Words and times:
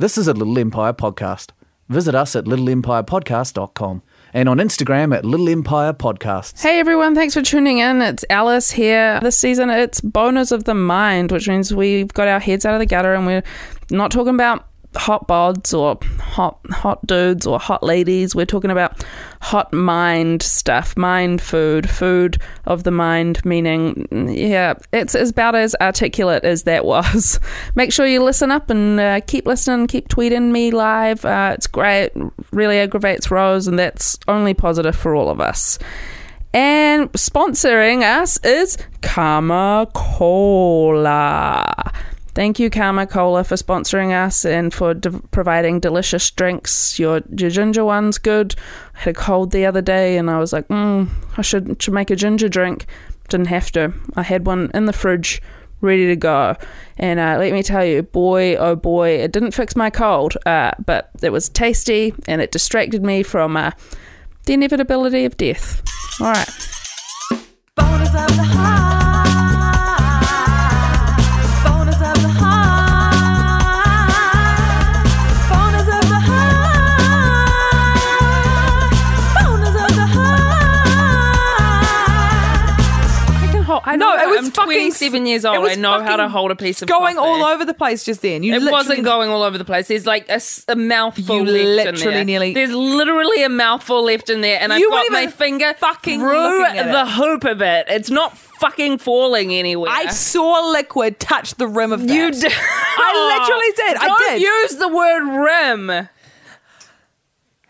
This 0.00 0.16
is 0.16 0.28
a 0.28 0.32
Little 0.32 0.56
Empire 0.60 0.92
podcast. 0.92 1.50
Visit 1.88 2.14
us 2.14 2.36
at 2.36 2.44
littleempirepodcast.com 2.44 4.02
and 4.32 4.48
on 4.48 4.58
Instagram 4.58 5.12
at 5.12 5.24
Little 5.24 5.48
Empire 5.48 5.92
Podcasts. 5.92 6.62
Hey 6.62 6.78
everyone, 6.78 7.16
thanks 7.16 7.34
for 7.34 7.42
tuning 7.42 7.78
in. 7.78 8.00
It's 8.00 8.24
Alice 8.30 8.70
here. 8.70 9.18
This 9.20 9.36
season 9.36 9.70
it's 9.70 10.00
Boners 10.00 10.52
of 10.52 10.62
the 10.62 10.74
Mind, 10.74 11.32
which 11.32 11.48
means 11.48 11.74
we've 11.74 12.14
got 12.14 12.28
our 12.28 12.38
heads 12.38 12.64
out 12.64 12.74
of 12.74 12.78
the 12.78 12.86
gutter 12.86 13.12
and 13.12 13.26
we're 13.26 13.42
not 13.90 14.12
talking 14.12 14.34
about 14.34 14.68
hot 14.98 15.28
bods 15.28 15.72
or 15.72 15.98
hot 16.20 16.58
hot 16.70 17.06
dudes 17.06 17.46
or 17.46 17.58
hot 17.58 17.82
ladies. 17.82 18.34
We're 18.34 18.46
talking 18.46 18.70
about 18.70 19.04
hot 19.40 19.72
mind 19.72 20.42
stuff, 20.42 20.96
mind 20.96 21.40
food, 21.40 21.88
food 21.88 22.38
of 22.66 22.84
the 22.84 22.90
mind, 22.90 23.44
meaning, 23.44 24.06
yeah, 24.10 24.74
it's 24.92 25.14
about 25.14 25.54
as 25.54 25.74
articulate 25.80 26.44
as 26.44 26.64
that 26.64 26.84
was. 26.84 27.40
Make 27.74 27.92
sure 27.92 28.06
you 28.06 28.22
listen 28.22 28.50
up 28.50 28.68
and 28.70 29.00
uh, 29.00 29.20
keep 29.26 29.46
listening, 29.46 29.86
keep 29.86 30.08
tweeting 30.08 30.50
me 30.50 30.70
live. 30.70 31.24
Uh, 31.24 31.52
it's 31.54 31.66
great, 31.66 32.10
really 32.50 32.78
aggravates 32.78 33.30
Rose, 33.30 33.68
and 33.68 33.78
that's 33.78 34.18
only 34.26 34.52
positive 34.52 34.96
for 34.96 35.14
all 35.14 35.30
of 35.30 35.40
us. 35.40 35.78
And 36.54 37.12
sponsoring 37.12 38.02
us 38.02 38.38
is 38.42 38.78
Karma 39.02 39.86
Cola. 39.94 41.92
Thank 42.34 42.58
you, 42.60 42.70
Karma 42.70 43.06
Cola, 43.06 43.42
for 43.42 43.56
sponsoring 43.56 44.12
us 44.12 44.44
and 44.44 44.72
for 44.72 44.94
de- 44.94 45.10
providing 45.10 45.80
delicious 45.80 46.30
drinks. 46.30 46.98
Your, 46.98 47.20
your 47.36 47.50
ginger 47.50 47.84
one's 47.84 48.18
good. 48.18 48.54
I 48.94 49.00
had 49.00 49.16
a 49.16 49.18
cold 49.18 49.50
the 49.50 49.66
other 49.66 49.82
day 49.82 50.16
and 50.16 50.30
I 50.30 50.38
was 50.38 50.52
like, 50.52 50.68
mm, 50.68 51.08
I 51.36 51.42
should, 51.42 51.82
should 51.82 51.94
make 51.94 52.10
a 52.10 52.16
ginger 52.16 52.48
drink. 52.48 52.86
Didn't 53.28 53.46
have 53.46 53.72
to. 53.72 53.92
I 54.14 54.22
had 54.22 54.46
one 54.46 54.70
in 54.72 54.86
the 54.86 54.92
fridge 54.92 55.42
ready 55.80 56.06
to 56.06 56.16
go. 56.16 56.56
And 56.96 57.20
uh, 57.20 57.36
let 57.38 57.52
me 57.52 57.62
tell 57.62 57.84
you, 57.84 58.02
boy, 58.02 58.56
oh 58.56 58.76
boy, 58.76 59.10
it 59.10 59.32
didn't 59.32 59.52
fix 59.52 59.76
my 59.76 59.90
cold, 59.90 60.36
uh, 60.46 60.72
but 60.84 61.10
it 61.22 61.30
was 61.30 61.48
tasty 61.48 62.14
and 62.26 62.40
it 62.40 62.52
distracted 62.52 63.02
me 63.02 63.22
from 63.22 63.56
uh, 63.56 63.72
the 64.44 64.54
inevitability 64.54 65.24
of 65.24 65.36
death. 65.36 65.82
All 66.20 66.32
right. 66.32 66.48
I. 83.84 83.92
I 83.92 83.96
No, 83.96 84.14
know. 84.16 84.22
it 84.22 84.28
was 84.28 84.46
I'm 84.46 84.52
fucking 84.52 84.72
27 84.72 85.26
years 85.26 85.44
old. 85.44 85.68
I 85.68 85.74
know 85.74 86.02
how 86.02 86.16
to 86.16 86.28
hold 86.28 86.50
a 86.50 86.56
piece 86.56 86.82
of 86.82 86.88
going 86.88 87.16
coffee. 87.16 87.28
all 87.28 87.44
over 87.44 87.64
the 87.64 87.74
place 87.74 88.04
just 88.04 88.22
then. 88.22 88.42
You 88.42 88.54
It 88.54 88.70
wasn't 88.70 89.04
going 89.04 89.30
all 89.30 89.42
over 89.42 89.58
the 89.58 89.64
place. 89.64 89.88
There's 89.88 90.06
like 90.06 90.28
a 90.28 90.76
mouthful 90.76 91.36
You 91.36 91.44
left 91.44 91.88
in 91.88 91.94
literally 91.94 92.14
there. 92.14 92.24
nearly- 92.24 92.54
There's 92.54 92.72
literally 92.72 93.42
a 93.42 93.48
mouthful 93.48 94.02
left 94.04 94.30
in 94.30 94.40
there, 94.40 94.58
and 94.60 94.72
I've 94.72 94.82
got 94.88 95.10
my 95.10 95.26
finger 95.28 95.74
fucking 95.78 96.20
through 96.20 96.30
the 96.74 97.02
it. 97.02 97.08
hoop 97.08 97.44
of 97.44 97.62
it. 97.62 97.86
It's 97.88 98.10
not 98.10 98.36
fucking 98.36 98.98
falling 98.98 99.54
anywhere. 99.54 99.90
I 99.92 100.06
saw 100.08 100.70
liquid 100.72 101.20
touch 101.20 101.54
the 101.54 101.68
rim 101.68 101.92
of 101.92 102.06
that. 102.06 102.12
you 102.14 102.30
did. 102.30 102.52
I 102.52 103.38
literally 103.38 103.72
did. 103.76 103.96
I 103.96 104.06
Don't 104.08 104.30
did. 104.30 104.42
use 104.42 104.76
the 104.76 104.88
word 104.88 105.24
rim. 105.44 106.08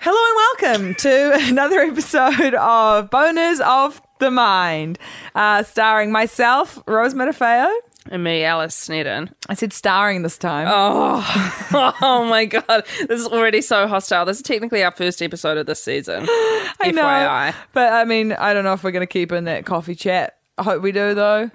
Hello 0.01 0.17
and 0.17 0.73
welcome 0.77 0.95
to 0.95 1.33
another 1.49 1.81
episode 1.81 2.55
of 2.55 3.11
Boners 3.11 3.61
of 3.61 4.01
the 4.19 4.31
Mind, 4.31 4.99
uh, 5.35 5.63
starring 5.63 6.13
myself, 6.13 6.83
Rose 6.87 7.15
Matafeo. 7.15 7.71
And 8.11 8.25
me, 8.25 8.43
Alice 8.43 8.75
Snedden. 8.75 9.31
I 9.49 9.55
said 9.55 9.73
starring 9.73 10.23
this 10.23 10.39
time. 10.39 10.67
Oh, 10.71 11.95
oh 12.01 12.25
my 12.25 12.47
god, 12.47 12.85
this 13.07 13.21
is 13.21 13.27
already 13.27 13.61
so 13.61 13.87
hostile. 13.87 14.25
This 14.25 14.39
is 14.39 14.43
technically 14.43 14.83
our 14.83 14.93
first 14.93 15.21
episode 15.21 15.59
of 15.59 15.67
this 15.67 15.83
season. 15.83 16.23
I 16.81 16.91
know. 16.93 17.53
But 17.73 17.93
I 17.93 18.05
mean, 18.05 18.33
I 18.33 18.55
don't 18.55 18.65
know 18.65 18.73
if 18.73 18.83
we're 18.83 18.93
going 18.93 19.07
to 19.07 19.07
keep 19.07 19.33
in 19.33 19.45
that 19.45 19.67
coffee 19.67 19.95
chat. 19.95 20.39
I 20.57 20.63
hope 20.63 20.83
we 20.83 20.93
do 20.93 21.15
though. 21.15 21.51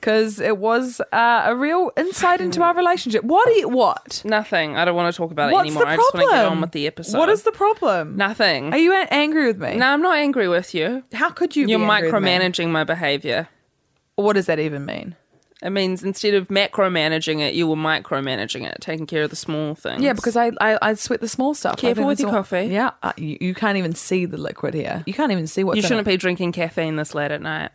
Because 0.00 0.38
it 0.38 0.58
was 0.58 1.00
uh, 1.12 1.42
a 1.46 1.56
real 1.56 1.90
insight 1.96 2.40
into 2.40 2.62
our 2.62 2.74
relationship. 2.74 3.24
What? 3.24 3.48
You, 3.56 3.68
what? 3.68 4.22
Nothing. 4.24 4.76
I 4.76 4.84
don't 4.84 4.94
want 4.94 5.12
to 5.12 5.16
talk 5.16 5.32
about 5.32 5.50
it 5.50 5.52
What's 5.54 5.66
anymore. 5.66 5.84
the 5.84 5.90
I 5.90 5.96
just 5.96 6.10
problem? 6.10 6.22
want 6.28 6.32
to 6.34 6.42
get 6.42 6.46
on 6.52 6.60
with 6.60 6.70
the 6.72 6.86
episode. 6.86 7.18
What 7.18 7.28
is 7.28 7.42
the 7.42 7.52
problem? 7.52 8.16
Nothing. 8.16 8.72
Are 8.72 8.78
you 8.78 8.92
a- 8.92 9.08
angry 9.10 9.46
with 9.46 9.58
me? 9.60 9.76
No, 9.76 9.86
I'm 9.88 10.02
not 10.02 10.16
angry 10.16 10.48
with 10.48 10.74
you. 10.74 11.02
How 11.12 11.30
could 11.30 11.56
you? 11.56 11.66
You're 11.66 11.78
be 11.80 11.84
angry 11.84 12.12
with 12.12 12.22
me? 12.22 12.28
micromanaging 12.30 12.68
my 12.68 12.84
behavior. 12.84 13.48
What 14.14 14.34
does 14.34 14.46
that 14.46 14.58
even 14.60 14.84
mean? 14.84 15.16
It 15.62 15.70
means 15.70 16.04
instead 16.04 16.34
of 16.34 16.48
macromanaging 16.48 17.40
it, 17.40 17.54
you 17.54 17.66
were 17.66 17.76
micromanaging 17.76 18.66
it, 18.70 18.76
taking 18.80 19.06
care 19.06 19.22
of 19.22 19.30
the 19.30 19.36
small 19.36 19.74
things. 19.74 20.02
Yeah, 20.02 20.12
because 20.12 20.36
I, 20.36 20.52
I 20.60 20.78
I 20.82 20.94
sweat 20.94 21.20
the 21.22 21.28
small 21.28 21.54
stuff. 21.54 21.76
I 21.78 21.80
Careful 21.80 22.02
think 22.02 22.08
with 22.08 22.20
your 22.20 22.28
all- 22.28 22.34
coffee. 22.36 22.66
Yeah, 22.66 22.90
uh, 23.02 23.12
you, 23.16 23.38
you 23.40 23.54
can't 23.54 23.78
even 23.78 23.94
see 23.94 24.26
the 24.26 24.36
liquid 24.36 24.74
here. 24.74 25.02
You 25.06 25.14
can't 25.14 25.32
even 25.32 25.46
see 25.46 25.64
what's 25.64 25.76
you 25.78 25.82
in 25.82 25.88
shouldn't 25.88 26.06
it. 26.06 26.10
be 26.10 26.16
drinking 26.18 26.52
caffeine 26.52 26.96
this 26.96 27.14
late 27.14 27.30
at 27.30 27.40
night. 27.40 27.70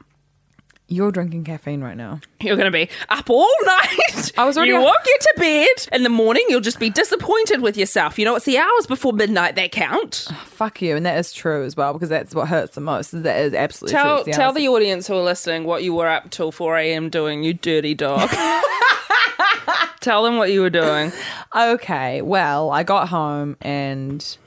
You're 0.94 1.12
drinking 1.14 1.46
caffeine 1.46 1.80
right 1.82 1.96
now. 1.96 2.20
You're 2.42 2.58
going 2.58 2.66
to 2.66 2.72
be 2.72 2.90
up 3.08 3.30
all 3.30 3.50
night. 3.66 4.34
I 4.38 4.44
was 4.44 4.58
already 4.58 4.72
You 4.74 4.78
up- 4.80 4.84
won't 4.84 5.04
get 5.06 5.22
to 5.22 5.34
bed 5.38 5.88
in 5.96 6.04
the 6.04 6.10
morning. 6.10 6.44
You'll 6.50 6.60
just 6.60 6.80
be 6.80 6.90
disappointed 6.90 7.62
with 7.62 7.78
yourself. 7.78 8.20
You 8.20 8.26
know, 8.26 8.36
it's 8.36 8.44
the 8.44 8.58
hours 8.58 8.88
before 8.88 9.14
midnight 9.14 9.56
that 9.56 9.72
count. 9.72 10.28
Fuck 10.46 10.82
you, 10.82 10.98
and 10.98 11.06
that 11.06 11.18
is 11.18 11.32
true 11.32 11.64
as 11.64 11.78
well 11.78 11.94
because 11.94 12.10
that's 12.10 12.36
what 12.36 12.50
hurts 12.50 12.76
the 12.76 12.82
most. 12.82 13.12
That 13.24 13.40
is 13.40 13.54
absolutely 13.54 13.94
true. 13.94 14.04
Tell 14.04 14.16
It's 14.18 14.26
the 14.26 14.32
tell 14.34 14.48
hours. 14.50 14.56
the 14.58 14.68
audience 14.68 15.08
who 15.08 15.14
are 15.16 15.24
listening 15.24 15.64
what 15.64 15.82
you 15.84 15.94
were 15.94 16.10
up 16.10 16.30
till 16.30 16.52
4 16.52 16.78
a.m. 16.80 17.10
doing, 17.10 17.42
you 17.44 17.54
dirty 17.54 17.94
dog. 17.94 18.30
tell 20.02 20.24
them 20.24 20.38
what 20.38 20.52
you 20.52 20.60
were 20.60 20.70
doing. 20.70 21.14
Okay, 21.56 22.22
well, 22.22 22.70
I 22.70 22.84
got 22.84 23.08
home 23.08 23.56
and 23.62 24.38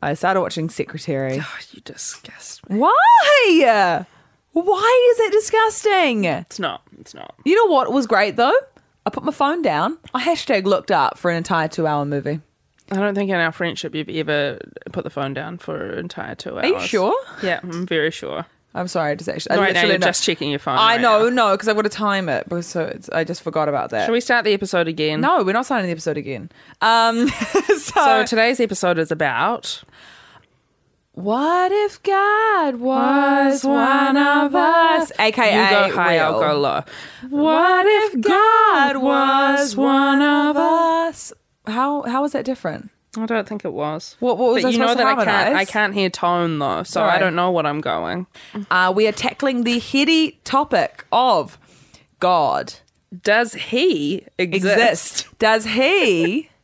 I 0.00 0.14
started 0.14 0.40
watching 0.40 0.70
Secretary. 0.70 1.38
Oh, 1.42 1.58
you 1.72 1.80
disgust 1.84 2.68
me. 2.70 2.78
Why? 2.78 4.06
Why 4.64 5.10
is 5.12 5.20
it 5.20 5.32
disgusting? 5.32 6.24
It's 6.24 6.58
not. 6.58 6.80
It's 6.98 7.12
not. 7.14 7.34
You 7.44 7.54
know 7.56 7.70
what 7.72 7.92
was 7.92 8.06
great 8.06 8.36
though? 8.36 8.54
I 9.04 9.10
put 9.10 9.22
my 9.22 9.30
phone 9.32 9.60
down. 9.60 9.98
I 10.14 10.24
hashtag 10.24 10.64
looked 10.64 10.90
up 10.90 11.18
for 11.18 11.30
an 11.30 11.36
entire 11.36 11.68
two 11.68 11.86
hour 11.86 12.06
movie. 12.06 12.40
I 12.90 12.94
don't 12.96 13.14
think 13.14 13.28
in 13.30 13.36
our 13.36 13.52
friendship 13.52 13.94
you've 13.94 14.08
ever 14.08 14.58
put 14.92 15.04
the 15.04 15.10
phone 15.10 15.34
down 15.34 15.58
for 15.58 15.90
an 15.90 15.98
entire 15.98 16.34
two 16.36 16.54
hours. 16.56 16.64
Are 16.64 16.68
you 16.68 16.80
sure? 16.80 17.14
Yeah, 17.42 17.60
I'm 17.62 17.86
very 17.86 18.10
sure. 18.10 18.46
I'm 18.74 18.88
sorry, 18.88 19.12
I 19.12 19.14
just 19.14 19.28
actually. 19.28 19.56
I 19.56 19.60
right 19.60 19.74
now 19.74 19.84
you're 19.84 19.98
know- 19.98 20.06
just 20.06 20.22
checking 20.22 20.48
your 20.48 20.58
phone. 20.58 20.78
I 20.78 20.92
right 20.94 21.00
know, 21.02 21.28
now. 21.28 21.48
no, 21.48 21.54
because 21.54 21.68
I 21.68 21.72
would 21.72 21.84
have 21.84 21.92
time 21.92 22.30
it, 22.30 22.48
but 22.48 22.64
so 22.64 22.84
it's, 22.84 23.10
I 23.10 23.24
just 23.24 23.42
forgot 23.42 23.68
about 23.68 23.90
that. 23.90 24.06
Shall 24.06 24.12
we 24.14 24.20
start 24.22 24.46
the 24.46 24.54
episode 24.54 24.88
again? 24.88 25.20
No, 25.20 25.42
we're 25.44 25.52
not 25.52 25.66
starting 25.66 25.86
the 25.86 25.92
episode 25.92 26.16
again. 26.16 26.50
Um, 26.80 27.28
so, 27.68 27.74
So 27.76 28.24
today's 28.24 28.58
episode 28.60 28.98
is 28.98 29.10
about 29.10 29.82
what 31.16 31.72
if 31.72 32.02
God 32.02 32.76
was 32.76 33.64
one 33.64 34.16
of 34.18 34.54
us? 34.54 35.10
AKA, 35.18 35.46
you 35.64 35.70
go 35.70 35.96
high, 35.96 36.18
I'll 36.18 36.38
go 36.38 36.58
low. 36.58 36.82
What 37.30 37.86
if 37.88 38.20
God 38.20 38.98
was 38.98 39.74
one 39.74 40.20
of 40.20 40.56
us? 40.58 41.32
How 41.66 42.02
how 42.02 42.20
was 42.22 42.32
that 42.32 42.44
different? 42.44 42.90
I 43.18 43.24
don't 43.24 43.48
think 43.48 43.64
it 43.64 43.72
was. 43.72 44.14
What- 44.20 44.36
what 44.36 44.52
was 44.52 44.62
but 44.62 44.68
I 44.68 44.72
you 44.72 44.78
know 44.78 44.94
that 44.94 45.06
I 45.06 45.24
can't. 45.24 45.56
I 45.56 45.64
can't 45.64 45.94
hear 45.94 46.10
tone 46.10 46.58
though, 46.58 46.82
so 46.82 47.02
I 47.02 47.18
don't 47.18 47.34
know 47.34 47.50
what 47.50 47.64
I'm 47.64 47.80
going. 47.80 48.26
Uh, 48.70 48.92
we 48.94 49.08
are 49.08 49.12
tackling 49.12 49.64
the 49.64 49.78
heady 49.78 50.38
topic 50.44 51.06
of 51.10 51.58
God 52.20 52.74
Does 53.22 53.54
he 53.54 54.26
exist? 54.38 54.76
exist. 54.76 55.38
Does 55.38 55.64
he? 55.64 56.50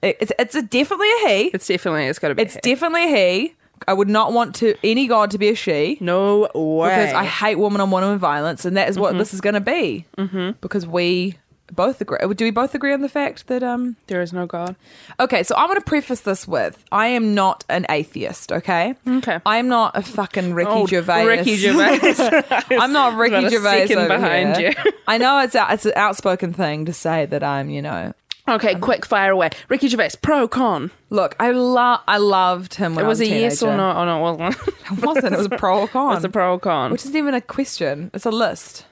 It's 0.00 0.30
it's 0.38 0.54
a 0.54 0.62
definitely 0.62 1.08
a 1.10 1.28
he. 1.28 1.42
It's 1.52 1.66
definitely. 1.66 2.04
It's 2.04 2.20
got 2.20 2.28
to 2.28 2.36
be. 2.36 2.42
It's 2.42 2.54
he. 2.54 2.60
definitely 2.60 3.12
a 3.12 3.16
he. 3.16 3.54
I 3.86 3.92
would 3.92 4.08
not 4.08 4.32
want 4.32 4.54
to 4.56 4.74
any 4.82 5.06
god 5.06 5.30
to 5.32 5.38
be 5.38 5.48
a 5.48 5.54
she. 5.54 5.98
no 6.00 6.48
way. 6.54 6.88
because 6.88 7.12
I 7.14 7.24
hate 7.24 7.56
woman 7.56 7.80
on 7.80 7.90
woman 7.90 8.18
violence, 8.18 8.64
and 8.64 8.76
that 8.76 8.88
is 8.88 8.98
what 8.98 9.16
this 9.18 9.32
is 9.34 9.40
going 9.40 9.54
to 9.54 9.60
be. 9.60 10.06
Mm-hmm. 10.16 10.52
Because 10.60 10.86
we 10.86 11.36
both 11.70 12.00
agree. 12.00 12.18
Do 12.34 12.44
we 12.46 12.50
both 12.50 12.74
agree 12.74 12.94
on 12.94 13.02
the 13.02 13.08
fact 13.10 13.46
that 13.48 13.62
um? 13.62 13.96
There 14.06 14.22
is 14.22 14.32
no 14.32 14.46
God. 14.46 14.74
Okay, 15.20 15.42
so 15.42 15.54
I'm 15.54 15.66
going 15.68 15.78
to 15.78 15.84
preface 15.84 16.20
this 16.22 16.48
with 16.48 16.82
I 16.90 17.08
am 17.08 17.34
not 17.34 17.64
an 17.68 17.84
atheist. 17.90 18.52
Okay. 18.52 18.94
Okay. 19.06 19.38
I 19.44 19.58
am 19.58 19.68
not 19.68 19.94
a 19.96 20.00
fucking 20.02 20.54
Ricky 20.54 20.70
Oh, 20.70 20.86
Gervais. 20.86 21.26
Ricky 21.26 21.56
Gervais. 21.62 22.34
I'm 22.70 22.92
not 22.92 23.16
Ricky 23.18 23.48
Gervais 23.50 23.86
second 23.88 24.08
behind 24.08 24.56
here. 24.56 24.74
you. 24.84 24.92
I 25.06 25.18
know 25.18 25.40
it's 25.40 25.54
a, 25.54 25.66
it's 25.70 25.84
an 25.86 25.92
outspoken 25.96 26.52
thing 26.54 26.86
to 26.86 26.92
say 26.94 27.26
that 27.26 27.42
I'm, 27.42 27.68
you 27.68 27.82
know. 27.82 28.14
Okay, 28.48 28.74
quick 28.76 29.04
fire 29.04 29.30
away. 29.32 29.50
Ricky 29.68 29.88
Gervais, 29.88 30.10
pro 30.22 30.48
con. 30.48 30.90
Look, 31.10 31.36
I 31.38 31.50
love 31.50 32.00
I 32.08 32.16
loved 32.18 32.74
him 32.74 32.94
when 32.94 33.04
It 33.04 33.08
was 33.08 33.20
a 33.20 33.24
was 33.24 33.30
a 33.30 33.34
yes 33.34 33.62
or 33.62 33.76
no? 33.76 33.90
Oh 33.92 34.04
no, 34.04 34.18
it 34.18 34.38
wasn't. 34.38 34.68
It 34.98 35.04
wasn't. 35.04 35.34
It 35.34 35.36
was 35.36 35.46
a 35.46 35.50
pro 35.50 35.80
or 35.80 35.88
con. 35.88 36.12
It 36.12 36.14
was 36.16 36.24
a 36.24 36.28
pro 36.30 36.54
or 36.54 36.58
con. 36.58 36.90
Which 36.90 37.02
isn't 37.04 37.16
even 37.16 37.34
a 37.34 37.40
question. 37.42 38.10
It's 38.14 38.24
a 38.26 38.30
list. 38.30 38.86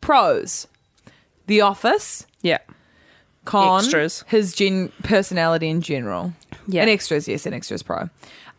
Pros: 0.00 0.66
The 1.46 1.60
Office. 1.60 2.26
yeah. 2.42 2.58
Con: 3.44 3.82
Extras. 3.84 4.24
His 4.28 4.54
gen- 4.54 4.92
personality 5.02 5.68
in 5.68 5.80
general. 5.80 6.32
Yeah. 6.68 6.82
And 6.82 6.90
extras, 6.90 7.26
yes, 7.26 7.44
and 7.46 7.54
extras 7.54 7.82
pro. 7.82 8.08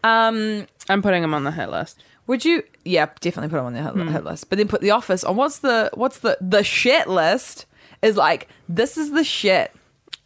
Um, 0.04 0.68
I'm 0.90 1.02
putting 1.02 1.24
him 1.24 1.34
on 1.34 1.44
the 1.46 1.52
hit 1.52 1.70
list. 1.70 2.04
would 2.28 2.44
you? 2.44 2.64
Yeah, 2.84 3.08
definitely 3.22 3.50
put 3.50 3.60
him 3.60 3.66
on 3.66 3.74
the 3.74 3.82
hit, 3.82 3.92
Hmm. 3.94 4.08
hit 4.10 4.24
list. 4.26 4.50
But 4.50 4.58
then 4.58 4.68
put 4.68 4.82
The 4.82 4.92
Office 4.92 5.24
on. 5.24 5.36
What's 5.38 5.60
the 5.60 5.90
what's 5.94 6.20
the 6.20 6.38
the 6.42 6.64
shit 6.64 7.08
list? 7.08 7.66
Is 8.02 8.18
like 8.18 8.50
this 8.68 8.98
is 8.98 9.12
the 9.12 9.24
shit. 9.24 9.72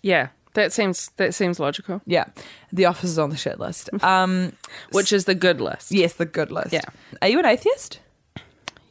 Yeah, 0.01 0.29
that 0.53 0.71
seems 0.73 1.09
that 1.17 1.33
seems 1.35 1.59
logical. 1.59 2.01
Yeah, 2.05 2.25
The 2.71 2.85
Office 2.85 3.09
is 3.11 3.19
on 3.19 3.29
the 3.29 3.37
shit 3.37 3.59
list. 3.59 3.89
Um, 4.03 4.53
Which 4.91 5.11
is 5.13 5.25
the 5.25 5.35
good 5.35 5.59
list. 5.61 5.91
yes, 5.91 6.13
the 6.13 6.25
good 6.25 6.51
list. 6.51 6.73
Yeah. 6.73 6.81
Are 7.21 7.27
you 7.27 7.39
an 7.39 7.45
atheist? 7.45 7.99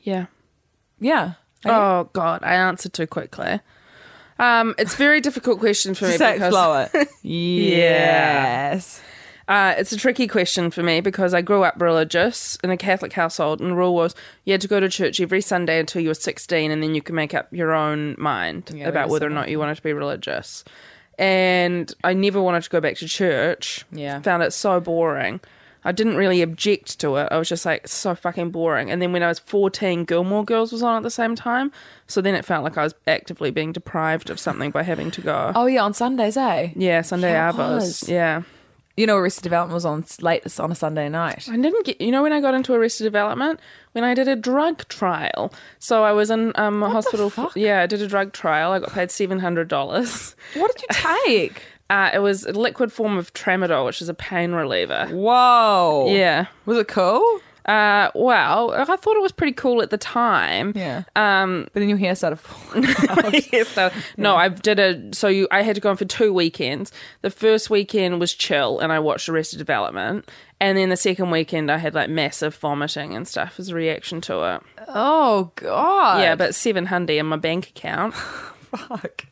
Yeah. 0.02 0.26
Yeah. 1.00 1.32
Are 1.64 1.70
you? 1.70 1.70
Oh 1.72 2.10
God, 2.12 2.42
I 2.44 2.54
answered 2.54 2.92
too 2.92 3.06
quickly. 3.06 3.60
Um, 4.38 4.74
it's 4.78 4.92
a 4.94 4.96
very 4.98 5.20
difficult 5.22 5.58
question 5.60 5.94
for 5.94 6.04
me 6.08 6.16
Say 6.16 6.34
because 6.34 6.52
slower. 6.52 6.90
yes. 7.22 9.00
Uh, 9.48 9.74
it's 9.78 9.92
a 9.92 9.96
tricky 9.96 10.26
question 10.26 10.70
for 10.72 10.82
me 10.82 11.00
because 11.00 11.32
I 11.32 11.40
grew 11.40 11.62
up 11.62 11.80
religious 11.80 12.58
in 12.64 12.70
a 12.70 12.76
Catholic 12.76 13.12
household, 13.12 13.60
and 13.60 13.70
the 13.70 13.74
rule 13.76 13.94
was 13.94 14.12
you 14.44 14.52
had 14.52 14.60
to 14.62 14.68
go 14.68 14.80
to 14.80 14.88
church 14.88 15.20
every 15.20 15.40
Sunday 15.40 15.78
until 15.78 16.02
you 16.02 16.08
were 16.08 16.14
16, 16.14 16.70
and 16.70 16.82
then 16.82 16.94
you 16.96 17.00
could 17.02 17.14
make 17.14 17.32
up 17.32 17.46
your 17.52 17.72
own 17.72 18.16
mind 18.18 18.70
Yeah, 18.74 18.88
about 18.88 19.08
whether 19.08 19.26
or 19.26 19.30
not 19.30 19.48
you 19.48 19.58
wanted 19.60 19.76
to 19.76 19.82
be 19.82 19.92
religious. 19.92 20.64
And 21.18 21.92
I 22.04 22.12
never 22.12 22.40
wanted 22.42 22.62
to 22.62 22.70
go 22.70 22.80
back 22.80 22.96
to 22.96 23.08
church. 23.08 23.84
Yeah. 23.90 24.20
Found 24.20 24.42
it 24.42 24.52
so 24.52 24.80
boring. 24.80 25.40
I 25.86 25.92
didn't 25.92 26.16
really 26.16 26.42
object 26.42 26.98
to 27.00 27.14
it. 27.16 27.28
I 27.30 27.38
was 27.38 27.48
just 27.48 27.64
like, 27.64 27.86
so 27.86 28.16
fucking 28.16 28.50
boring. 28.50 28.90
And 28.90 29.00
then 29.00 29.12
when 29.12 29.22
I 29.22 29.28
was 29.28 29.38
14, 29.38 30.04
Gilmore 30.04 30.44
Girls 30.44 30.72
was 30.72 30.82
on 30.82 30.96
at 30.96 31.04
the 31.04 31.12
same 31.12 31.36
time. 31.36 31.70
So 32.08 32.20
then 32.20 32.34
it 32.34 32.44
felt 32.44 32.64
like 32.64 32.76
I 32.76 32.82
was 32.82 32.94
actively 33.06 33.52
being 33.52 33.70
deprived 33.70 34.28
of 34.28 34.40
something 34.40 34.72
by 34.72 34.82
having 34.82 35.12
to 35.12 35.20
go. 35.20 35.52
Oh 35.54 35.66
yeah, 35.66 35.84
on 35.84 35.94
Sundays, 35.94 36.36
eh? 36.36 36.72
Yeah, 36.74 37.02
Sunday 37.02 37.30
Yeah, 37.30 37.52
Arbors. 37.52 38.08
Yeah. 38.08 38.42
You 38.96 39.06
know, 39.06 39.16
Arrested 39.16 39.42
Development 39.42 39.74
was 39.74 39.84
on 39.84 40.04
late 40.20 40.58
on 40.58 40.72
a 40.72 40.74
Sunday 40.74 41.08
night. 41.08 41.48
I 41.50 41.56
didn't 41.56 41.84
get, 41.84 42.00
you 42.00 42.10
know, 42.10 42.22
when 42.22 42.32
I 42.32 42.40
got 42.40 42.54
into 42.54 42.72
Arrested 42.72 43.04
Development, 43.04 43.60
when 43.92 44.04
I 44.04 44.14
did 44.14 44.26
a 44.26 44.36
drug 44.36 44.88
trial. 44.88 45.52
So 45.78 46.02
I 46.02 46.12
was 46.12 46.30
in 46.30 46.52
um, 46.54 46.82
a 46.82 46.88
hospital. 46.88 47.28
For, 47.28 47.50
yeah, 47.54 47.82
I 47.82 47.86
did 47.86 48.00
a 48.00 48.08
drug 48.08 48.32
trial. 48.32 48.72
I 48.72 48.78
got 48.78 48.92
paid 48.92 49.10
seven 49.10 49.38
hundred 49.38 49.68
dollars. 49.68 50.34
What 50.54 50.74
did 50.74 50.82
you 50.82 50.88
take? 51.26 51.62
Uh, 51.88 52.10
it 52.12 52.18
was 52.18 52.44
a 52.44 52.52
liquid 52.52 52.92
form 52.92 53.16
of 53.16 53.32
tramadol, 53.32 53.84
which 53.84 54.02
is 54.02 54.08
a 54.08 54.14
pain 54.14 54.52
reliever. 54.52 55.06
Whoa. 55.10 56.06
Yeah. 56.08 56.46
Was 56.64 56.78
it 56.78 56.88
cool? 56.88 57.40
Uh, 57.66 58.10
well, 58.14 58.72
I 58.72 58.84
thought 58.84 59.16
it 59.16 59.22
was 59.22 59.32
pretty 59.32 59.52
cool 59.52 59.82
at 59.82 59.90
the 59.90 59.98
time. 59.98 60.72
Yeah. 60.76 61.02
Um, 61.16 61.66
But 61.72 61.80
then 61.80 61.88
your 61.88 61.98
hair 61.98 62.14
started 62.14 62.36
falling. 62.36 63.64
so- 63.64 63.90
no, 64.16 64.36
I 64.36 64.48
did 64.48 64.78
a. 64.78 65.12
So 65.14 65.26
you, 65.28 65.48
I 65.50 65.62
had 65.62 65.74
to 65.74 65.80
go 65.80 65.90
on 65.90 65.96
for 65.96 66.04
two 66.04 66.32
weekends. 66.32 66.92
The 67.22 67.30
first 67.30 67.68
weekend 67.68 68.20
was 68.20 68.32
chill, 68.32 68.78
and 68.78 68.92
I 68.92 69.00
watched 69.00 69.28
Arrested 69.28 69.58
Development. 69.58 70.28
And 70.60 70.78
then 70.78 70.88
the 70.88 70.96
second 70.96 71.30
weekend, 71.30 71.70
I 71.70 71.76
had 71.76 71.92
like 71.94 72.08
massive 72.08 72.54
vomiting 72.54 73.14
and 73.14 73.26
stuff 73.28 73.58
as 73.58 73.68
a 73.70 73.74
reaction 73.74 74.20
to 74.22 74.54
it. 74.54 74.62
oh 74.88 75.50
god. 75.56 76.20
Yeah, 76.22 76.34
but 76.36 76.54
seven 76.54 76.86
hundred 76.86 77.14
in 77.18 77.26
my 77.26 77.36
bank 77.36 77.68
account. 77.68 78.14
fuck. 78.76 79.26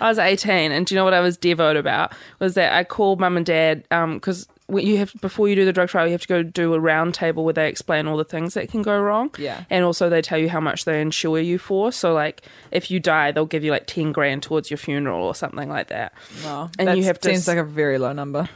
I 0.00 0.08
was 0.08 0.18
eighteen, 0.18 0.70
and 0.72 0.86
do 0.86 0.94
you 0.94 0.98
know 1.00 1.04
what 1.04 1.12
I 1.12 1.20
was 1.20 1.36
devoted 1.36 1.80
about? 1.80 2.12
Was 2.38 2.54
that 2.54 2.72
I 2.72 2.84
called 2.84 3.18
mum 3.20 3.36
and 3.36 3.44
dad 3.44 3.82
because 3.90 4.48
you 4.70 4.98
have 4.98 5.12
before 5.20 5.48
you 5.48 5.54
do 5.54 5.64
the 5.64 5.72
drug 5.72 5.88
trial, 5.88 6.06
you 6.06 6.12
have 6.12 6.20
to 6.22 6.28
go 6.28 6.42
do 6.42 6.74
a 6.74 6.80
round 6.80 7.14
table 7.14 7.44
where 7.44 7.54
they 7.54 7.68
explain 7.68 8.06
all 8.06 8.16
the 8.16 8.24
things 8.24 8.54
that 8.54 8.70
can 8.70 8.82
go 8.82 9.00
wrong. 9.00 9.30
Yeah. 9.38 9.64
and 9.70 9.84
also 9.84 10.08
they 10.08 10.20
tell 10.22 10.38
you 10.38 10.48
how 10.50 10.60
much 10.60 10.84
they 10.84 11.00
insure 11.00 11.38
you 11.40 11.58
for. 11.58 11.90
So 11.92 12.12
like, 12.12 12.42
if 12.70 12.90
you 12.90 13.00
die, 13.00 13.32
they'll 13.32 13.46
give 13.46 13.64
you 13.64 13.70
like 13.70 13.86
ten 13.86 14.12
grand 14.12 14.42
towards 14.42 14.70
your 14.70 14.78
funeral 14.78 15.24
or 15.24 15.34
something 15.34 15.68
like 15.68 15.88
that. 15.88 16.12
Wow. 16.44 16.70
And 16.78 16.88
That 16.88 16.96
you 16.98 17.04
have 17.04 17.18
to 17.20 17.30
seems 17.30 17.48
like 17.48 17.56
a 17.58 17.64
very 17.64 17.98
low 17.98 18.12
number. 18.12 18.48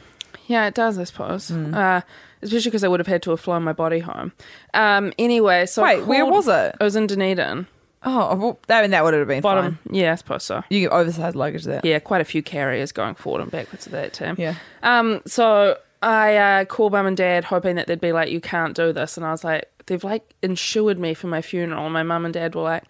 Yeah, 0.47 0.67
it 0.67 0.73
does, 0.75 0.99
I 0.99 1.05
suppose. 1.05 1.47
Hmm. 1.49 1.73
Uh, 1.73 2.01
especially 2.41 2.69
because 2.69 2.83
I 2.83 2.89
would 2.89 2.99
have 2.99 3.07
had 3.07 3.23
to 3.23 3.29
have 3.31 3.39
flown 3.39 3.63
my 3.63 3.73
body 3.73 3.99
home. 3.99 4.33
Um, 4.73 5.13
anyway, 5.17 5.65
so 5.65 5.83
I 5.83 5.95
Wait, 5.95 6.05
where 6.05 6.25
was 6.25 6.47
it? 6.47 6.75
It 6.79 6.83
was 6.83 6.95
in 6.95 7.07
Dunedin. 7.07 7.65
Oh, 8.05 8.35
well, 8.35 8.59
that, 8.67 8.79
I 8.79 8.81
mean, 8.81 8.91
that 8.91 9.05
would 9.05 9.13
have 9.13 9.27
been 9.29 9.41
Bottom. 9.41 9.79
fine. 9.85 9.95
Yeah, 9.95 10.11
I 10.11 10.15
suppose 10.15 10.43
so. 10.43 10.61
You 10.69 10.81
get 10.81 10.91
oversized 10.91 11.37
luggage 11.37 11.63
there. 11.63 11.79
Yeah, 11.85 11.99
quite 11.99 12.19
a 12.19 12.25
few 12.25 12.43
carriers 12.43 12.91
going 12.91 13.15
forward 13.15 13.41
and 13.41 13.49
backwards 13.49 13.85
of 13.85 13.93
that 13.93 14.11
team. 14.11 14.35
Yeah. 14.37 14.55
Um, 14.83 15.21
so 15.25 15.77
I 16.03 16.35
uh, 16.35 16.65
called 16.65 16.91
mum 16.91 17.05
and 17.05 17.15
dad 17.15 17.45
hoping 17.45 17.77
that 17.77 17.87
they'd 17.87 18.01
be 18.01 18.11
like, 18.11 18.29
you 18.29 18.41
can't 18.41 18.75
do 18.75 18.91
this. 18.91 19.15
And 19.15 19.25
I 19.25 19.31
was 19.31 19.43
like, 19.43 19.69
they've 19.85 20.03
like 20.03 20.35
insured 20.41 20.99
me 20.99 21.13
for 21.13 21.27
my 21.27 21.41
funeral. 21.41 21.85
And 21.85 21.93
my 21.93 22.03
mum 22.03 22.25
and 22.25 22.33
dad 22.33 22.55
were 22.55 22.61
like, 22.61 22.83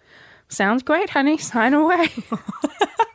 sounds 0.48 0.82
great, 0.82 1.10
honey, 1.10 1.38
sign 1.38 1.74
away. 1.74 2.08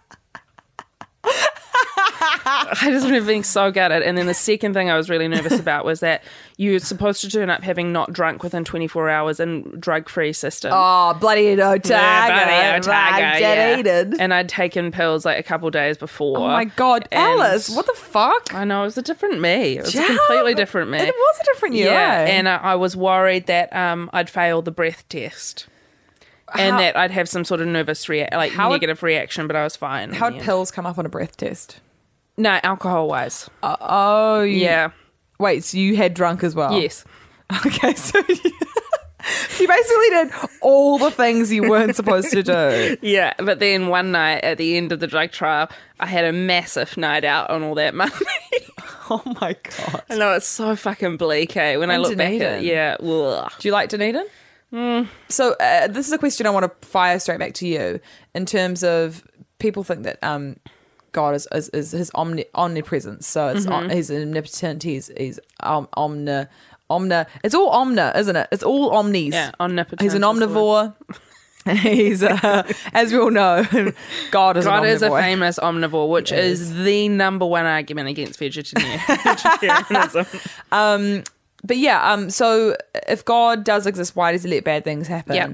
I 2.21 2.89
just 2.92 3.06
remember 3.06 3.27
being 3.27 3.44
so 3.44 3.71
gutted. 3.71 4.04
And 4.04 4.18
then 4.18 4.25
the 4.25 4.33
second 4.33 4.74
thing 4.74 4.89
I 4.89 4.98
was 4.98 5.10
really 5.10 5.27
nervous 5.27 5.60
about 5.60 5.86
was 5.86 6.00
that 6.01 6.24
you're 6.57 6.80
supposed 6.80 7.21
to 7.21 7.30
turn 7.30 7.50
up 7.50 7.63
having 7.63 7.92
not 7.94 8.12
drunk 8.12 8.44
within 8.44 8.66
24 8.66 9.10
hours 9.10 9.39
in 9.39 9.80
drug-free 9.80 10.33
system. 10.33 10.71
Oh, 10.74 11.13
bloody 11.19 11.51
Otago. 11.54 11.88
Yeah, 11.89 12.27
bloody 12.27 12.77
Otago, 12.88 13.24
Like, 13.24 13.42
yeah. 13.42 14.24
And 14.24 14.33
I'd 14.33 14.50
taken 14.50 14.92
pills 14.92 15.25
like 15.25 15.39
a 15.39 15.44
couple 15.44 15.69
days 15.69 15.98
before. 15.98 16.38
Oh 16.38 16.48
my 16.48 16.66
god, 16.66 17.07
Alice, 17.12 17.69
what 17.69 17.86
the 17.86 17.94
fuck? 17.94 18.54
I 18.54 18.63
know 18.66 18.81
it 18.81 18.86
was 18.86 18.98
a 18.98 19.01
different 19.01 19.39
me. 19.39 19.77
It 19.77 19.83
was 19.83 19.95
Yeah, 19.95 20.04
a 20.04 20.07
completely 20.18 20.54
different 20.56 20.92
me. 20.92 21.00
It 21.00 21.16
was 21.16 21.38
a 21.42 21.45
different 21.45 21.75
you. 21.75 21.86
yeah, 21.86 22.25
eh? 22.27 22.31
and 22.31 22.50
I, 22.50 22.57
I 22.57 22.75
was 22.75 22.95
worried 22.98 23.48
that 23.48 23.74
um, 23.75 24.10
I'd 24.13 24.30
fail 24.30 24.62
the 24.62 24.71
breath 24.71 25.07
test, 25.10 25.68
and 26.56 26.74
How- 26.74 26.80
that 26.80 26.98
I'd 26.98 27.12
have 27.12 27.30
some 27.30 27.45
sort 27.45 27.62
of 27.62 27.68
nervous 27.68 28.07
like 28.10 28.51
How 28.51 28.69
would- 28.69 28.75
negative 28.81 29.01
reaction. 29.04 29.48
But 29.48 29.56
I 29.56 29.63
was 29.63 29.75
fine. 29.75 30.12
How'd 30.13 30.39
pills 30.39 30.71
come 30.71 30.86
up 30.86 30.98
on 30.98 31.06
a 31.06 31.10
breath 31.10 31.38
test? 31.38 31.80
No, 32.40 32.58
alcohol 32.64 33.10
wise. 33.10 33.50
Uh, 33.62 33.76
oh, 33.82 34.42
you, 34.42 34.62
Yeah. 34.62 34.92
Wait, 35.40 35.64
so 35.64 35.78
you 35.78 35.96
had 35.96 36.14
drunk 36.14 36.44
as 36.44 36.56
well? 36.56 36.80
Yes. 36.80 37.06
Okay, 37.66 37.96
so 37.96 38.20
you, 38.30 38.36
you 39.60 39.68
basically 39.68 40.10
did 40.12 40.32
all 40.62 41.00
the 41.00 41.10
things 41.10 41.52
you 41.52 41.64
weren't 41.68 41.96
supposed 41.96 42.30
to 42.30 42.44
do. 42.44 42.96
Yeah, 43.02 43.34
but 43.40 43.58
then 43.58 43.88
one 43.88 44.12
night 44.12 44.44
at 44.44 44.60
the 44.60 44.78
end 44.78 44.92
of 44.92 45.00
the 45.00 45.08
drug 45.08 45.32
trial, 45.32 45.68
I 46.00 46.06
had 46.06 46.26
a 46.26 46.32
massive 46.32 46.96
night 46.96 47.24
out 47.26 47.50
on 47.50 47.64
all 47.64 47.74
that 47.76 47.96
money. 47.96 48.12
Oh 49.10 49.24
my 49.42 49.56
god. 49.64 50.04
I 50.12 50.18
know 50.18 50.34
it's 50.34 50.48
so 50.48 50.76
fucking 50.76 51.18
bleak, 51.18 51.58
eh? 51.58 51.78
When 51.78 51.90
I 51.90 51.96
In 51.96 52.02
look 52.04 52.16
back 52.16 52.34
at 52.34 52.60
it, 52.60 52.64
yeah. 52.66 52.98
ugh. 53.00 53.52
Do 53.58 53.68
you 53.68 53.72
like 53.72 53.90
Dunedin? 53.90 54.28
Mm. 54.72 55.08
So 55.30 55.56
uh, 55.60 55.88
this 55.88 56.06
is 56.06 56.14
a 56.14 56.19
question 56.19 56.46
I 56.46 56.52
want 56.52 56.66
to 56.81 56.88
fire 56.88 57.18
straight 57.18 57.40
back 57.40 57.56
to 57.56 57.68
you 57.68 58.00
in 58.36 58.46
terms 58.46 58.84
of 58.84 59.24
people 59.58 59.84
think 59.84 60.04
that 60.04 60.24
um, 60.24 60.58
God 61.11 61.35
is, 61.35 61.47
is, 61.54 61.69
is 61.69 61.92
his 61.92 62.11
omni- 62.16 62.45
omnipresence. 62.56 63.28
So 63.28 63.47
it's 63.49 63.66
Mm-hmm. 63.66 63.73
om- 63.73 63.89
he's 63.89 64.11
omnipotent. 64.11 64.83
He's 64.83 65.11
he's 65.18 65.39
um, 65.61 65.87
omni 65.94 66.45
omni. 66.89 67.23
It's 67.44 67.56
all 67.56 67.69
omni, 67.69 68.11
isn't 68.16 68.35
it? 68.35 68.47
It's 68.51 68.63
all 68.63 68.92
omnis. 68.92 69.33
Yeah, 69.33 69.51
omnipotent. 69.59 70.01
He's 70.01 70.13
an 70.13 70.23
is 70.23 70.30
omnivore. 70.30 70.94
he's 71.78 72.23
uh, 72.23 72.63
as 72.94 73.11
we 73.11 73.19
all 73.19 73.30
know, 73.31 73.66
God 74.31 74.57
is 74.57 74.66
God 74.66 74.85
is 74.85 75.01
a 75.01 75.09
famous 75.11 75.59
omnivore, 75.59 76.09
which 76.09 76.31
is 76.31 76.73
the 76.83 77.09
number 77.09 77.45
one 77.45 77.66
argument 77.66 78.07
against 78.09 78.39
vegetarian- 78.39 78.99
vegetarianism. 79.23 80.25
but 80.71 81.78
yeah, 81.78 82.11
um, 82.13 82.30
so 82.30 82.75
if 83.07 83.25
God 83.25 83.63
does 83.66 83.85
exist, 83.85 84.16
why 84.16 84.31
does 84.31 84.44
he 84.44 84.49
let 84.49 84.63
bad 84.63 84.83
things 84.83 85.07
happen? 85.07 85.35
Yeah. 85.35 85.54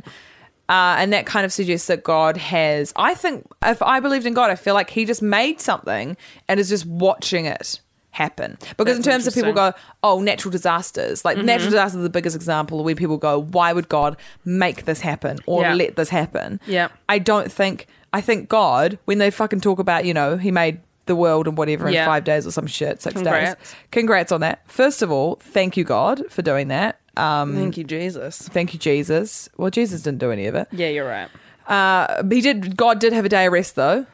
Uh, 0.68 0.96
and 0.98 1.14
that 1.14 1.26
kind 1.26 1.46
of 1.46 1.54
suggests 1.54 1.88
that 1.88 2.04
God 2.04 2.38
has. 2.38 2.92
I 2.96 3.14
think 3.14 3.46
if 3.64 3.82
I 3.82 4.00
believed 4.00 4.26
in 4.26 4.34
God, 4.34 4.50
I 4.50 4.56
feel 4.56 4.74
like 4.74 4.90
He 4.90 5.06
just 5.06 5.22
made 5.22 5.62
something 5.62 6.18
and 6.48 6.60
is 6.60 6.70
just 6.70 6.86
watching 6.86 7.46
it 7.46 7.80
happen. 8.12 8.58
Because 8.78 8.98
in 8.98 9.04
terms 9.04 9.28
of 9.28 9.34
people 9.34 9.54
go, 9.54 9.74
oh, 10.02 10.22
natural 10.22 10.52
disasters, 10.52 11.24
like 11.26 11.38
natural 11.38 11.70
disasters 11.70 12.00
are 12.00 12.04
the 12.04 12.10
biggest 12.10 12.36
example 12.36 12.84
where 12.84 12.96
people 12.96 13.18
go, 13.18 13.42
why 13.42 13.74
would 13.74 13.90
God 13.90 14.18
make 14.46 14.86
this 14.86 15.02
happen 15.02 15.38
or 15.46 15.62
Yeah. 15.62 15.74
let 15.76 15.96
this 15.98 16.10
happen? 16.10 16.60
Yeah. 16.66 16.88
I 17.10 17.20
don't 17.20 17.52
think. 17.52 17.88
I 18.14 18.22
think 18.22 18.48
God, 18.48 18.98
when 19.06 19.18
they 19.18 19.30
fucking 19.30 19.60
talk 19.60 19.78
about, 19.78 20.06
you 20.06 20.14
know, 20.14 20.38
He 20.38 20.50
made 20.50 20.80
the 21.06 21.16
world 21.16 21.48
and 21.48 21.58
whatever 21.58 21.88
in 21.88 21.94
five 22.06 22.24
days 22.24 22.48
or 22.48 22.52
some 22.52 22.66
shit, 22.66 23.02
six 23.02 23.14
Congrats. 23.14 23.60
days. 23.60 23.76
Congrats 23.92 24.32
on 24.32 24.42
that. 24.42 24.64
First 24.72 25.02
of 25.02 25.12
all, 25.12 25.36
thank 25.42 25.78
you 25.78 25.84
God 25.84 26.24
for 26.32 26.42
doing 26.42 26.70
that. 26.70 27.00
Um, 27.18 27.56
Thank 27.56 27.78
you, 27.78 27.84
Jesus. 27.84 28.40
Thank 28.50 28.74
you, 28.74 28.80
Jesus. 28.80 29.50
Well, 29.58 29.72
Jesus 29.72 30.02
didn't 30.02 30.20
do 30.20 30.32
any 30.32 30.48
of 30.48 30.56
it. 30.56 30.68
Yeah, 30.72 30.90
you're 30.90 31.08
right. 31.08 31.30
Uh, 31.68 32.24
he 32.30 32.42
did. 32.42 32.76
God 32.78 33.00
did 33.00 33.14
have 33.14 33.26
a 33.26 33.30
day 33.30 33.46
of 33.48 33.54
rest 33.54 33.76
though. 33.76 34.06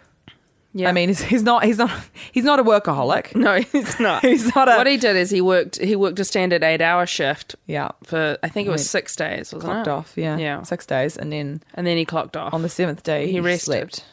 Yeah. 0.73 0.87
I 0.87 0.93
mean, 0.93 1.09
he's, 1.09 1.21
he's 1.21 1.43
not. 1.43 1.65
He's 1.65 1.77
not. 1.77 1.91
He's 2.31 2.45
not 2.45 2.59
a 2.59 2.63
workaholic. 2.63 3.35
no, 3.35 3.59
he's 3.59 3.99
not. 3.99 4.21
He's 4.21 4.55
not 4.55 4.69
a- 4.69 4.77
what 4.77 4.87
he 4.87 4.95
did 4.97 5.17
is 5.17 5.29
he 5.29 5.41
worked. 5.41 5.77
He 5.81 5.97
worked 5.97 6.17
a 6.19 6.23
standard 6.23 6.63
eight-hour 6.63 7.05
shift 7.07 7.55
Yeah. 7.67 7.89
for 8.05 8.37
I 8.41 8.47
think 8.47 8.67
it 8.69 8.71
was 8.71 8.89
six 8.89 9.13
days, 9.17 9.53
wasn't 9.53 9.73
Clocked 9.73 9.87
it? 9.87 9.91
off. 9.91 10.13
Yeah. 10.15 10.37
Yeah. 10.37 10.61
Six 10.63 10.85
days, 10.85 11.17
and 11.17 11.31
then 11.33 11.61
And 11.73 11.85
then 11.85 11.97
he 11.97 12.05
clocked 12.05 12.37
off. 12.37 12.53
on 12.53 12.61
the 12.61 12.69
seventh 12.69 13.03
day 13.03 13.25
He 13.25 13.33
he, 13.33 13.39
rested. 13.41 13.65
slept. 13.65 14.05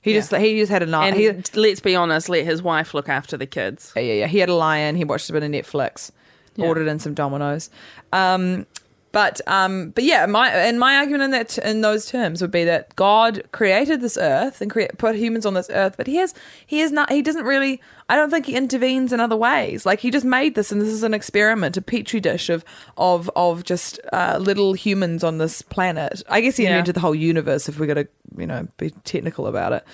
He 0.00 0.12
Yeah. 0.14 0.20
just 0.20 0.34
he 0.34 0.58
just 0.58 0.72
had 0.72 0.82
a 0.82 0.86
night. 0.86 1.08
and 1.08 1.16
He, 1.16 1.30
let's 1.60 1.80
be 1.80 1.94
honest, 1.94 2.30
let 2.30 2.46
his 2.46 2.62
wife 2.62 2.94
look 2.94 3.10
after 3.10 3.36
the 3.36 3.46
kids. 3.46 3.92
yeah, 3.96 4.02
yeah, 4.02 4.12
yeah. 4.14 4.26
He 4.28 4.38
had 4.38 4.48
a 4.48 4.54
lion. 4.54 4.96
He 4.96 5.04
watched 5.04 5.28
a 5.28 5.32
bit 5.34 5.42
of 5.42 5.50
Netflix. 5.50 6.10
Yeah. 6.56 6.66
Ordered 6.66 6.88
in 6.88 6.98
some 6.98 7.14
Domino's. 7.14 7.70
Um, 8.12 8.66
but 9.12 9.40
um, 9.46 9.90
but 9.90 10.04
yeah, 10.04 10.26
my 10.26 10.50
and 10.50 10.78
my 10.78 10.96
argument 10.96 11.22
in 11.24 11.30
that 11.30 11.56
in 11.58 11.80
those 11.80 12.04
terms 12.04 12.42
would 12.42 12.50
be 12.50 12.64
that 12.64 12.94
God 12.96 13.42
created 13.50 14.02
this 14.02 14.18
earth 14.18 14.60
and 14.60 14.70
create, 14.70 14.98
put 14.98 15.16
humans 15.16 15.46
on 15.46 15.54
this 15.54 15.70
earth, 15.70 15.94
but 15.96 16.06
he 16.06 16.16
has 16.16 16.34
he 16.66 16.80
is 16.80 16.92
not 16.92 17.10
he 17.10 17.22
doesn't 17.22 17.44
really. 17.44 17.80
I 18.10 18.16
don't 18.16 18.28
think 18.30 18.44
he 18.44 18.54
intervenes 18.54 19.14
in 19.14 19.20
other 19.20 19.36
ways. 19.36 19.86
Like 19.86 20.00
he 20.00 20.10
just 20.10 20.26
made 20.26 20.54
this, 20.54 20.70
and 20.70 20.82
this 20.82 20.90
is 20.90 21.02
an 21.02 21.14
experiment, 21.14 21.78
a 21.78 21.82
petri 21.82 22.20
dish 22.20 22.50
of 22.50 22.62
of 22.98 23.30
of 23.34 23.64
just 23.64 23.98
uh, 24.12 24.36
little 24.38 24.74
humans 24.74 25.24
on 25.24 25.38
this 25.38 25.62
planet. 25.62 26.22
I 26.28 26.42
guess 26.42 26.58
he 26.58 26.64
Yeah. 26.64 26.70
invented 26.70 26.96
the 26.96 27.00
whole 27.00 27.14
universe 27.14 27.70
if 27.70 27.78
we're 27.80 27.86
gonna 27.86 28.08
you 28.36 28.46
know 28.46 28.68
be 28.76 28.90
technical 28.90 29.46
about 29.46 29.72
it. 29.72 29.84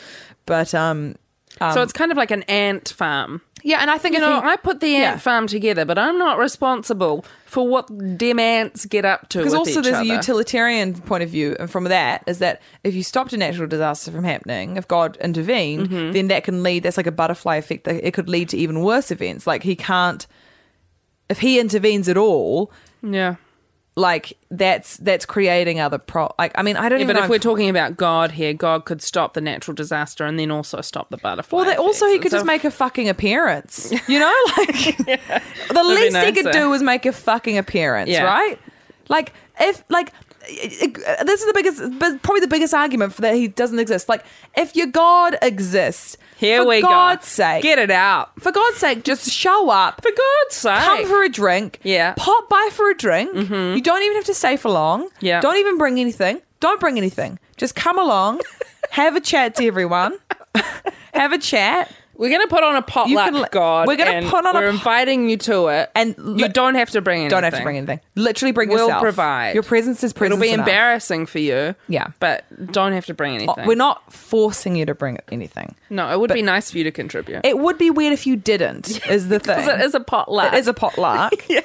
But 0.46 0.74
um, 0.74 1.14
um, 1.60 1.74
so 1.74 1.82
it's 1.82 1.92
kind 1.92 2.10
of 2.10 2.16
like 2.16 2.32
an 2.32 2.42
ant 2.44 2.88
farm. 2.88 3.42
Yeah, 3.62 3.78
and 3.80 3.90
I 3.90 3.98
think 3.98 4.14
You 4.14 4.20
know, 4.20 4.40
he- 4.40 4.46
I 4.48 4.56
put 4.56 4.80
the 4.80 4.94
ant 4.96 5.02
Yeah. 5.14 5.18
farm 5.18 5.46
together, 5.46 5.84
but 5.84 5.98
I'm 5.98 6.18
not 6.18 6.38
responsible 6.38 7.24
for 7.46 7.66
what 7.68 7.86
them 7.90 8.38
ants 8.38 8.86
get 8.86 9.04
up 9.04 9.28
to. 9.30 9.38
because 9.38 9.54
also 9.54 9.78
each 9.80 9.84
there's 9.84 9.96
other. 9.96 10.02
a 10.12 10.16
utilitarian 10.16 10.94
point 10.94 11.22
of 11.22 11.28
view 11.30 11.54
and 11.60 11.70
from 11.70 11.84
that 11.84 12.22
is 12.26 12.38
that 12.38 12.62
if 12.82 12.94
you 12.94 13.02
stopped 13.02 13.32
a 13.34 13.36
natural 13.36 13.66
disaster 13.68 14.10
from 14.10 14.24
happening 14.24 14.76
if 14.78 14.88
god 14.88 15.18
intervened 15.20 15.88
Mm-hmm. 15.90 16.12
then 16.12 16.28
that 16.28 16.44
can 16.44 16.62
lead 16.62 16.82
that's 16.82 16.96
like 16.96 17.06
a 17.06 17.12
butterfly 17.12 17.56
effect 17.56 17.84
that 17.84 18.06
it 18.06 18.14
could 18.14 18.28
lead 18.28 18.48
to 18.50 18.56
even 18.56 18.80
worse 18.80 19.10
events 19.10 19.46
like 19.46 19.62
he 19.62 19.76
can't 19.76 20.26
if 21.28 21.40
he 21.40 21.58
intervenes 21.60 22.08
at 22.08 22.16
all 22.16 22.72
Yeah. 23.02 23.34
Like 23.94 24.32
that's 24.50 24.96
that's 24.98 25.26
creating 25.26 25.78
other 25.78 25.98
pro 25.98 26.32
like 26.38 26.50
i 26.54 26.62
mean 26.62 26.78
i 26.78 26.88
don't 26.88 27.00
Yeah, 27.00 27.04
even 27.04 27.16
but 27.16 27.24
if 27.24 27.28
we're 27.30 27.38
talking 27.38 27.68
about 27.68 27.96
God 27.98 28.30
here, 28.32 28.54
God 28.54 28.86
could 28.86 29.02
stop 29.02 29.34
the 29.34 29.42
natural 29.42 29.74
disaster 29.74 30.24
and 30.24 30.38
then 30.38 30.50
also 30.50 30.80
stop 30.80 31.10
the 31.10 31.18
butterfly. 31.18 31.56
well, 31.56 31.66
that 31.66 31.78
also 31.78 32.06
he 32.06 32.18
could 32.18 32.30
just 32.32 32.46
make 32.46 32.64
a 32.64 32.70
fucking 32.70 33.08
appearance, 33.10 33.92
you 34.08 34.18
know. 34.18 34.32
Like 34.56 34.96
the 34.96 35.42
be 35.74 35.80
least 35.82 36.16
he 36.16 36.32
could 36.32 36.44
nicer. 36.46 36.52
do 36.58 36.70
was 36.70 36.82
make 36.82 37.04
a 37.04 37.12
fucking 37.12 37.58
appearance, 37.58 38.08
Yeah. 38.08 38.24
right? 38.24 38.58
Like 39.08 39.34
if 39.60 39.84
like 39.90 40.12
it- 40.48 40.96
it- 40.98 41.04
uh, 41.20 41.24
this 41.24 41.40
is 41.40 41.46
the 41.46 41.52
biggest, 41.54 42.22
probably 42.22 42.40
the 42.40 42.46
biggest 42.48 42.74
argument 42.74 43.14
for 43.14 43.22
that 43.22 43.34
he 43.34 43.48
doesn't 43.48 43.78
exist. 43.78 44.08
Like 44.08 44.24
if 44.56 44.74
your 44.76 44.86
God 44.86 45.36
exists, 45.42 46.16
Here 46.36 46.62
for 46.62 46.68
we 46.68 46.82
God's 46.82 47.22
go. 47.22 47.26
sake, 47.44 47.62
Get 47.62 47.78
it 47.78 47.90
out. 47.90 48.30
for 48.40 48.52
God's 48.52 48.76
sake, 48.78 49.04
just 49.04 49.30
show 49.30 49.70
up. 49.70 50.02
For 50.02 50.10
God's 50.10 50.54
sake. 50.56 50.80
Come 50.80 51.06
for 51.06 51.22
a 51.22 51.28
drink. 51.28 51.78
Yeah. 51.82 52.14
Pop 52.16 52.48
by 52.48 52.68
for 52.72 52.90
a 52.90 52.94
drink. 52.96 53.30
Mm-hmm. 53.32 53.76
You 53.76 53.80
don't 53.82 54.02
even 54.02 54.16
have 54.16 54.24
to 54.26 54.34
stay 54.34 54.56
for 54.56 54.70
long. 54.70 55.08
Yeah. 55.20 55.40
Don't 55.40 55.56
even 55.58 55.78
bring 55.78 55.98
anything. 56.00 56.40
Don't 56.60 56.78
bring 56.80 56.96
anything. 56.98 57.38
Just 57.56 57.74
come 57.74 57.98
along, 57.98 58.40
have 58.90 59.14
a 59.16 59.20
chat 59.20 59.54
to 59.56 59.66
everyone, 59.66 60.16
have 61.14 61.32
a 61.32 61.38
chat. 61.38 61.90
We're 62.22 62.28
going 62.28 62.42
to 62.42 62.46
put 62.46 62.62
on 62.62 62.76
a 62.76 62.82
potluck, 62.82 63.32
can 63.32 63.46
God. 63.50 63.88
we're 63.88 63.96
gonna 63.96 64.28
put 64.30 64.46
on 64.46 64.54
a 64.54 64.60
We're 64.60 64.70
po- 64.70 64.76
inviting 64.76 65.28
you 65.28 65.36
to 65.38 65.66
it. 65.66 65.90
And 65.96 66.14
you 66.38 66.48
don't 66.48 66.76
have 66.76 66.90
to 66.90 67.00
bring 67.02 67.22
anything. 67.22 67.30
Don't 67.30 67.42
have 67.42 67.56
to 67.56 67.62
bring 67.64 67.78
anything. 67.78 67.98
Literally 68.14 68.52
bring 68.52 68.70
yourself. 68.70 68.86
We'll 68.86 68.88
yourself. 68.90 69.02
provide. 69.02 69.54
Your 69.54 69.64
presence 69.64 70.04
is 70.04 70.12
presence. 70.12 70.36
It'll 70.36 70.40
be 70.40 70.52
enough. 70.52 70.68
embarrassing 70.68 71.26
for 71.26 71.40
you. 71.40 71.74
Yeah. 71.88 72.12
But 72.20 72.44
don't 72.70 72.92
have 72.92 73.06
to 73.06 73.14
bring 73.14 73.32
Oh, 73.32 73.34
anything. 73.34 73.66
We're 73.66 73.74
not 73.74 74.12
forcing 74.12 74.76
you 74.76 74.86
to 74.86 74.94
bring 74.94 75.18
anything. 75.32 75.74
No, 75.90 76.12
it 76.12 76.20
would 76.20 76.32
be 76.32 76.42
nice 76.42 76.70
for 76.70 76.78
you 76.78 76.84
to 76.84 76.92
contribute. 76.92 77.40
It 77.44 77.58
would 77.58 77.76
be 77.76 77.90
weird 77.90 78.12
if 78.12 78.24
you 78.24 78.36
didn't. 78.36 79.04
Is 79.10 79.26
the 79.26 79.40
thing? 79.40 79.56
Because 79.56 79.80
it 79.80 79.84
is 79.84 79.96
a 79.96 80.00
potluck. 80.00 80.52
It 80.52 80.58
is 80.60 80.68
a 80.68 80.74
potluck. 80.74 81.32
yeah. 81.48 81.60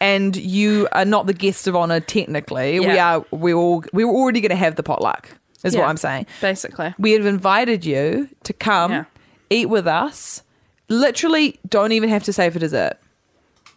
And 0.00 0.34
you 0.36 0.88
are 0.90 1.04
not 1.04 1.26
the 1.26 1.32
guest 1.32 1.68
of 1.68 1.76
honor 1.76 2.00
technically. 2.00 2.80
We 2.80 2.98
are 2.98 3.24
we 3.30 3.54
all 3.54 3.84
we 3.92 4.04
were 4.04 4.12
already 4.12 4.40
gonna 4.40 4.56
have 4.56 4.74
the 4.74 4.82
potluck, 4.82 5.28
is 5.62 5.76
what 5.76 5.88
I'm 5.88 5.96
saying. 5.96 6.26
Basically. 6.40 6.92
We 6.98 7.12
have 7.12 7.24
invited 7.24 7.84
you 7.84 8.28
to 8.42 8.52
come 8.52 8.90
Yeah. 8.90 9.04
Eat 9.52 9.66
with 9.66 9.86
us. 9.86 10.42
Literally 10.88 11.58
don't 11.68 11.92
even 11.92 12.08
have 12.08 12.24
to 12.24 12.32
say 12.32 12.50
for 12.50 12.58
dessert. 12.58 12.94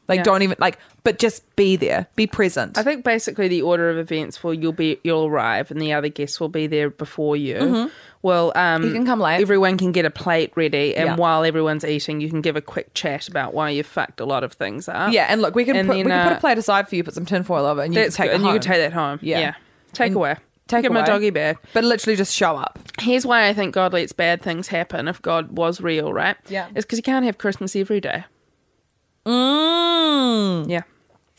Like 0.08 0.18
Yeah. 0.18 0.24
don't 0.24 0.42
even 0.44 0.58
like 0.60 0.78
but 1.04 1.18
just 1.20 1.44
be 1.56 1.76
there. 1.76 2.08
Be 2.16 2.28
present. 2.28 2.78
I 2.78 2.84
think 2.84 3.04
basically 3.04 3.48
the 3.48 3.62
order 3.62 3.90
of 3.90 3.98
events 3.98 4.44
will 4.44 4.54
you'll 4.54 4.72
be 4.72 5.00
you'll 5.04 5.26
arrive 5.26 5.72
and 5.72 5.80
the 5.82 5.94
other 5.94 6.10
guests 6.10 6.40
will 6.40 6.50
be 6.50 6.68
there 6.68 6.90
before 6.90 7.36
you. 7.38 7.90
Well, 8.22 8.52
um, 8.56 8.82
Mm-hmm. 8.82 8.88
You 8.88 8.94
can 8.94 9.06
come 9.06 9.20
late. 9.20 9.40
Everyone 9.42 9.78
can 9.78 9.92
get 9.92 10.04
a 10.06 10.10
plate 10.10 10.52
ready, 10.56 10.96
and 10.96 11.06
Yeah. 11.10 11.16
while 11.16 11.44
everyone's 11.44 11.86
eating, 11.86 12.22
you 12.22 12.30
can 12.30 12.42
give 12.42 12.56
a 12.56 12.62
quick 12.62 12.92
chat 12.96 13.28
about 13.28 13.54
why 13.54 13.70
you 13.70 13.84
fucked 13.84 14.20
a 14.20 14.26
lot 14.26 14.44
of 14.44 14.54
things 14.54 14.90
up. 14.90 15.14
yeah, 15.14 15.28
and 15.30 15.44
look, 15.44 15.54
we 15.54 15.64
can 15.64 15.76
And 15.76 15.88
put, 15.88 15.94
then, 15.94 16.06
we 16.06 16.12
can 16.12 16.24
put 16.28 16.34
uh, 16.34 16.38
a 16.38 16.40
plate 16.40 16.58
aside 16.58 16.88
for 16.90 16.96
you, 16.96 17.04
put 17.04 17.14
some 17.14 17.26
tinfoil 17.28 17.66
over, 17.68 17.84
and 17.84 17.94
you 17.94 18.02
that's 18.02 18.16
can 18.16 18.24
take 18.26 18.32
good. 18.32 18.34
it 18.34 18.36
and 18.38 18.44
home. 18.46 18.54
you 18.56 18.60
can 18.60 18.68
take 18.72 18.82
that 18.82 18.94
home. 18.94 19.20
Yeah. 19.22 19.40
Yeah, 19.40 19.54
take 19.94 20.08
And 20.08 20.16
away. 20.16 20.36
Take 20.68 20.82
give 20.84 20.92
him 20.92 20.96
a 20.98 21.00
away. 21.02 21.06
doggy 21.08 21.30
bag. 21.30 21.58
But 21.74 21.84
literally 21.84 22.16
just 22.16 22.34
show 22.34 22.56
up. 22.58 22.80
Here's 23.00 23.26
why 23.26 23.48
I 23.48 23.54
think 23.54 23.74
God 23.76 23.94
lets 23.94 24.14
bad 24.14 24.42
things 24.42 24.68
happen. 24.70 25.08
If 25.08 25.22
God 25.22 25.58
was 25.58 25.80
real, 25.80 26.12
right? 26.12 26.38
Yeah. 26.50 26.68
it's 26.76 26.86
because 26.86 26.98
you 26.98 27.04
can't 27.04 27.26
have 27.26 27.38
Christmas 27.38 27.76
every 27.76 28.02
day. 28.02 28.26
Mm. 29.26 30.70
Yeah, 30.70 30.82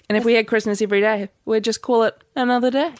and 0.08 0.16
if 0.16 0.24
we 0.24 0.34
had 0.34 0.46
Christmas 0.46 0.82
every 0.82 1.00
day, 1.00 1.28
we'd 1.44 1.64
just 1.64 1.82
call 1.82 2.02
it 2.04 2.20
another 2.34 2.70
day. 2.70 2.92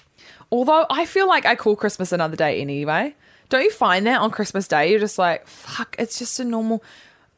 Although 0.51 0.87
I 0.91 1.07
feel 1.07 1.27
like 1.29 1.45
I 1.45 1.55
call 1.57 1.75
Christmas 1.77 2.13
another 2.13 2.37
day 2.37 2.61
anyway. 2.61 3.15
Don't 3.49 3.63
you 3.63 3.71
find 3.71 4.07
that 4.07 4.21
on 4.21 4.31
Christmas 4.33 4.67
Day 4.67 4.91
you're 4.91 4.99
just 5.01 5.19
like, 5.19 5.47
fuck, 5.47 5.95
it's 5.99 6.19
just 6.19 6.41
a 6.41 6.45
normal. 6.45 6.83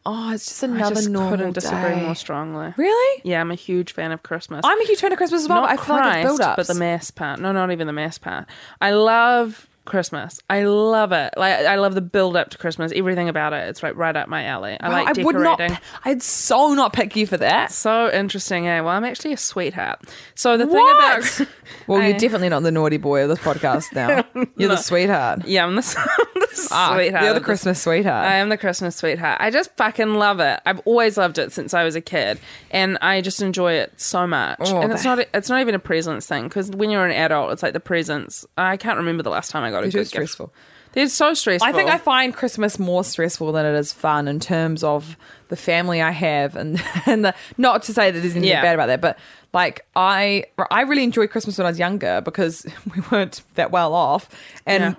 Oh, 0.07 0.33
it's 0.33 0.47
just 0.47 0.63
another 0.63 0.79
normal. 0.81 0.91
I 0.91 0.95
just 0.95 1.11
normal 1.11 1.31
couldn't 1.37 1.53
disagree 1.55 1.95
day. 1.97 2.03
more 2.03 2.15
strongly. 2.15 2.73
Really? 2.77 3.21
Yeah, 3.25 3.41
I'm 3.41 3.51
a 3.51 3.55
huge 3.57 3.93
fan 3.93 4.11
of 4.13 4.23
Christmas. 4.23 4.63
I'm 4.65 4.81
a 4.81 4.85
huge 4.85 5.01
fan 5.01 5.13
of 5.13 5.19
Christmas 5.19 5.43
as 5.43 5.49
well. 5.49 5.63
not 5.63 5.69
but 5.77 5.81
I 5.81 5.85
feel 5.85 5.97
like 5.97 6.17
it's 6.17 6.25
build 6.29 6.41
up. 6.41 6.57
but 6.57 6.67
the 6.67 6.75
mass 6.75 7.11
part. 7.11 7.41
No, 7.41 7.53
not 7.53 7.71
even 7.73 7.87
the 7.87 7.93
mass 7.93 8.17
part. 8.19 8.47
I 8.81 8.93
love 8.93 9.69
Christmas. 9.89 10.41
I 10.49 10.63
love 10.63 11.11
it. 11.13 11.35
Like 11.37 11.55
I 11.67 11.75
love 11.77 11.95
the 11.95 12.01
build 12.01 12.37
up 12.37 12.51
to 12.51 12.59
Christmas. 12.59 12.93
Everything 12.95 13.29
about 13.29 13.53
it. 13.53 13.69
It's 13.69 13.83
right 13.83 13.97
right 13.97 14.15
up 14.17 14.29
my 14.29 14.45
alley. 14.45 14.77
I 14.81 14.89
like 14.89 15.09
I 15.09 15.13
decorating. 15.15 15.25
would 15.43 15.43
not. 15.71 15.83
I'd 16.05 16.23
so 16.23 16.75
not 16.75 16.93
pick 16.93 17.17
you 17.17 17.27
for 17.27 17.37
that. 17.39 17.73
So 17.73 18.11
interesting, 18.13 18.69
eh? 18.69 18.81
Well, 18.81 18.91
I'm 18.95 19.05
actually 19.05 19.33
a 19.33 19.37
sweetheart. 19.37 20.01
So 20.35 20.57
the 20.57 20.67
What? 20.67 21.25
thing 21.25 21.47
about 21.47 21.53
Well, 21.89 22.01
I- 22.03 22.09
you're 22.09 22.19
definitely 22.19 22.49
not 22.51 22.63
the 22.63 22.71
naughty 22.71 22.97
boy 22.99 23.23
of 23.23 23.29
this 23.31 23.39
podcast 23.41 23.93
now. 23.95 24.25
You're 24.57 24.69
the 24.71 24.77
sweetheart. 24.77 25.47
yeah, 25.47 25.65
I'm 25.65 25.75
the, 25.77 25.83
the 26.35 26.69
Ah, 26.73 26.95
sweetheart. 26.95 27.25
You're 27.25 27.33
the 27.33 27.37
of 27.37 27.43
this 27.43 27.45
Christmas 27.45 27.83
sweetheart. 27.83 28.27
I 28.27 28.37
am 28.37 28.49
the 28.49 28.57
Christmas 28.57 28.97
sweetheart. 28.97 29.39
I 29.41 29.51
just 29.51 29.75
fucking 29.77 30.15
love 30.15 30.41
it. 30.41 30.61
I've 30.67 30.81
always 30.81 31.17
loved 31.19 31.39
it 31.39 31.53
since 31.53 31.75
I 31.75 31.85
was 31.85 31.95
a 31.97 32.01
kid, 32.01 32.39
and 32.71 32.99
I 33.01 33.21
just 33.21 33.41
enjoy 33.43 33.75
it 33.75 34.01
so 34.01 34.27
much. 34.27 34.59
Oh, 34.61 34.81
and 34.81 34.93
it's 34.93 35.03
that- 35.05 35.17
not 35.19 35.27
it's 35.35 35.49
not 35.49 35.61
even 35.61 35.75
a 35.75 35.79
presents 35.79 36.27
thing 36.27 36.45
because 36.45 36.71
when 36.71 36.91
you're 36.91 37.05
an 37.07 37.13
adult, 37.13 37.53
it's 37.53 37.63
like 37.63 37.73
the 37.75 37.81
presents. 37.81 38.47
I 38.57 38.77
can't 38.77 38.97
remember 38.99 39.23
the 39.23 39.31
last 39.31 39.51
time 39.51 39.63
I 39.63 39.71
got 39.71 39.78
a 39.85 39.89
They're 39.89 39.91
good 39.91 40.11
too 40.11 40.19
gift. 40.21 40.31
stressful. 40.33 40.53
They're 40.93 41.09
so 41.09 41.35
stressful. 41.35 41.69
I 41.69 41.73
think 41.73 41.91
I 41.91 41.99
find 41.99 42.33
Christmas 42.35 42.79
more 42.79 43.05
stressful 43.05 43.53
than 43.53 43.67
it 43.67 43.75
is 43.79 43.93
fun 43.93 44.27
in 44.27 44.41
terms 44.41 44.83
of 44.83 45.17
the 45.49 45.57
family 45.57 46.01
I 46.01 46.11
have 46.13 46.57
and 46.57 46.83
and 47.07 47.25
the 47.27 47.35
not 47.59 47.83
to 47.85 47.93
say 47.93 48.11
that 48.11 48.19
there's 48.21 48.33
anything 48.35 48.49
Yeah. 48.51 48.63
bad 48.63 48.75
about 48.75 48.87
that, 48.87 49.01
but 49.03 49.19
like 49.53 49.87
I 49.95 50.45
I 50.71 50.83
really 50.83 51.05
enjoyed 51.05 51.31
Christmas 51.31 51.59
when 51.59 51.67
I 51.67 51.71
was 51.71 51.79
younger 51.79 52.21
because 52.23 52.67
we 52.97 53.03
weren't 53.11 53.43
that 53.55 53.71
well 53.71 53.93
off 53.95 54.29
and 54.67 54.83
Yeah. 54.83 54.95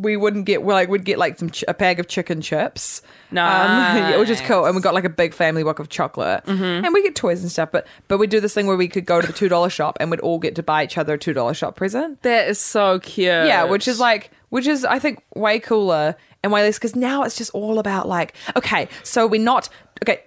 We 0.00 0.16
wouldn't 0.16 0.44
get 0.46 0.62
well 0.62 0.76
like 0.76 0.88
we'd 0.88 1.04
get 1.04 1.18
like 1.18 1.38
some 1.38 1.50
ch- 1.50 1.64
a 1.66 1.74
bag 1.74 1.98
of 1.98 2.06
chicken 2.06 2.40
chips. 2.40 3.02
Um, 3.36 4.18
which 4.20 4.30
is 4.30 4.40
cool. 4.42 4.64
And 4.64 4.74
we 4.76 4.80
got 4.80 4.94
like 4.94 5.04
a 5.04 5.08
big 5.10 5.34
family 5.34 5.62
book 5.64 5.78
of 5.80 5.88
chocolate. 5.88 6.44
Mm-hmm. 6.46 6.84
And 6.84 6.94
we 6.94 7.02
get 7.02 7.14
toys 7.16 7.42
and 7.42 7.50
stuff, 7.50 7.70
but 7.72 7.86
but 8.06 8.18
we 8.18 8.26
do 8.26 8.40
this 8.40 8.54
thing 8.54 8.66
where 8.66 8.76
we 8.76 8.88
could 8.88 9.04
go 9.06 9.20
to 9.20 9.26
the 9.26 9.32
two 9.32 9.48
dollar 9.48 9.68
shop 9.70 9.96
and 10.00 10.10
we'd 10.10 10.20
all 10.20 10.38
get 10.38 10.54
to 10.56 10.62
buy 10.62 10.84
each 10.84 10.96
other 10.96 11.14
a 11.14 11.18
two 11.18 11.32
dollar 11.32 11.52
shop 11.54 11.76
present. 11.76 12.22
that 12.22 12.48
is 12.48 12.58
so 12.58 12.98
cute. 13.00 13.26
Yeah, 13.26 13.64
which 13.64 13.88
is 13.88 13.98
like, 14.00 14.30
which 14.50 14.66
is 14.66 14.84
I 14.84 14.98
think 14.98 15.22
way 15.34 15.58
cooler 15.58 16.16
and 16.42 16.52
way 16.52 16.62
less 16.62 16.78
because 16.78 16.94
now 16.96 17.24
it's 17.24 17.36
just 17.36 17.50
all 17.52 17.78
about 17.80 18.08
like, 18.08 18.34
okay, 18.56 18.88
so 19.02 19.26
we're 19.26 19.42
not 19.42 19.68
okay. 20.04 20.22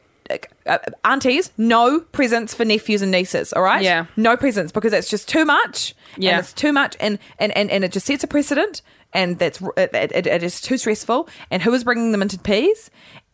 Uh, 0.65 0.77
aunties, 1.03 1.51
no 1.57 1.99
presents 1.99 2.53
for 2.53 2.63
nephews 2.63 3.01
and 3.01 3.11
nieces. 3.11 3.51
All 3.51 3.63
right, 3.63 3.81
Yeah. 3.83 4.05
no 4.15 4.37
presents 4.37 4.71
because 4.71 4.93
it's 4.93 5.09
just 5.09 5.27
too 5.27 5.43
much. 5.43 5.93
Yeah. 6.15 6.31
and 6.31 6.39
it's 6.39 6.53
too 6.53 6.71
much, 6.71 6.95
and 7.01 7.19
and 7.39 7.51
and, 7.57 7.69
and 7.69 7.83
it 7.83 7.91
just 7.91 8.05
sets 8.05 8.23
a 8.23 8.27
precedent, 8.27 8.81
and 9.13 9.37
that's 9.39 9.61
it, 9.77 9.91
it, 9.93 10.27
it 10.27 10.43
is 10.43 10.61
too 10.61 10.77
stressful. 10.77 11.29
And 11.49 11.61
who 11.61 11.73
is 11.73 11.83
bringing 11.83 12.11
the 12.11 12.17
minted 12.17 12.43
peas? 12.43 12.89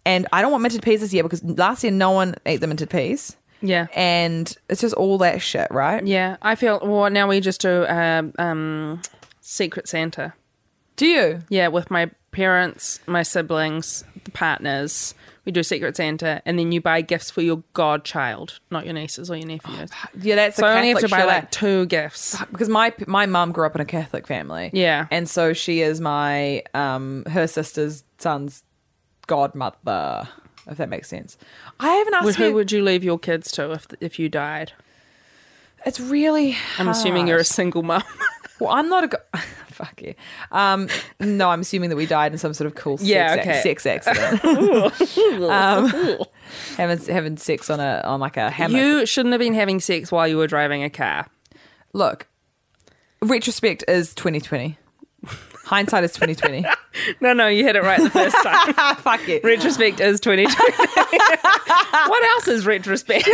And 0.05 0.27
I 0.31 0.41
don't 0.41 0.51
want 0.51 0.61
minted 0.63 0.81
peas 0.83 1.01
this 1.01 1.13
year 1.13 1.23
because 1.23 1.43
last 1.43 1.83
year 1.83 1.91
no 1.91 2.11
one 2.11 2.35
ate 2.45 2.61
the 2.61 2.67
minted 2.67 2.89
peas. 2.89 3.35
Yeah. 3.59 3.87
and 3.95 4.55
it's 4.69 4.81
just 4.81 4.93
all 4.93 5.17
that 5.17 5.41
shit, 5.41 5.67
right? 5.71 6.05
Yeah, 6.05 6.37
I 6.43 6.53
feel. 6.55 6.79
Well, 6.83 7.09
now 7.09 7.27
we 7.27 7.39
just 7.39 7.59
do 7.61 7.87
um, 7.87 8.31
um, 8.37 9.01
Secret 9.41 9.87
Santa. 9.87 10.33
Do 10.95 11.07
you? 11.07 11.41
Yeah, 11.49 11.69
with 11.69 11.89
my 11.89 12.11
parents, 12.31 12.99
my 13.07 13.23
siblings, 13.23 14.03
the 14.25 14.31
partners. 14.31 15.15
We 15.47 15.53
do 15.53 15.63
Secret 15.63 15.95
Santa, 15.95 16.41
and 16.45 16.59
then 16.59 16.73
you 16.73 16.81
buy 16.81 16.99
gifts 16.99 17.31
for 17.31 17.41
your 17.41 17.63
godchild, 17.71 18.59
not 18.69 18.83
your 18.83 18.93
nieces 18.93 19.31
or 19.31 19.37
your 19.37 19.47
nephews. 19.47 19.89
Yeah, 20.21 20.35
that's 20.35 20.57
so 20.57 20.67
a 20.67 20.71
I 20.71 20.75
only 20.75 20.89
have 20.89 20.99
to 20.99 21.07
buy 21.07 21.23
like 21.23 21.51
two 21.51 21.85
gifts. 21.85 22.37
because 22.51 22.67
my 22.67 22.93
my 23.07 23.27
mum 23.27 23.53
grew 23.53 23.65
up 23.65 23.73
in 23.73 23.79
a 23.79 23.85
Catholic 23.85 24.27
family. 24.27 24.71
Yeah. 24.73 25.07
and 25.09 25.29
so 25.29 25.53
she 25.53 25.79
is 25.79 26.01
my 26.01 26.63
um 26.73 27.23
her 27.29 27.47
sister's 27.47 28.03
son's 28.17 28.65
godmother. 29.27 30.27
If 30.67 30.79
that 30.79 30.89
makes 30.89 31.07
sense. 31.07 31.37
I 31.79 31.93
haven't 31.93 32.13
asked 32.15 32.35
her. 32.39 32.47
who 32.49 32.53
would 32.55 32.73
you 32.73 32.83
leave 32.83 33.05
your 33.05 33.17
kids 33.17 33.49
to 33.53 33.71
if 33.71 33.87
if 34.01 34.19
you 34.19 34.27
died? 34.27 34.73
it's 35.85 36.01
really. 36.01 36.57
I'm 36.77 36.89
assuming 36.89 37.29
you're 37.29 37.39
a 37.39 37.45
single 37.45 37.83
mum. 37.83 38.03
Well, 38.59 38.71
I'm 38.71 38.89
not 38.89 39.13
a. 39.13 39.39
Fuck 39.77 40.01
you. 40.01 40.15
Um, 40.51 40.89
no, 41.19 41.49
I'm 41.51 41.61
assuming 41.61 41.91
that 41.91 41.95
we 41.97 42.07
died 42.07 42.31
in 42.31 42.39
some 42.39 42.51
sort 42.55 42.65
of 42.65 42.73
cool 42.73 42.97
sex, 42.97 43.07
Yeah, 43.07 43.37
okay. 43.39 43.61
sex 43.61 43.85
accident. 43.85 44.43
um, 45.43 46.17
having 46.77 47.05
having 47.05 47.37
sex 47.37 47.69
on 47.69 47.79
a 47.79 48.01
on 48.03 48.19
like 48.19 48.37
a 48.37 48.49
hammock. 48.49 48.75
you 48.81 49.05
shouldn't 49.05 49.33
have 49.33 49.39
been 49.39 49.53
having 49.53 49.79
sex 49.79 50.11
while 50.11 50.27
you 50.27 50.35
were 50.37 50.47
driving 50.47 50.83
a 50.83 50.89
car. 50.89 51.27
Look, 51.93 52.27
retrospect 53.21 53.83
is 53.87 54.15
2020. 54.15 54.77
Hindsight 55.67 56.03
is 56.05 56.13
2020. 56.13 56.65
No, 57.21 57.31
no, 57.31 57.47
you 57.47 57.63
hit 57.63 57.75
it 57.75 57.83
right 57.83 58.01
the 58.01 58.09
first 58.09 58.35
time. 58.41 58.73
Fuck 58.95 59.29
it. 59.29 59.43
retrospect 59.43 59.99
is 59.99 60.19
2020. 60.19 60.51
what 62.09 62.23
else 62.23 62.47
is 62.47 62.65
retrospect? 62.65 63.27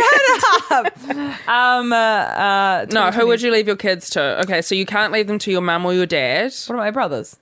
Um, 1.48 1.90
uh, 1.90 1.96
uh, 1.96 2.86
No, 2.90 3.10
who 3.10 3.26
would 3.26 3.40
you 3.40 3.50
leave 3.50 3.66
your 3.66 3.76
kids 3.76 4.10
to? 4.10 4.40
Okay, 4.42 4.60
so 4.60 4.74
you 4.74 4.84
can't 4.84 5.14
leave 5.14 5.28
them 5.28 5.38
to 5.38 5.50
your 5.50 5.62
mum 5.62 5.86
or 5.86 5.94
your 5.94 6.04
dad. 6.04 6.52
What 6.66 6.74
are 6.74 6.76
my 6.76 6.90
brothers? 6.90 7.38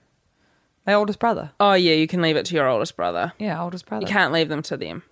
My 0.86 0.94
oldest 0.94 1.18
brother. 1.18 1.50
Oh 1.58 1.72
yeah, 1.72 1.94
you 1.94 2.06
can 2.06 2.22
leave 2.22 2.36
it 2.36 2.46
to 2.46 2.54
your 2.54 2.68
oldest 2.68 2.96
brother. 2.96 3.32
Yeah, 3.40 3.60
oldest 3.60 3.86
brother. 3.86 4.06
You 4.06 4.12
can't 4.12 4.32
leave 4.32 4.48
them 4.48 4.62
to 4.62 4.76
them. 4.76 5.02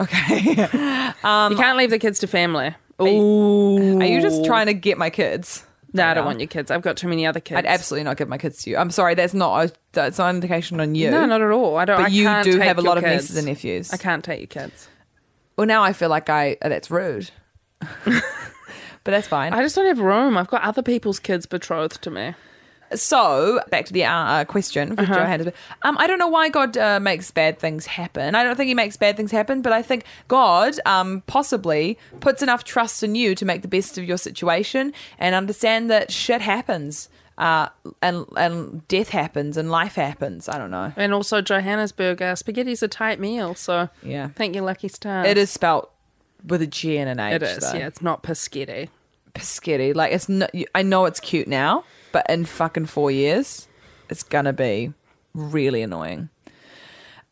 Okay. 0.00 0.38
you 0.40 1.56
can't 1.56 1.76
leave 1.76 1.90
the 1.90 1.98
kids 1.98 2.20
to 2.20 2.28
family. 2.28 2.72
Ooh. 3.02 3.98
Are 4.00 4.06
you 4.06 4.20
just 4.20 4.44
trying 4.44 4.66
to 4.66 4.74
get 4.74 4.96
my 4.96 5.10
kids? 5.10 5.64
No, 5.96 6.06
I 6.06 6.14
don't 6.14 6.24
want 6.24 6.40
your 6.40 6.46
kids. 6.46 6.70
I've 6.70 6.82
got 6.82 6.96
too 6.96 7.08
many 7.08 7.26
other 7.26 7.40
kids. 7.40 7.58
I'd 7.58 7.66
absolutely 7.66 8.04
not 8.04 8.16
give 8.16 8.28
my 8.28 8.38
kids 8.38 8.62
to 8.62 8.70
you. 8.70 8.76
I'm 8.76 8.90
sorry, 8.90 9.14
that's 9.14 9.34
not 9.34 9.64
a, 9.64 9.72
that's 9.92 10.18
not 10.18 10.30
an 10.30 10.36
indication 10.36 10.80
on 10.80 10.94
you. 10.94 11.10
No, 11.10 11.26
not 11.26 11.40
at 11.40 11.50
all. 11.50 11.76
I 11.76 11.84
don't. 11.84 11.98
But 11.98 12.06
I 12.06 12.08
you 12.08 12.42
do 12.42 12.58
have 12.58 12.78
a 12.78 12.82
lot 12.82 12.98
of 12.98 13.04
kids. 13.04 13.24
nieces 13.24 13.36
and 13.36 13.46
nephews. 13.46 13.92
I 13.92 13.96
can't 13.96 14.24
take 14.24 14.40
your 14.40 14.46
kids. 14.46 14.88
Well, 15.56 15.66
now 15.66 15.82
I 15.82 15.92
feel 15.92 16.08
like 16.08 16.28
I 16.28 16.56
uh, 16.62 16.68
that's 16.68 16.90
rude. 16.90 17.30
but 17.80 18.22
that's 19.04 19.28
fine. 19.28 19.52
I 19.52 19.62
just 19.62 19.74
don't 19.74 19.86
have 19.86 19.98
room. 19.98 20.36
I've 20.36 20.48
got 20.48 20.62
other 20.62 20.82
people's 20.82 21.18
kids 21.18 21.46
betrothed 21.46 22.02
to 22.02 22.10
me. 22.10 22.34
So 22.94 23.60
back 23.70 23.86
to 23.86 23.92
the 23.92 24.04
uh, 24.04 24.12
uh, 24.12 24.44
question 24.44 24.92
Uh-huh. 24.98 25.14
Johannes. 25.14 25.48
Um, 25.82 25.96
I 25.98 26.06
don't 26.06 26.18
know 26.18 26.28
why 26.28 26.48
God 26.48 26.76
uh, 26.76 27.00
makes 27.00 27.30
bad 27.30 27.58
things 27.58 27.86
happen. 27.86 28.34
I 28.34 28.42
don't 28.44 28.56
think 28.56 28.68
He 28.68 28.74
makes 28.74 28.96
bad 28.96 29.16
things 29.16 29.30
happen, 29.32 29.62
but 29.62 29.72
I 29.72 29.82
think 29.82 30.04
God 30.28 30.74
um, 30.86 31.22
possibly 31.26 31.98
puts 32.20 32.42
enough 32.42 32.64
trust 32.64 33.02
in 33.02 33.14
you 33.14 33.34
to 33.34 33.44
make 33.44 33.62
the 33.62 33.68
best 33.68 33.98
of 33.98 34.04
your 34.04 34.18
situation 34.18 34.92
and 35.18 35.34
understand 35.34 35.90
that 35.90 36.10
shit 36.12 36.40
happens, 36.40 37.08
uh, 37.38 37.68
and 38.02 38.24
and 38.36 38.86
death 38.88 39.08
happens 39.10 39.56
and 39.56 39.70
life 39.70 39.94
happens. 39.96 40.48
I 40.48 40.56
don't 40.58 40.70
know. 40.70 40.92
And 40.96 41.12
also 41.12 41.40
Johannesburg, 41.42 42.22
uh, 42.22 42.34
spaghetti's 42.34 42.82
a 42.82 42.88
tight 42.88 43.18
meal, 43.20 43.54
so 43.54 43.88
Yeah. 44.02 44.28
thank 44.36 44.54
you, 44.54 44.62
lucky 44.62 44.88
stars. 44.88 45.26
It 45.26 45.36
is 45.38 45.50
spelt 45.50 45.90
with 46.46 46.62
a 46.62 46.66
G 46.66 46.96
and 46.98 47.10
an 47.10 47.18
H. 47.20 47.34
It 47.34 47.42
is. 47.42 47.58
though. 47.58 47.78
Yeah, 47.78 47.86
it's 47.88 48.00
not 48.02 48.22
paschetti. 48.22 48.88
Piscetti. 49.34 49.94
Like 49.94 50.12
it's 50.12 50.28
not. 50.30 50.50
I 50.74 50.82
know 50.82 51.04
it's 51.04 51.20
cute 51.20 51.46
now, 51.48 51.84
but 52.16 52.24
in 52.30 52.46
fucking 52.46 52.86
four 52.86 53.10
years, 53.10 53.68
it's 54.08 54.22
gonna 54.22 54.54
be 54.54 54.94
really 55.34 55.82
annoying. 55.82 56.30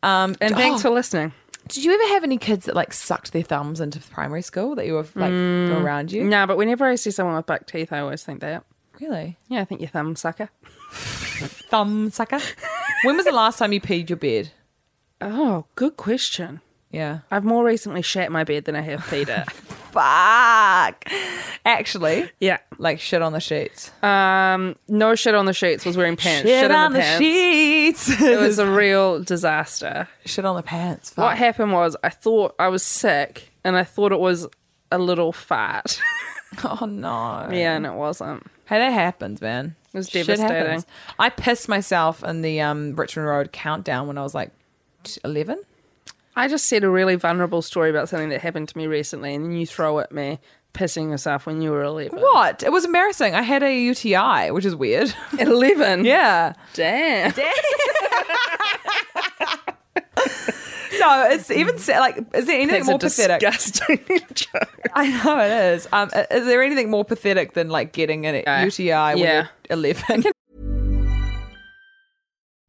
Um, 0.03 0.35
And 0.39 0.53
oh, 0.53 0.57
thanks 0.57 0.83
for 0.83 0.91
listening. 0.91 1.33
Did 1.67 1.83
you 1.83 1.91
ever 1.91 2.13
have 2.13 2.23
any 2.23 2.37
kids 2.37 2.65
that 2.65 2.75
like 2.75 2.93
sucked 2.93 3.33
their 3.33 3.41
thumbs 3.41 3.81
into 3.81 3.99
primary 3.99 4.43
school 4.43 4.75
that 4.75 4.85
you 4.85 4.93
were 4.93 5.07
like 5.15 5.31
Mm. 5.33 5.81
around 5.83 6.11
you? 6.11 6.23
No, 6.23 6.45
but 6.45 6.57
whenever 6.57 6.85
I 6.85 6.93
see 6.97 7.09
someone 7.09 7.35
with 7.35 7.47
buck 7.47 7.65
teeth, 7.65 7.91
I 7.91 7.97
always 7.99 8.23
think 8.23 8.41
that. 8.41 8.63
Really? 9.01 9.37
Yeah, 9.47 9.61
I 9.61 9.65
think 9.65 9.81
you 9.81 9.87
thumb 9.87 10.15
sucker. 10.15 10.49
Thumb 11.71 12.11
sucker. 12.11 12.39
when 13.05 13.15
was 13.17 13.25
the 13.25 13.31
last 13.31 13.57
time 13.57 13.73
you 13.73 13.81
peed 13.81 14.07
your 14.09 14.17
bed? 14.17 14.51
Oh, 15.19 15.65
good 15.73 15.97
question. 15.97 16.61
Yeah. 16.91 17.19
I've 17.29 17.43
more 17.43 17.63
recently 17.65 18.01
shat 18.01 18.31
my 18.31 18.43
bed 18.43 18.65
than 18.65 18.75
I 18.75 18.81
have 18.81 19.01
peed 19.01 19.27
it. 19.27 19.51
Fuck. 19.95 21.05
Actually, 21.65 22.29
yeah. 22.39 22.57
like 22.77 22.99
shit 22.99 23.21
on 23.21 23.33
the 23.33 23.39
sheets. 23.39 23.91
Um, 24.03 24.75
no 24.87 25.15
shit 25.15 25.35
on 25.35 25.45
the 25.45 25.53
sheets. 25.53 25.85
Was 25.85 25.97
wearing 25.97 26.15
pants. 26.15 26.47
shit, 26.47 26.65
in 26.65 26.71
on 26.71 26.93
the, 26.93 26.99
pants. 26.99 27.19
sheets. 27.23 28.21
It 28.21 28.39
was 28.39 28.59
a 28.59 28.69
real 28.71 29.23
disaster. 29.23 30.07
shit 30.25 30.45
on 30.45 30.55
the 30.55 30.63
pants. 30.63 31.09
Fuck. 31.11 31.23
What 31.25 31.37
happened 31.37 31.73
was 31.73 31.95
I 32.03 32.09
thought 32.09 32.55
I 32.59 32.67
was 32.67 32.83
sick, 32.83 33.51
and 33.63 33.75
I 33.75 33.83
thought 33.83 34.11
it 34.11 34.19
was 34.19 34.47
a 34.91 34.97
little 34.99 35.31
fat. 35.33 35.99
Oh 36.63 36.85
no. 36.85 37.49
yeah, 37.51 37.75
and 37.75 37.85
it 37.85 37.91
wasn't. 37.95 38.43
Hey, 38.65 38.77
that 38.79 38.93
happens, 38.93 39.41
man. 39.41 39.75
It 39.93 39.97
was 39.97 40.07
Shit 40.09 40.25
devastating. 40.25 40.55
happens. 40.65 40.85
I 41.19 41.29
pissed 41.29 41.67
myself 41.67 42.23
in 42.23 42.43
the 42.43 42.61
um, 42.61 42.95
Richmond 42.95 43.27
Road 43.27 43.51
countdown 43.51 44.07
when 44.07 44.17
I 44.17 44.21
was 44.21 44.33
like 44.33 44.51
t- 45.03 45.19
11. 45.25 45.59
I 46.35 46.47
just 46.47 46.65
said 46.67 46.83
a 46.83 46.89
really 46.89 47.15
vulnerable 47.15 47.61
story 47.61 47.89
about 47.89 48.09
something 48.09 48.29
that 48.29 48.41
happened 48.41 48.69
to 48.69 48.77
me 48.77 48.87
recently, 48.87 49.33
and 49.33 49.45
then 49.45 49.51
you 49.53 49.65
throw 49.65 49.99
at 49.99 50.11
me 50.11 50.39
pissing 50.73 51.09
yourself 51.09 51.45
when 51.45 51.61
you 51.61 51.71
were 51.71 51.83
11. 51.83 52.19
What? 52.19 52.61
It 52.63 52.71
was 52.71 52.83
embarrassing. 52.83 53.33
I 53.33 53.41
had 53.41 53.63
a 53.63 53.73
UTI, 53.73 54.51
which 54.51 54.65
is 54.65 54.75
weird. 54.75 55.13
11? 55.39 56.03
yeah. 56.05 56.53
Damn. 56.73 57.31
Damn. 57.31 57.51
No, 60.97 61.27
it's 61.29 61.51
even 61.51 61.75
like, 61.89 62.17
is 62.33 62.45
there 62.45 62.55
anything 62.55 62.67
That's 62.69 62.87
more 62.87 62.95
a 62.95 62.99
pathetic? 62.99 63.41
disgusting 63.41 63.99
joke. 64.33 64.87
I 64.93 65.09
know 65.23 65.39
it 65.39 65.51
is. 65.75 65.87
Um, 65.91 66.09
is 66.31 66.45
there 66.45 66.63
anything 66.63 66.89
more 66.89 67.03
pathetic 67.03 67.53
than 67.53 67.69
like 67.69 67.91
getting 67.91 68.25
a 68.25 68.41
Yeah. 68.41 68.63
UTI 68.63 68.91
when 69.15 69.17
Yeah. 69.19 69.47
you're 69.69 69.77
11? 69.77 70.23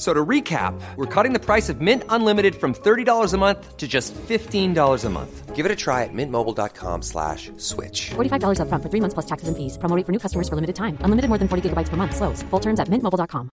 F- 0.00 0.06
So 0.06 0.14
to 0.14 0.24
recap, 0.24 0.80
we're 0.96 1.04
cutting 1.04 1.34
the 1.34 1.38
price 1.38 1.68
of 1.68 1.82
Mint 1.82 2.04
Unlimited 2.08 2.54
from 2.54 2.72
$30 2.72 3.34
a 3.34 3.36
month 3.36 3.76
to 3.76 3.86
just 3.86 4.14
$15 4.14 5.04
a 5.04 5.10
month. 5.10 5.54
Give 5.54 5.66
it 5.66 5.70
a 5.72 5.76
try 5.76 6.04
at 6.04 6.14
mintmobile.com 6.14 7.02
slash 7.02 7.50
switch. 7.58 8.12
$45 8.16 8.60
upfront 8.60 8.82
for 8.82 8.88
three 8.88 9.00
months 9.00 9.12
plus 9.12 9.26
taxes 9.26 9.48
and 9.48 9.56
fees. 9.58 9.76
Promo 9.76 9.94
rate 9.94 10.06
for 10.06 10.12
new 10.12 10.18
customers 10.18 10.48
for 10.48 10.54
limited 10.54 10.74
time. 10.74 10.96
Unlimited 11.04 11.28
more 11.28 11.36
than 11.36 11.48
40 11.48 11.68
gigabytes 11.68 11.90
per 11.90 11.98
month. 11.98 12.16
Slows. 12.16 12.42
Full 12.50 12.60
terms 12.60 12.80
at 12.80 12.88
mintmobile.com. 12.88 13.50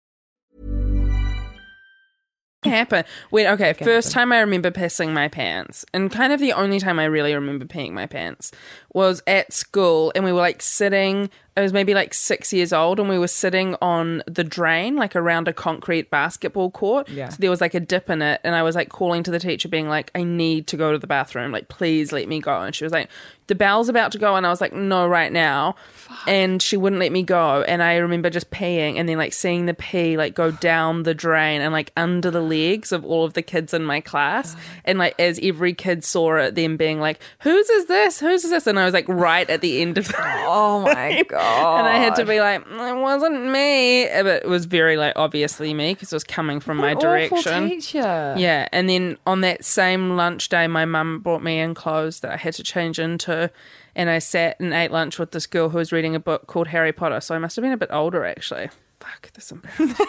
happen 2.66 3.04
when 3.30 3.46
okay 3.46 3.74
first 3.74 4.12
time 4.12 4.32
i 4.32 4.40
remember 4.40 4.72
pissing 4.72 5.14
my 5.14 5.28
pants 5.28 5.86
and 5.94 6.10
kind 6.12 6.34
of 6.34 6.40
the 6.40 6.52
only 6.52 6.80
time 6.80 6.98
i 6.98 7.06
really 7.06 7.32
remember 7.36 7.64
peeing 7.64 7.92
my 7.92 8.08
pants 8.08 8.52
was 8.92 9.22
at 9.28 9.54
school 9.54 10.12
and 10.16 10.26
we 10.26 10.32
were 10.32 10.40
like 10.42 10.64
sitting 10.64 11.30
i 11.58 11.62
was 11.62 11.72
maybe 11.74 11.94
like 11.94 12.14
six 12.14 12.52
years 12.52 12.74
old 12.74 13.00
and 13.00 13.08
we 13.10 13.18
were 13.18 13.28
sitting 13.28 13.76
on 13.82 14.22
the 14.28 14.44
drain 14.44 14.96
like 14.96 15.16
around 15.16 15.48
a 15.48 15.54
concrete 15.54 16.10
basketball 16.10 16.70
court. 16.72 17.08
Yeah. 17.10 17.30
so 17.30 17.38
there 17.40 17.50
was 17.50 17.62
like 17.62 17.74
a 17.74 17.80
dip 17.80 18.10
in 18.10 18.22
it 18.22 18.42
and 18.44 18.56
i 18.56 18.64
was 18.64 18.76
like 18.76 18.90
calling 18.90 19.24
to 19.24 19.32
the 19.32 19.40
teacher 19.40 19.68
being 19.70 19.88
like 19.88 20.12
i 20.16 20.24
need 20.24 20.68
to 20.68 20.78
go 20.78 20.92
to 20.92 20.98
the 20.98 21.08
bathroom. 21.08 21.52
Like 21.52 21.68
please 21.68 22.12
let 22.12 22.28
me 22.28 22.40
go. 22.40 22.62
And 22.62 22.76
she 22.76 22.84
was 22.84 22.92
like 22.94 23.10
the 23.48 23.54
bell's 23.56 23.90
about 23.90 24.12
to 24.12 24.18
go 24.18 24.36
and 24.36 24.46
i 24.46 24.50
was 24.50 24.60
like 24.60 24.74
no 24.74 25.08
right 25.08 25.32
now. 25.32 25.76
Fuck. 25.94 26.28
and 26.28 26.62
she 26.62 26.78
wouldn't 26.78 27.00
let 27.00 27.12
me 27.12 27.24
go 27.24 27.64
and 27.64 27.82
i 27.82 27.96
remember 27.98 28.30
just 28.30 28.52
peeing 28.52 28.98
and 28.98 29.08
then 29.10 29.18
like 29.18 29.34
seeing 29.34 29.66
the 29.66 29.74
pee 29.74 30.18
like 30.18 30.36
go 30.36 30.52
down 30.52 31.04
the 31.04 31.14
drain 31.14 31.62
and 31.62 31.72
like 31.74 31.92
under 31.98 32.30
the 32.32 32.42
legs 32.42 32.92
of 32.92 33.04
all 33.06 33.24
of 33.26 33.34
the 33.34 33.42
kids 33.42 33.74
in 33.74 33.84
my 33.84 34.02
class. 34.02 34.56
Oh 34.56 34.60
and 34.86 35.00
like 35.00 35.16
as 35.20 35.40
every 35.42 35.74
kid 35.74 36.04
saw 36.04 36.36
it 36.38 36.56
them 36.56 36.76
being 36.78 37.00
like 37.00 37.20
whose 37.40 37.70
is 37.70 37.86
this? 37.86 38.20
Whose 38.20 38.44
is 38.44 38.52
this? 38.52 38.68
And 38.68 38.80
i 38.80 38.86
was 38.86 38.94
like 38.94 39.08
right 39.08 39.50
at 39.50 39.62
the 39.62 39.82
end 39.82 39.98
of 39.98 40.08
the 40.08 40.16
oh 40.18 40.82
my 40.82 41.24
God. 41.30 41.45
And 41.46 41.88
i 41.88 41.98
had 41.98 42.16
to 42.16 42.26
be 42.26 42.40
like 42.40 42.64
mm, 42.68 42.90
it 42.98 43.02
wasn't 43.02 43.46
me 43.46 44.04
eh, 44.06 44.24
but 44.24 44.44
it 44.44 44.48
was 44.48 44.66
very 44.66 44.98
like 44.98 45.14
obviously 45.16 45.74
me 45.74 45.94
because 45.94 46.12
it 46.12 46.16
was 46.16 46.24
coming 46.24 46.60
from 46.60 46.78
my 46.78 46.94
What 46.94 47.06
awful 47.06 47.10
direction 47.42 47.70
teacher. 47.70 48.36
yeah, 48.38 48.68
and 48.72 48.90
then 48.90 49.18
on 49.26 49.42
that 49.42 49.64
same 49.66 50.16
lunch 50.16 50.50
day, 50.50 50.68
my 50.68 50.86
mum 50.86 51.20
brought 51.20 51.44
me 51.44 51.60
in 51.60 51.74
clothes 51.74 52.20
that 52.22 52.32
I 52.32 52.38
had 52.38 52.54
to 52.56 52.64
change 52.64 53.00
into, 53.00 53.50
and 53.96 54.10
I 54.10 54.20
sat 54.20 54.60
and 54.60 54.74
ate 54.74 54.92
lunch 54.92 55.20
with 55.20 55.32
this 55.32 55.46
girl 55.48 55.70
who 55.70 55.78
was 55.78 55.92
reading 55.92 56.16
a 56.16 56.20
book 56.20 56.48
called 56.48 56.68
Harry 56.70 56.92
Potter. 56.94 57.20
So 57.22 57.36
I 57.36 57.40
must 57.40 57.56
have 57.56 57.64
been 57.64 57.72
a 57.72 57.78
bit 57.78 57.90
older, 57.92 58.26
actually. 58.26 58.70
Fuck, 59.00 59.32
this. 59.34 59.52
Embarrassing. 59.52 59.96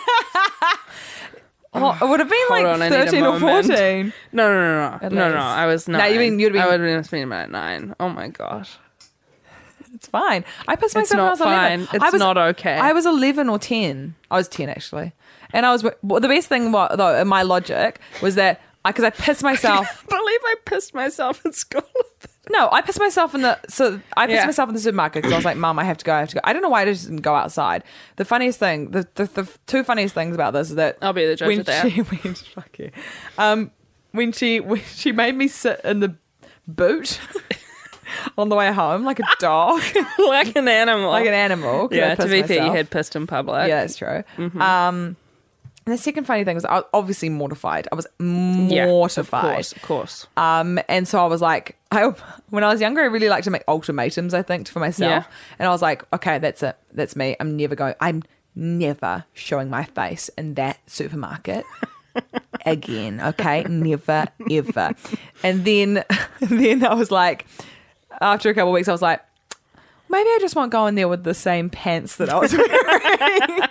Oh, 1.78 1.92
it 2.00 2.08
would 2.08 2.20
have 2.20 2.28
been 2.30 2.38
Hold 2.48 2.62
like 2.62 2.66
on, 2.74 2.82
I 2.82 2.88
need 2.88 2.94
a 2.96 3.04
13 3.04 3.22
or 3.22 3.38
moment. 3.38 3.66
14. 3.66 4.12
No, 4.32 4.48
no, 4.50 4.54
no, 4.60 4.90
no, 4.90 4.98
At 5.06 5.12
no, 5.12 5.30
no. 5.30 5.36
I 5.36 5.66
was 5.66 5.86
No, 5.86 5.98
nine. 5.98 6.12
you 6.14 6.18
mean 6.18 6.38
you'd 6.38 6.54
have 6.54 6.68
I 6.68 6.70
would 6.78 6.80
have 6.88 7.10
been 7.10 7.24
about 7.24 7.50
nine. 7.50 7.94
Oh 8.00 8.08
my 8.08 8.28
god. 8.28 8.66
It's 9.96 10.06
fine. 10.08 10.44
I 10.68 10.76
pissed 10.76 10.94
It's 10.96 11.12
myself 11.12 11.40
when 11.40 11.48
I 11.48 11.68
not 11.76 11.78
was 11.80 11.88
11. 11.88 11.88
It's 11.94 12.04
I 12.04 12.10
was, 12.10 12.18
not 12.20 12.38
okay. 12.38 12.74
I 12.74 12.92
was 12.92 13.06
11 13.06 13.48
or 13.48 13.58
10. 13.58 14.14
I 14.30 14.36
was 14.36 14.46
10 14.48 14.68
actually. 14.68 15.12
And 15.52 15.66
I 15.66 15.72
was 15.72 15.84
well, 16.02 16.20
the 16.20 16.28
best 16.28 16.48
thing 16.48 16.70
though 16.70 17.18
in 17.20 17.26
my 17.28 17.42
logic 17.42 18.00
was 18.22 18.34
that 18.36 18.60
because 18.86 19.04
I, 19.04 19.10
pissed 19.10 19.42
myself. 19.42 20.04
believe 20.08 20.40
I 20.44 20.54
pissed 20.64 20.94
myself 20.94 21.44
in 21.44 21.52
school. 21.52 21.82
No, 22.50 22.68
I 22.70 22.80
pissed 22.82 23.00
myself 23.00 23.34
in 23.34 23.42
the 23.42 23.58
so 23.68 24.00
I 24.16 24.26
pissed 24.26 24.36
Yeah. 24.36 24.46
myself 24.46 24.68
in 24.68 24.74
the 24.76 24.80
supermarket 24.80 25.22
because 25.22 25.32
I 25.32 25.36
was 25.36 25.44
like, 25.44 25.56
"Mom, 25.56 25.78
I 25.80 25.84
have 25.84 25.98
to 25.98 26.04
go. 26.04 26.14
I 26.14 26.20
have 26.20 26.28
to 26.28 26.36
go." 26.36 26.40
I 26.44 26.52
don't 26.52 26.62
know 26.62 26.68
why 26.68 26.82
I 26.82 26.84
just 26.84 27.06
didn't 27.06 27.22
go 27.22 27.34
outside. 27.34 27.82
The 28.16 28.24
funniest 28.24 28.60
thing, 28.60 28.92
the 28.92 29.08
the, 29.16 29.24
the 29.24 29.50
two 29.66 29.82
funniest 29.82 30.14
things 30.14 30.34
about 30.34 30.52
this 30.52 30.70
is 30.70 30.76
that 30.76 30.98
I'll 31.02 31.12
be 31.12 31.26
the 31.26 31.34
judge 31.34 31.48
when 31.48 31.60
of 31.60 31.66
that. 31.66 31.90
She, 31.90 32.00
when, 32.02 32.34
fuck 32.34 32.78
you. 32.78 32.92
Um, 33.38 33.72
when 34.12 34.30
she 34.30 34.60
when 34.60 34.80
she 34.94 35.10
made 35.10 35.34
me 35.34 35.48
sit 35.48 35.80
in 35.82 35.98
the 36.00 36.14
boot 36.68 37.18
on 38.38 38.48
the 38.48 38.56
way 38.56 38.72
home 38.72 39.04
like 39.04 39.18
a 39.20 39.24
dog, 39.38 39.80
like 40.18 40.54
an 40.56 40.68
animal. 40.68 41.10
like 41.10 41.26
an 41.26 41.34
animal. 41.34 41.88
Yeah, 41.92 42.14
to 42.14 42.28
be 42.28 42.42
fair, 42.42 42.64
you 42.64 42.72
had 42.72 42.90
pissed 42.90 43.16
in 43.16 43.26
public. 43.26 43.68
Yeah, 43.68 43.80
that's 43.80 43.96
true. 43.96 44.22
Mm-hmm. 44.36 44.60
Um, 44.60 45.16
and 45.84 45.92
the 45.92 45.98
second 45.98 46.24
funny 46.24 46.42
thing 46.42 46.56
was 46.56 46.64
I 46.64 46.74
was 46.76 46.84
obviously 46.92 47.28
mortified. 47.28 47.86
I 47.92 47.94
was 47.94 48.06
Yeah, 48.18 48.86
mortified. 48.86 49.44
Of 49.44 49.52
course, 49.54 49.72
of 49.72 49.82
course. 49.82 50.26
Um, 50.36 50.80
and 50.88 51.06
so 51.06 51.22
I 51.22 51.26
was 51.26 51.40
like, 51.40 51.76
I 51.92 52.06
when 52.50 52.64
I 52.64 52.72
was 52.72 52.80
younger, 52.80 53.02
I 53.02 53.04
really 53.04 53.28
liked 53.28 53.44
to 53.44 53.50
make 53.50 53.62
ultimatums. 53.68 54.34
I 54.34 54.42
think 54.42 54.68
for 54.68 54.80
myself, 54.80 55.24
Yeah. 55.26 55.32
and 55.60 55.68
I 55.68 55.70
was 55.70 55.82
like, 55.82 56.04
okay, 56.12 56.38
that's 56.38 56.62
it, 56.64 56.76
that's 56.92 57.14
me. 57.14 57.36
I'm 57.38 57.56
never 57.56 57.74
going. 57.76 57.94
I'm 58.00 58.24
never 58.56 59.24
showing 59.34 59.70
my 59.70 59.84
face 59.84 60.28
in 60.36 60.54
that 60.54 60.78
supermarket 60.90 61.64
again. 62.64 63.20
Okay, 63.20 63.62
never 63.64 64.26
ever. 64.50 64.92
And 65.42 65.64
then, 65.64 66.04
then 66.40 66.84
I 66.84 66.94
was 66.94 67.10
like, 67.10 67.46
after 68.20 68.50
a 68.50 68.54
couple 68.54 68.68
of 68.70 68.74
weeks, 68.74 68.88
I 68.88 68.92
was 68.92 69.02
like. 69.02 69.20
Maybe 70.08 70.28
I 70.28 70.38
just 70.40 70.54
won't 70.54 70.70
go 70.70 70.86
in 70.86 70.94
there 70.94 71.08
with 71.08 71.24
the 71.24 71.34
same 71.34 71.68
pants 71.68 72.14
that 72.18 72.28
I 72.28 72.38
was 72.38 72.52
wearing. 72.56 73.62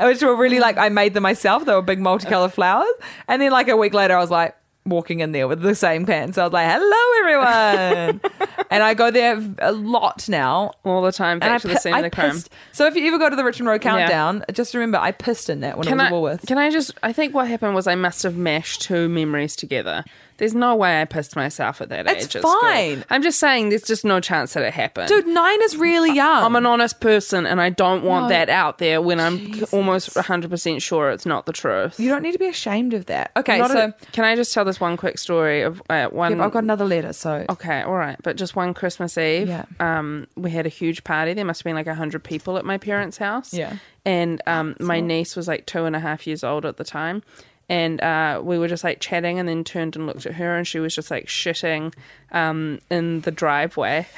Which 0.00 0.22
were 0.22 0.34
really 0.34 0.58
like 0.58 0.78
I 0.78 0.88
made 0.88 1.12
them 1.12 1.22
myself. 1.22 1.66
They 1.66 1.74
were 1.74 1.82
big 1.82 2.00
multicolored 2.00 2.54
flowers. 2.54 2.88
And 3.28 3.42
then 3.42 3.52
like 3.52 3.68
a 3.68 3.76
week 3.76 3.92
later, 3.92 4.16
I 4.16 4.20
was 4.20 4.30
like 4.30 4.56
walking 4.86 5.20
in 5.20 5.32
there 5.32 5.46
with 5.46 5.60
the 5.60 5.74
same 5.74 6.06
pants. 6.06 6.38
I 6.38 6.44
was 6.44 6.52
like, 6.54 6.66
"Hello, 6.70 7.20
everyone!" 7.20 8.20
and 8.70 8.82
I 8.82 8.94
go 8.94 9.10
there 9.10 9.38
a 9.58 9.72
lot 9.72 10.28
now. 10.30 10.72
All 10.82 11.02
the 11.02 11.12
time. 11.12 11.36
I, 11.42 11.46
Back 11.48 11.60
to 11.62 11.68
the 11.68 11.76
scene 11.76 11.92
I 11.92 11.98
of 11.98 12.04
the 12.04 12.10
crime. 12.10 12.30
pissed. 12.30 12.48
So 12.72 12.86
if 12.86 12.96
you 12.96 13.06
ever 13.08 13.18
go 13.18 13.28
to 13.28 13.36
the 13.36 13.44
Richmond 13.44 13.68
Road 13.68 13.82
countdown, 13.82 14.44
just 14.52 14.72
remember 14.74 14.96
I 14.96 15.12
pissed 15.12 15.50
in 15.50 15.60
that 15.60 15.76
when 15.76 15.86
Can 15.86 16.00
I 16.00 16.08
I, 16.08 16.10
was 16.10 16.38
at 16.38 16.40
Woolworths. 16.42 16.46
can 16.46 16.56
I 16.56 16.70
just? 16.70 16.92
I 17.02 17.12
think 17.12 17.34
what 17.34 17.48
happened 17.48 17.74
was 17.74 17.86
I 17.86 17.94
must 17.96 18.22
have 18.22 18.34
mashed 18.36 18.80
two 18.80 19.10
memories 19.10 19.56
together. 19.56 20.04
There's 20.36 20.54
no 20.54 20.74
way 20.74 21.00
I 21.00 21.04
pissed 21.04 21.36
myself 21.36 21.80
at 21.80 21.88
that 21.90 22.06
It's 22.08 22.24
age. 22.26 22.40
school. 22.42 22.60
fine. 22.60 23.04
I'm 23.10 23.22
just 23.22 23.38
saying 23.38 23.68
there's 23.68 23.82
just 23.84 24.04
no 24.04 24.20
chance 24.20 24.54
that 24.54 24.62
it 24.64 24.72
happened. 24.74 25.08
Dude, 25.08 25.26
nine 25.26 25.62
is 25.62 25.76
really 25.76 26.12
young. 26.12 26.44
I'm 26.44 26.56
an 26.56 26.66
honest 26.66 27.00
person 27.00 27.46
and 27.46 27.60
I 27.60 27.70
don't 27.70 28.02
want 28.04 28.24
No. 28.24 28.28
that 28.30 28.48
out 28.48 28.78
there 28.78 29.00
when 29.00 29.20
I'm 29.20 29.38
Jesus. 29.38 29.72
almost 29.72 30.14
100% 30.16 30.82
sure 30.82 31.10
it's 31.10 31.24
not 31.26 31.46
the 31.46 31.52
truth. 31.52 31.98
you 32.00 32.08
don't 32.08 32.22
need 32.22 32.32
to 32.32 32.38
be 32.38 32.46
ashamed 32.46 32.94
of 32.94 33.06
that. 33.06 33.30
Okay, 33.36 33.58
Not 33.58 33.70
so 33.70 33.78
a- 33.86 33.94
can 34.12 34.24
I 34.24 34.34
just 34.36 34.52
tell 34.52 34.64
this 34.64 34.80
one 34.80 34.96
quick 34.96 35.18
story 35.18 35.62
of 35.62 35.80
uh, 35.88 36.06
one? 36.06 36.36
yeah, 36.36 36.44
I've 36.44 36.52
got 36.52 36.64
another 36.64 36.84
letter. 36.84 37.12
So 37.12 37.44
Okay, 37.50 37.82
all 37.82 37.94
right, 37.94 38.16
but 38.22 38.36
just 38.36 38.56
one 38.56 38.74
Christmas 38.74 39.16
Eve, 39.16 39.48
Yeah. 39.48 39.64
um, 39.80 40.26
we 40.36 40.50
had 40.50 40.66
a 40.66 40.70
huge 40.70 41.04
party. 41.04 41.34
There 41.34 41.44
must 41.44 41.60
have 41.60 41.64
been 41.64 41.76
like 41.76 41.86
hundred 41.86 42.24
people 42.24 42.58
at 42.58 42.64
my 42.64 42.78
parents' 42.78 43.18
house. 43.18 43.52
Yeah. 43.54 43.76
and 44.06 44.42
um, 44.46 44.74
my 44.80 45.00
niece 45.00 45.34
was 45.36 45.48
like 45.48 45.64
two 45.64 45.84
and 45.84 45.94
a 45.96 46.00
half 46.00 46.26
years 46.26 46.44
old 46.44 46.66
at 46.66 46.76
the 46.76 46.84
time, 46.84 47.22
and 47.68 48.00
uh, 48.00 48.40
we 48.44 48.58
were 48.58 48.68
just 48.68 48.84
like 48.84 49.00
chatting, 49.00 49.38
and 49.38 49.48
then 49.48 49.64
turned 49.64 49.96
and 49.96 50.06
looked 50.06 50.26
at 50.26 50.34
her, 50.34 50.56
and 50.56 50.66
she 50.66 50.78
was 50.80 50.94
just 50.94 51.10
like 51.10 51.26
shitting 51.26 51.94
um, 52.32 52.80
in 52.90 53.20
the 53.22 53.30
driveway. 53.30 54.06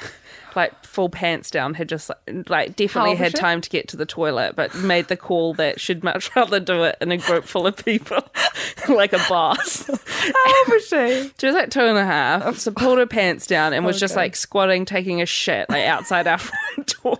Like 0.55 0.85
full 0.85 1.09
pants 1.09 1.51
down, 1.51 1.75
had 1.75 1.87
just 1.87 2.09
like, 2.09 2.49
like 2.49 2.75
definitely 2.75 3.13
had 3.13 3.35
time 3.35 3.61
to 3.61 3.69
get 3.69 3.89
to 3.89 3.97
the 3.97 4.07
toilet, 4.07 4.55
but 4.55 4.73
made 4.73 5.07
the 5.07 5.15
call 5.15 5.53
that 5.55 5.79
she'd 5.79 6.03
much 6.03 6.31
rather 6.35 6.59
do 6.59 6.81
it 6.81 6.97
in 6.99 7.11
a 7.11 7.17
group 7.17 7.45
full 7.45 7.67
of 7.67 7.75
people, 7.85 8.23
like 8.89 9.13
a 9.13 9.23
boss. 9.29 9.85
how 9.85 9.93
old 9.93 10.67
was 10.69 10.87
she? 10.87 11.31
She 11.39 11.45
was 11.45 11.53
like 11.53 11.69
two 11.69 11.81
and 11.81 11.95
a 11.95 12.05
half. 12.05 12.57
So 12.57 12.71
pulled 12.71 12.97
her 12.97 13.05
pants 13.05 13.45
down 13.45 13.73
and 13.73 13.85
was 13.85 13.99
just 13.99 14.15
like 14.15 14.35
squatting, 14.35 14.85
taking 14.85 15.21
a 15.21 15.27
shit 15.27 15.69
like 15.69 15.85
outside 15.85 16.25
our 16.25 16.39
front 16.39 16.95
door. 17.03 17.19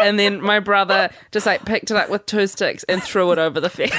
And 0.00 0.16
then 0.16 0.40
my 0.40 0.60
brother 0.60 1.10
just 1.32 1.46
like 1.46 1.64
picked 1.64 1.90
it 1.90 1.96
up 1.96 2.10
with 2.10 2.26
two 2.26 2.46
sticks 2.46 2.84
and 2.84 3.02
threw 3.02 3.32
it 3.32 3.38
over 3.38 3.60
the 3.60 3.70
fence. 3.70 3.92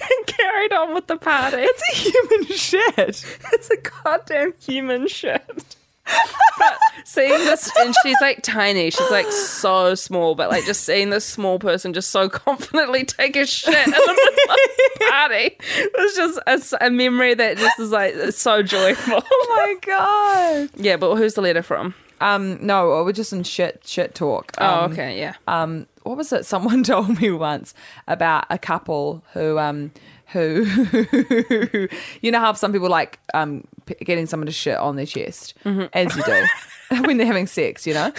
And 0.00 0.26
carried 0.26 0.72
on 0.72 0.94
with 0.94 1.06
the 1.06 1.16
party. 1.16 1.58
It's 1.60 1.82
a 1.90 1.94
human 2.10 2.46
shit. 2.56 3.24
It's 3.52 3.70
a 3.70 3.76
goddamn 3.76 4.54
human 4.60 5.08
shit. 5.08 5.76
But 6.58 6.78
seeing 7.04 7.30
this, 7.30 7.70
and 7.78 7.94
she's 8.02 8.16
like 8.20 8.42
tiny, 8.42 8.90
she's 8.90 9.10
like 9.10 9.30
so 9.30 9.94
small, 9.94 10.34
but 10.34 10.50
like 10.50 10.64
just 10.64 10.82
seeing 10.84 11.10
this 11.10 11.24
small 11.24 11.58
person 11.60 11.92
just 11.92 12.10
so 12.10 12.28
confidently 12.28 13.04
take 13.04 13.36
a 13.36 13.46
shit 13.46 13.72
in 13.74 13.90
the 13.92 13.96
middle 13.96 14.10
of 14.10 14.34
the 14.36 15.06
party 15.08 15.56
was 15.96 16.16
just 16.46 16.74
a 16.80 16.90
memory 16.90 17.34
that 17.34 17.58
just 17.58 17.78
is 17.78 17.90
like 17.92 18.14
so 18.32 18.62
joyful. 18.62 19.22
Oh 19.24 19.54
my 19.56 19.74
god. 19.86 20.70
yeah, 20.76 20.96
but 20.96 21.14
who's 21.16 21.34
the 21.34 21.42
letter 21.42 21.62
from? 21.62 21.94
Um, 22.20 22.58
no, 22.66 22.88
we're 23.04 23.12
just 23.12 23.32
in 23.32 23.44
shit 23.44 23.80
shit 23.86 24.14
talk. 24.14 24.52
Oh, 24.58 24.84
Um, 24.84 24.92
okay, 24.92 25.18
yeah. 25.18 25.34
um 25.46 25.86
what 26.10 26.16
was 26.18 26.32
it 26.32 26.44
someone 26.44 26.82
told 26.92 27.20
me 27.20 27.30
once 27.30 27.72
about 28.08 28.44
a 28.50 28.58
couple 28.58 29.22
who 29.32 29.60
um 29.60 29.92
who 30.32 30.64
you 32.20 32.32
know 32.32 32.40
how 32.40 32.52
some 32.52 32.72
people 32.72 32.88
like 32.88 33.20
um 33.32 33.62
p- 33.86 33.94
getting 34.04 34.26
someone 34.26 34.46
to 34.46 34.52
shit 34.52 34.76
on 34.76 34.96
their 34.96 35.06
chest? 35.06 35.54
As 35.92 36.16
you 36.16 36.22
do. 36.24 36.44
When 37.06 37.18
they're 37.18 37.26
having 37.26 37.46
sex 37.46 37.86
you 37.86 37.94
know 37.94 38.12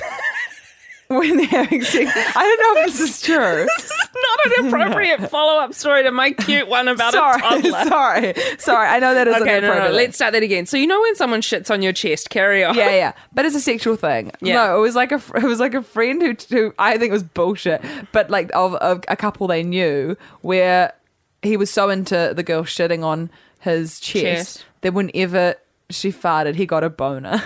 when 1.19 1.37
they're 1.37 1.45
having 1.47 1.81
sex 1.81 2.09
i 2.15 2.43
don't 2.57 2.75
know 2.75 2.81
if 2.81 2.87
this 2.87 2.99
is 3.01 3.21
true 3.21 3.65
this 3.77 3.85
is 3.85 3.91
Not 4.13 4.59
an 4.59 4.67
appropriate 4.67 5.29
follow 5.29 5.59
up 5.59 5.73
story 5.73 6.03
to 6.03 6.11
my 6.11 6.31
cute 6.31 6.67
one 6.67 6.87
about 6.87 7.13
a 7.13 7.17
sorry 7.17 7.41
toddler. 7.41 7.71
sorry 7.89 8.33
sorry 8.59 8.87
i 8.87 8.99
know 8.99 9.13
that 9.13 9.27
is 9.27 9.35
Okay, 9.41 9.59
no, 9.59 9.73
no, 9.73 9.87
no, 9.87 9.91
let's 9.91 10.15
start 10.15 10.33
that 10.33 10.43
again. 10.43 10.65
So 10.65 10.77
you 10.77 10.85
know 10.87 10.99
when 11.01 11.15
someone 11.15 11.41
shits 11.41 11.71
on 11.71 11.81
your 11.81 11.93
chest, 11.93 12.29
carry 12.29 12.63
on. 12.63 12.75
yeah, 12.75 12.89
yeah, 12.91 13.13
but 13.33 13.45
it's 13.45 13.55
a 13.55 13.59
sexual 13.61 13.95
thing. 13.95 14.31
Yeah. 14.41 14.55
No, 14.55 14.77
it 14.77 14.81
was 14.81 14.95
like 14.95 15.11
a 15.11 15.21
it 15.35 15.43
was 15.43 15.59
like 15.59 15.73
a 15.73 15.81
friend 15.81 16.21
who, 16.21 16.35
who 16.49 16.73
I 16.77 16.97
think 16.97 17.11
was 17.11 17.23
bullshit, 17.23 17.81
but 18.11 18.29
like 18.29 18.51
of, 18.53 18.75
of 18.75 19.03
a 19.07 19.15
couple 19.15 19.47
they 19.47 19.63
knew 19.63 20.15
where 20.41 20.93
he 21.41 21.57
was 21.57 21.71
so 21.71 21.89
into 21.89 22.33
the 22.35 22.43
girl 22.43 22.63
shitting 22.63 23.03
on 23.03 23.31
his 23.61 23.99
chest, 23.99 24.23
Chest. 24.23 24.65
that 24.81 24.93
whenever 24.93 25.55
she 25.89 26.11
farted, 26.11 26.53
he 26.55 26.65
got 26.67 26.83
a 26.83 26.89
boner. 26.89 27.41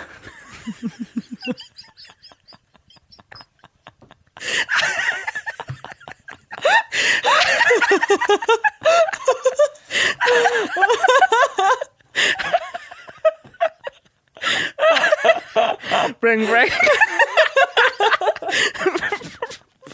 Bring, 16.19 16.45
bring. 16.45 16.69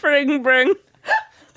bring, 0.00 0.42
bring. 0.42 0.74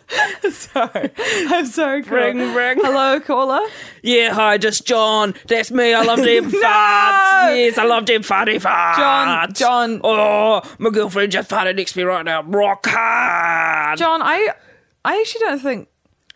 sorry, 0.51 1.11
I'm 1.17 1.65
sorry. 1.65 2.01
Bring, 2.01 2.37
bring. 2.53 2.77
Hello, 2.79 3.19
caller. 3.19 3.59
Yeah, 4.03 4.33
hi, 4.33 4.57
just 4.57 4.85
John. 4.85 5.33
That's 5.47 5.71
me. 5.71 5.93
I 5.93 6.03
love 6.03 6.19
them 6.19 6.43
No! 6.51 6.59
farts. 6.61 7.55
Yes, 7.57 7.77
I 7.77 7.85
love 7.85 8.05
them 8.05 8.21
farty 8.21 8.55
farts. 8.61 8.95
John, 8.97 9.53
John. 9.53 10.01
Oh, 10.03 10.61
my 10.77 10.89
girlfriend 10.91 11.31
just 11.31 11.49
farted 11.49 11.75
next 11.77 11.93
to 11.93 11.99
me 11.99 12.03
right 12.03 12.23
now. 12.25 12.43
Rock 12.43 12.85
hard. 12.87 13.97
John, 13.97 14.21
I 14.21 14.49
I 15.03 15.19
actually 15.19 15.41
don't 15.45 15.59
think 15.59 15.87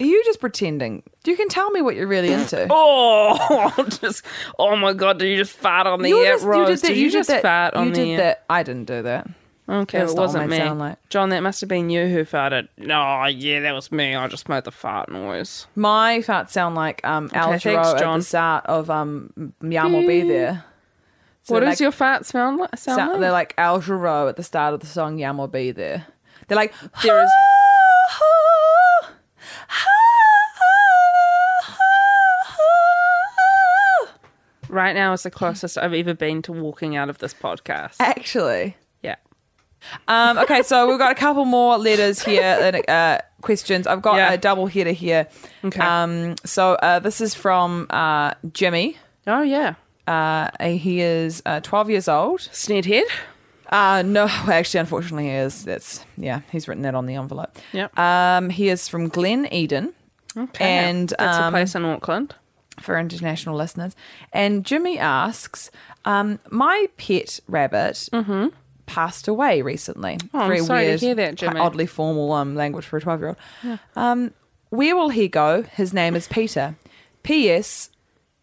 are 0.01 0.05
you 0.05 0.23
just 0.23 0.39
pretending. 0.39 1.03
You 1.25 1.35
can 1.35 1.49
tell 1.49 1.69
me 1.71 1.81
what 1.81 1.95
you're 1.95 2.07
really 2.07 2.31
into. 2.31 2.65
Oh, 2.71 3.85
just 4.01 4.23
oh 4.57 4.75
my 4.77 4.93
god! 4.93 5.19
Did 5.19 5.27
you 5.29 5.37
just 5.37 5.51
fart 5.51 5.85
on 5.87 6.01
the 6.01 6.09
You're 6.09 6.25
air, 6.25 6.33
just- 6.35 6.45
Rose? 6.45 6.81
Did, 6.81 6.97
you, 6.97 7.05
did 7.05 7.11
just 7.13 7.29
that- 7.29 7.41
fart 7.43 7.73
on 7.75 7.87
you 7.87 7.93
the 7.93 7.99
did 7.99 8.09
air? 8.11 8.17
that. 8.17 8.45
I 8.49 8.63
didn't 8.63 8.85
do 8.85 9.01
that. 9.03 9.27
Okay, 9.69 9.99
it 9.99 10.15
wasn't 10.15 10.49
me. 10.49 10.57
sound 10.57 10.79
like. 10.79 10.97
John, 11.09 11.29
that 11.29 11.41
must 11.41 11.61
have 11.61 11.67
been 11.67 11.91
you 11.91 12.07
who 12.07 12.25
farted. 12.25 12.69
No, 12.77 13.25
yeah, 13.25 13.59
that 13.59 13.73
was 13.73 13.91
me. 13.91 14.15
I 14.15 14.27
just 14.27 14.49
made 14.49 14.63
the 14.63 14.71
fart 14.71 15.09
noise. 15.09 15.67
My 15.75 16.19
farts 16.19 16.49
sound 16.49 16.73
like 16.73 17.05
um, 17.05 17.29
Al 17.33 17.49
thanks, 17.49 17.65
Jarreau 17.65 17.95
at 17.95 18.17
the 18.17 18.23
start 18.23 18.65
of 18.65 18.89
um, 18.89 19.53
Yam 19.61 19.93
will 19.93 20.07
be 20.07 20.23
there. 20.23 20.65
So 21.43 21.53
what 21.53 21.59
does 21.59 21.69
like, 21.69 21.79
your 21.81 21.91
fart 21.91 22.25
smell 22.25 22.57
like? 22.57 22.77
Sound 22.77 22.99
sa- 22.99 23.11
like? 23.11 23.19
They're 23.19 23.31
like 23.31 23.53
Al 23.59 23.79
Jarreau 23.79 24.27
at 24.27 24.37
the 24.37 24.43
start 24.43 24.73
of 24.73 24.79
the 24.79 24.87
song 24.87 25.19
Yam 25.19 25.37
will 25.37 25.47
be 25.47 25.71
there. 25.71 26.07
They're 26.47 26.55
like 26.55 26.73
There 27.03 27.23
is- 27.23 27.31
right 34.69 34.95
now 34.95 35.13
is 35.13 35.23
the 35.23 35.31
closest 35.31 35.77
I've 35.77 35.93
ever 35.93 36.13
been 36.13 36.41
to 36.43 36.51
walking 36.51 36.95
out 36.95 37.09
of 37.09 37.19
this 37.19 37.33
podcast. 37.35 37.95
Actually. 37.99 38.77
Um, 40.07 40.37
okay. 40.39 40.61
So 40.63 40.87
we've 40.89 40.99
got 40.99 41.11
a 41.11 41.15
couple 41.15 41.45
more 41.45 41.77
letters 41.77 42.23
here 42.23 42.41
and 42.61 42.89
uh, 42.89 43.19
questions. 43.41 43.87
I've 43.87 44.01
got 44.01 44.15
Yeah. 44.17 44.33
a 44.33 44.37
double 44.37 44.67
header 44.67 44.91
here. 44.91 45.27
Okay. 45.63 45.79
Um, 45.79 46.35
so 46.45 46.73
uh, 46.73 46.99
this 46.99 47.21
is 47.21 47.33
from 47.35 47.87
uh, 47.89 48.33
Jimmy. 48.53 48.97
Oh 49.27 49.41
yeah. 49.41 49.75
Uh, 50.07 50.49
he 50.65 51.01
is 51.01 51.41
uh, 51.45 51.59
12 51.61 51.89
years 51.91 52.07
old. 52.07 52.39
Snedhead. 52.39 53.03
Uh, 53.71 54.01
no, 54.03 54.25
actually, 54.29 54.79
unfortunately, 54.79 55.25
he 55.25 55.35
is. 55.35 55.63
That's 55.65 56.03
yeah, 56.17 56.41
he's 56.51 56.67
written 56.67 56.81
that 56.83 56.95
on 56.95 57.05
the 57.05 57.15
envelope. 57.15 57.55
Yep. 57.73 57.97
Um, 57.99 58.49
he 58.49 58.69
is 58.69 58.87
from 58.87 59.07
Glen 59.09 59.47
Eden. 59.53 59.93
Okay. 60.35 60.65
And 60.65 61.09
that's 61.09 61.37
a 61.37 61.43
um, 61.43 61.53
place 61.53 61.75
in 61.75 61.85
Auckland. 61.85 62.33
for 62.79 62.97
international 62.97 63.55
listeners. 63.55 63.95
And 64.33 64.63
Jimmy 64.65 64.97
asks, 64.97 65.69
um, 66.05 66.39
my 66.49 66.87
pet 66.97 67.39
rabbit 67.47 68.09
passed 68.89 69.27
away 69.27 69.61
recently. 69.61 70.17
Oh, 70.33 70.39
I'm 70.39 70.63
sorry 70.63 70.85
to 70.87 70.97
hear 70.97 71.13
that, 71.15 71.35
Jimmy. 71.35 71.59
Oddly 71.59 71.85
formal 71.85 72.31
um, 72.33 72.55
language 72.55 72.85
for 72.85 72.97
a 72.97 73.01
12 73.01 73.19
year 73.19 73.35
old. 73.63 73.79
Um, 73.95 74.33
where 74.69 74.95
will 74.95 75.09
he 75.09 75.27
go? 75.27 75.61
His 75.61 75.93
name 75.93 76.15
is 76.15 76.27
Peter. 76.27 76.75
P.S. 77.23 77.91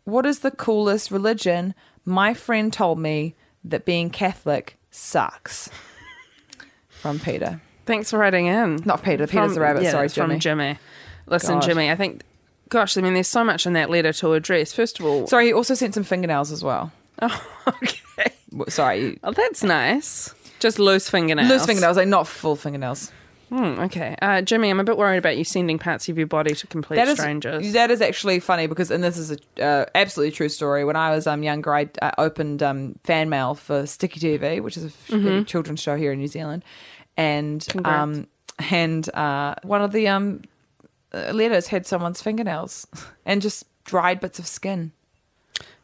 What 0.05 0.25
is 0.25 0.39
the 0.41 0.53
coolest 0.53 1.11
religion? 1.11 1.75
My 2.05 2.33
friend 2.33 2.73
told 2.73 2.99
me 3.01 3.35
that 3.65 3.85
being 3.85 4.09
Catholic 4.11 4.77
sucks. 4.93 5.69
From 6.89 7.19
Peter. 7.19 7.61
Thanks 7.85 8.11
for 8.11 8.19
writing 8.19 8.47
in. 8.47 8.77
Not 8.85 9.03
Peter, 9.03 9.27
Peter's 9.27 9.55
the 9.55 9.61
rabbit, 9.61 9.83
yeah, 9.83 9.91
sorry, 9.93 10.07
it's 10.07 10.15
from 10.15 10.31
Jimmy. 10.31 10.41
Jimmy. 10.41 10.79
Listen, 11.27 11.55
God. 11.57 11.63
Jimmy, 11.63 11.91
I 11.91 11.95
think, 11.95 12.23
gosh, 12.69 12.97
I 12.97 13.01
mean, 13.01 13.15
there's 13.15 13.29
so 13.29 13.45
much 13.45 13.65
in 13.67 13.75
that 13.75 13.91
letter 13.91 14.13
to 14.15 14.33
address. 14.33 14.73
First 14.73 14.99
of 14.99 15.07
all, 15.07 15.27
Sorry, 15.29 15.47
he 15.47 15.53
also 15.53 15.75
sent 15.75 15.95
some 15.95 16.03
fingernails 16.03 16.51
as 16.51 16.65
well. 16.65 16.91
oh, 17.23 17.47
okay. 17.83 18.33
Sorry, 18.69 19.19
Oh, 19.23 19.33
that's 19.33 19.63
nice. 19.63 20.35
Just 20.61 20.79
loose 20.79 21.09
fingernails. 21.11 21.49
loose 21.51 21.67
fingernails, 21.67 21.97
like 21.97 22.09
not 22.09 22.27
full 22.27 22.57
fingernails. 22.57 23.13
Hmm, 23.49 23.79
okay. 23.79 24.17
Uh, 24.21 24.43
Jimmy, 24.43 24.71
I'm 24.71 24.81
a 24.81 24.85
bit 24.85 24.97
worried 24.97 25.19
about 25.19 25.37
you 25.37 25.45
sending 25.45 25.79
parts 25.79 26.09
of 26.09 26.19
your 26.19 26.27
body 26.27 26.53
to 26.55 26.67
complete 26.67 26.97
That 26.97 27.07
is 27.07 27.17
strangers. 27.19 27.73
that 27.75 27.93
is 27.93 28.01
actually 28.01 28.41
funny 28.41 28.67
because, 28.67 28.91
and 28.91 29.05
this 29.05 29.17
is 29.17 29.31
a 29.31 29.63
uh, 29.65 29.87
absolutely 29.95 30.33
true 30.33 30.49
story. 30.49 30.85
When 30.85 30.97
I 30.97 31.11
was 31.15 31.29
um 31.29 31.45
younger, 31.45 31.73
I 31.73 31.89
uh, 32.03 32.11
opened 32.19 32.63
um 32.65 32.99
fan 33.05 33.29
mail 33.29 33.55
for 33.55 33.87
Sticky 33.87 34.19
TV, 34.19 34.61
which 34.61 34.77
is 34.77 34.93
a 35.13 35.17
a 35.17 35.45
children's 35.45 35.81
show 35.81 35.97
here 35.97 36.11
in 36.11 36.19
New 36.19 36.27
Zealand, 36.27 36.65
and 37.17 37.65
Congrats. 37.69 38.19
um 38.19 38.27
and 38.71 39.15
uh, 39.15 39.55
one 39.63 39.83
of 39.83 39.93
the 39.93 40.09
um 40.09 40.43
uh, 41.15 41.31
letters 41.33 41.69
had 41.69 41.87
someone's 41.87 42.21
fingernails 42.21 42.89
and 43.27 43.41
just 43.43 43.65
dried 43.85 44.19
bits 44.19 44.41
of 44.41 44.47
skin. 44.49 44.91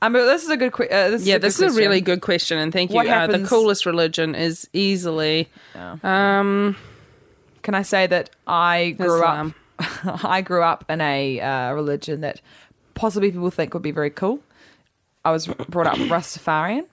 Um, 0.03 0.13
but 0.13 0.27
this 0.27 0.43
is 0.43 0.51
a 0.51 0.57
good. 0.57 0.73
Que- 0.73 0.89
uh, 0.91 1.11
this 1.11 1.25
yeah, 1.25 1.37
is 1.37 1.39
a 1.39 1.41
this 1.41 1.61
is 1.61 1.77
a 1.77 1.81
really 1.81 2.01
good 2.01 2.21
question, 2.21 2.59
and 2.59 2.73
thank 2.73 2.91
you. 2.91 2.97
What 2.97 3.07
Uh, 3.07 3.29
the 3.29 3.47
coolest 3.47 3.87
religion 3.87 4.35
is 4.35 4.69
easily. 4.73 5.49
Um, 6.03 6.77
Can 7.63 7.75
I 7.77 7.83
say 7.83 8.09
that 8.09 8.31
I 8.47 8.97
grew 8.99 9.15
Islam. 9.15 9.55
up? 9.79 10.25
I 10.25 10.41
grew 10.41 10.63
up 10.63 10.85
in 10.89 11.01
a 11.01 11.41
uh, 11.41 11.73
religion 11.73 12.21
that 12.23 12.41
possibly 12.95 13.31
people 13.31 13.51
think 13.51 13.73
would 13.75 13.83
be 13.83 13.93
very 13.93 14.11
cool. 14.11 14.41
I 15.25 15.31
was 15.31 15.47
brought 15.47 15.87
up 15.87 15.97
Rastafarian, 16.11 16.87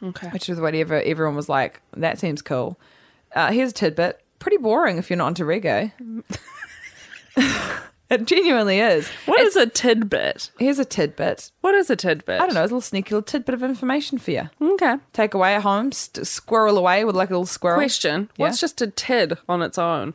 okay. 0.00 0.28
which 0.28 0.48
is 0.48 0.60
whatever 0.60 1.02
everyone 1.02 1.34
was 1.34 1.48
like. 1.48 1.82
That 1.96 2.20
seems 2.20 2.42
cool. 2.42 2.78
Uh, 3.34 3.50
here's 3.50 3.70
a 3.72 3.74
tidbit: 3.74 4.20
pretty 4.38 4.58
boring 4.58 4.98
if 4.98 5.10
you're 5.10 5.16
not 5.16 5.28
into 5.28 5.42
reggae. 5.44 5.90
it 8.12 8.26
genuinely 8.26 8.80
is. 8.80 9.08
What 9.26 9.40
is 9.40 9.56
a 9.56 9.66
tidbit? 9.66 10.50
Here's 10.58 10.78
a 10.78 10.84
tidbit. 10.84 11.50
What 11.60 11.74
is 11.74 11.90
a 11.90 11.96
tidbit? 11.96 12.40
I 12.40 12.46
don't 12.46 12.54
know. 12.54 12.62
It's 12.62 12.70
a 12.70 12.74
little 12.74 12.80
sneaky 12.80 13.14
little 13.14 13.22
tidbit 13.22 13.54
of 13.54 13.62
information 13.62 14.18
for 14.18 14.30
you. 14.30 14.50
Okay. 14.60 14.96
Take 15.12 15.34
away 15.34 15.54
at 15.54 15.62
home, 15.62 15.92
st- 15.92 16.26
squirrel 16.26 16.78
away 16.78 17.04
with 17.04 17.16
like 17.16 17.30
a 17.30 17.32
little 17.32 17.46
squirrel. 17.46 17.76
Question: 17.78 18.30
Yeah. 18.36 18.46
What's 18.46 18.60
just 18.60 18.80
a 18.82 18.86
tid 18.86 19.38
on 19.48 19.62
its 19.62 19.78
own? 19.78 20.14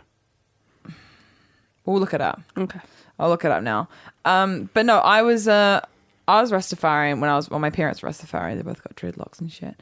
We'll 1.85 1.99
look 1.99 2.13
it 2.13 2.21
up. 2.21 2.41
Okay. 2.57 2.79
I'll 3.19 3.29
look 3.29 3.45
it 3.45 3.51
up 3.51 3.63
now. 3.63 3.87
Um, 4.25 4.69
but 4.73 4.85
no, 4.85 4.99
I 4.99 5.21
was 5.21 5.47
uh, 5.47 5.81
I 6.27 6.41
was 6.41 6.51
Rastafarian 6.51 7.19
when 7.19 7.29
I 7.29 7.35
was 7.35 7.49
well, 7.49 7.59
my 7.59 7.69
parents 7.69 8.01
were 8.01 8.09
Rastafarian. 8.09 8.57
They 8.57 8.61
both 8.61 8.83
got 8.83 8.95
dreadlocks 8.95 9.39
and 9.39 9.51
shit. 9.51 9.75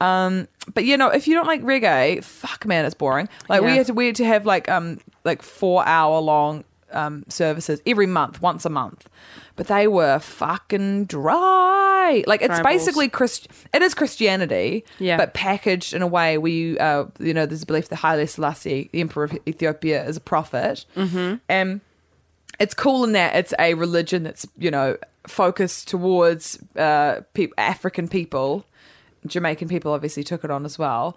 Um, 0.00 0.46
but 0.74 0.84
you 0.84 0.96
know, 0.96 1.08
if 1.08 1.26
you 1.26 1.34
don't 1.34 1.46
like 1.46 1.62
reggae, 1.62 2.22
fuck 2.22 2.66
man, 2.66 2.84
it's 2.84 2.94
boring. 2.94 3.28
Like 3.48 3.62
we 3.62 3.76
had 3.76 3.86
to 3.86 3.94
we 3.94 4.06
had 4.06 4.16
to 4.16 4.26
have 4.26 4.44
like 4.44 4.68
um 4.68 5.00
like 5.24 5.42
four 5.42 5.86
hour 5.86 6.20
long 6.20 6.64
um 6.92 7.24
services 7.28 7.80
every 7.86 8.06
month, 8.06 8.40
once 8.42 8.64
a 8.64 8.70
month. 8.70 9.08
But 9.56 9.68
they 9.68 9.88
were 9.88 10.18
fucking 10.18 11.06
dry. 11.06 12.24
Like 12.26 12.42
it's 12.42 12.60
basically 12.60 13.08
Christ. 13.08 13.48
It 13.74 13.82
is 13.82 13.94
Christianity, 13.94 14.84
Yeah. 14.98 15.16
but 15.16 15.34
packaged 15.34 15.94
in 15.94 16.02
a 16.02 16.06
way 16.06 16.38
where 16.38 16.52
you, 16.52 16.76
uh, 16.78 17.06
you 17.18 17.34
know, 17.34 17.46
there's 17.46 17.62
a 17.62 17.66
belief 17.66 17.88
that 17.88 17.96
Haile 17.96 18.26
Selassie, 18.26 18.88
the 18.92 19.00
emperor 19.00 19.24
of 19.24 19.38
Ethiopia, 19.46 20.06
is 20.06 20.16
a 20.16 20.20
prophet, 20.20 20.84
mm-hmm. 20.96 21.36
and 21.48 21.80
it's 22.58 22.74
cool 22.74 23.04
in 23.04 23.12
that 23.12 23.34
it's 23.36 23.52
a 23.58 23.74
religion 23.74 24.22
that's 24.22 24.46
you 24.56 24.70
know 24.70 24.96
focused 25.26 25.88
towards 25.88 26.58
uh, 26.76 27.22
pe- 27.34 27.48
African 27.58 28.08
people. 28.08 28.64
Jamaican 29.26 29.68
people 29.68 29.92
obviously 29.92 30.22
took 30.22 30.44
it 30.44 30.50
on 30.50 30.64
as 30.64 30.78
well. 30.78 31.16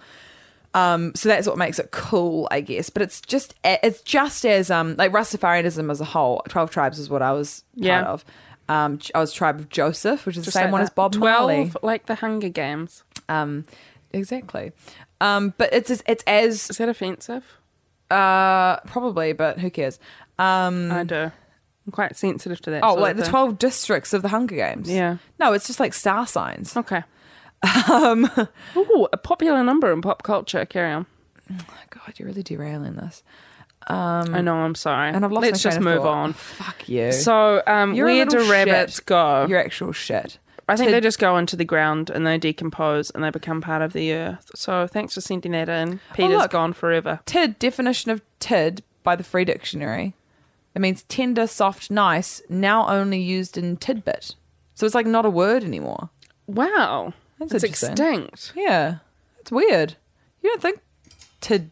Um, 0.73 1.13
so 1.15 1.29
that's 1.29 1.47
what 1.47 1.57
makes 1.57 1.79
it 1.79 1.89
cool, 1.91 2.47
I 2.51 2.61
guess. 2.61 2.89
But 2.91 3.01
it's 3.01 3.21
just 3.21 3.55
it's 3.63 4.01
just 4.01 4.45
as 4.45 4.69
um 4.69 4.95
like 4.97 5.11
Rastafarianism 5.11 5.89
as 5.89 5.99
a 6.01 6.05
whole. 6.05 6.43
Twelve 6.47 6.69
tribes 6.69 6.99
is 6.99 7.09
what 7.09 7.21
I 7.21 7.31
was 7.31 7.63
part 7.75 7.85
Yeah. 7.85 8.03
of. 8.03 8.23
Um, 8.69 8.99
I 9.15 9.19
was 9.19 9.33
tribe 9.33 9.59
of 9.59 9.69
Joseph, 9.69 10.27
which 10.27 10.37
is 10.37 10.45
Just 10.45 10.53
the 10.53 10.59
same 10.59 10.65
like 10.65 10.71
one 10.73 10.81
that. 10.81 10.83
as 10.83 10.89
Bob 10.91 11.13
Twelve, 11.13 11.47
Marley. 11.49 11.71
like 11.81 12.05
the 12.05 12.13
Hunger 12.15 12.49
Games. 12.49 13.03
Um, 13.27 13.65
exactly. 14.13 14.71
Um, 15.21 15.53
but 15.57 15.73
it's 15.73 15.89
as, 15.89 16.03
it's 16.07 16.23
as 16.27 16.69
Is 16.69 16.77
that 16.77 16.87
offensive? 16.89 17.57
uh 18.11 18.77
probably, 18.81 19.33
but 19.33 19.59
who 19.59 19.69
cares? 19.69 19.99
Um, 20.37 20.91
I 20.91 21.03
do. 21.03 21.15
I'm 21.85 21.91
quite 21.91 22.15
sensitive 22.15 22.61
to 22.61 22.69
that. 22.71 22.83
oh, 22.83 22.93
like 22.93 23.15
the 23.15 23.23
thing. 23.23 23.31
twelve 23.31 23.57
districts 23.57 24.13
of 24.13 24.21
the 24.21 24.29
Hunger 24.29 24.55
Games. 24.55 24.89
Yeah. 24.89 25.17
No, 25.39 25.53
it's 25.53 25.65
just 25.67 25.79
like 25.79 25.93
star 25.95 26.27
signs. 26.27 26.77
Okay. 26.77 27.03
Um. 27.91 28.29
Ooh, 28.77 29.07
a 29.11 29.17
popular 29.17 29.63
number 29.63 29.91
in 29.91 30.01
pop 30.01 30.23
culture. 30.23 30.65
Carry 30.65 30.91
on. 30.91 31.05
God, 31.89 32.13
you're 32.17 32.27
really 32.27 32.43
derailing 32.43 32.95
this. 32.95 33.23
Um, 33.87 34.35
I 34.35 34.41
know. 34.41 34.55
I'm 34.55 34.75
sorry. 34.75 35.09
And 35.09 35.25
I've 35.25 35.31
lost 35.31 35.45
Let's 35.47 35.63
just 35.63 35.79
move 35.79 36.03
thought. 36.03 36.07
on. 36.07 36.33
Fuck 36.33 36.87
you. 36.87 37.11
So, 37.11 37.63
um, 37.65 37.93
You're 37.95 38.05
where 38.05 38.25
do 38.25 38.49
rabbits 38.49 38.97
shit. 38.97 39.05
go? 39.07 39.45
You're 39.49 39.59
actual 39.59 39.91
shit. 39.91 40.37
I 40.67 40.75
think 40.75 40.89
to- 40.89 40.91
they 40.91 41.01
just 41.01 41.17
go 41.17 41.37
into 41.37 41.55
the 41.55 41.65
ground 41.65 42.11
and 42.11 42.27
they 42.27 42.37
decompose 42.37 43.09
and 43.09 43.23
they 43.23 43.31
become 43.31 43.61
part 43.61 43.81
of 43.81 43.93
the 43.93 44.13
earth. 44.13 44.51
So 44.53 44.85
thanks 44.85 45.15
for 45.15 45.21
sending 45.21 45.53
that 45.53 45.67
in. 45.69 45.99
Peter's 46.13 46.35
Oh, 46.35 46.37
look. 46.39 46.51
gone 46.51 46.73
forever. 46.73 47.19
Tid 47.25 47.57
definition 47.57 48.11
of 48.11 48.21
tid 48.39 48.83
by 49.01 49.15
the 49.15 49.23
Free 49.23 49.45
Dictionary. 49.45 50.13
It 50.75 50.79
means 50.81 51.01
tender, 51.03 51.47
soft, 51.47 51.89
nice. 51.89 52.43
Now 52.47 52.87
only 52.87 53.19
used 53.19 53.57
in 53.57 53.77
tidbit. 53.77 54.35
So 54.75 54.85
it's 54.85 54.93
like 54.93 55.07
not 55.07 55.25
a 55.25 55.29
word 55.31 55.63
anymore. 55.63 56.09
Wow. 56.45 57.13
That's 57.39 57.53
it's 57.53 57.63
interesting. 57.63 57.91
extinct. 57.91 58.53
Yeah, 58.55 58.97
it's 59.39 59.51
weird. 59.51 59.95
You 60.41 60.49
don't 60.49 60.61
think 60.61 60.79
tid 61.41 61.71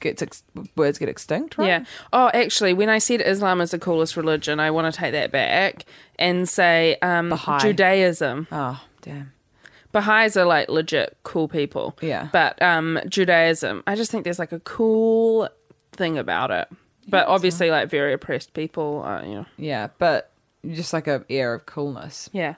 gets 0.00 0.22
ex- 0.22 0.42
words 0.76 0.98
get 0.98 1.08
extinct, 1.08 1.58
right? 1.58 1.66
Yeah. 1.66 1.84
Oh, 2.12 2.30
actually, 2.32 2.72
when 2.72 2.88
I 2.88 2.98
said 2.98 3.20
Islam 3.20 3.60
is 3.60 3.72
the 3.72 3.78
coolest 3.78 4.16
religion, 4.16 4.58
I 4.60 4.70
want 4.70 4.92
to 4.92 4.98
take 4.98 5.12
that 5.12 5.30
back 5.30 5.84
and 6.18 6.48
say 6.48 6.96
um, 7.02 7.28
Baha'i. 7.30 7.60
Judaism. 7.60 8.46
Oh 8.50 8.82
damn. 9.02 9.32
Baha'is 9.92 10.36
are 10.36 10.44
like 10.44 10.68
legit 10.68 11.18
cool 11.24 11.48
people. 11.48 11.98
Yeah. 12.00 12.28
But 12.32 12.60
um, 12.62 13.00
Judaism, 13.08 13.82
I 13.86 13.96
just 13.96 14.10
think 14.10 14.22
there's 14.24 14.38
like 14.38 14.52
a 14.52 14.60
cool 14.60 15.48
thing 15.92 16.16
about 16.16 16.50
it. 16.50 16.68
But 17.08 17.26
obviously, 17.26 17.70
like 17.70 17.90
very 17.90 18.12
oppressed 18.12 18.54
people, 18.54 19.02
uh, 19.04 19.22
you 19.24 19.34
know. 19.34 19.46
Yeah, 19.56 19.88
but 19.98 20.30
just 20.70 20.92
like 20.92 21.08
a 21.08 21.24
air 21.28 21.54
of 21.54 21.66
coolness. 21.66 22.30
Yeah. 22.32 22.54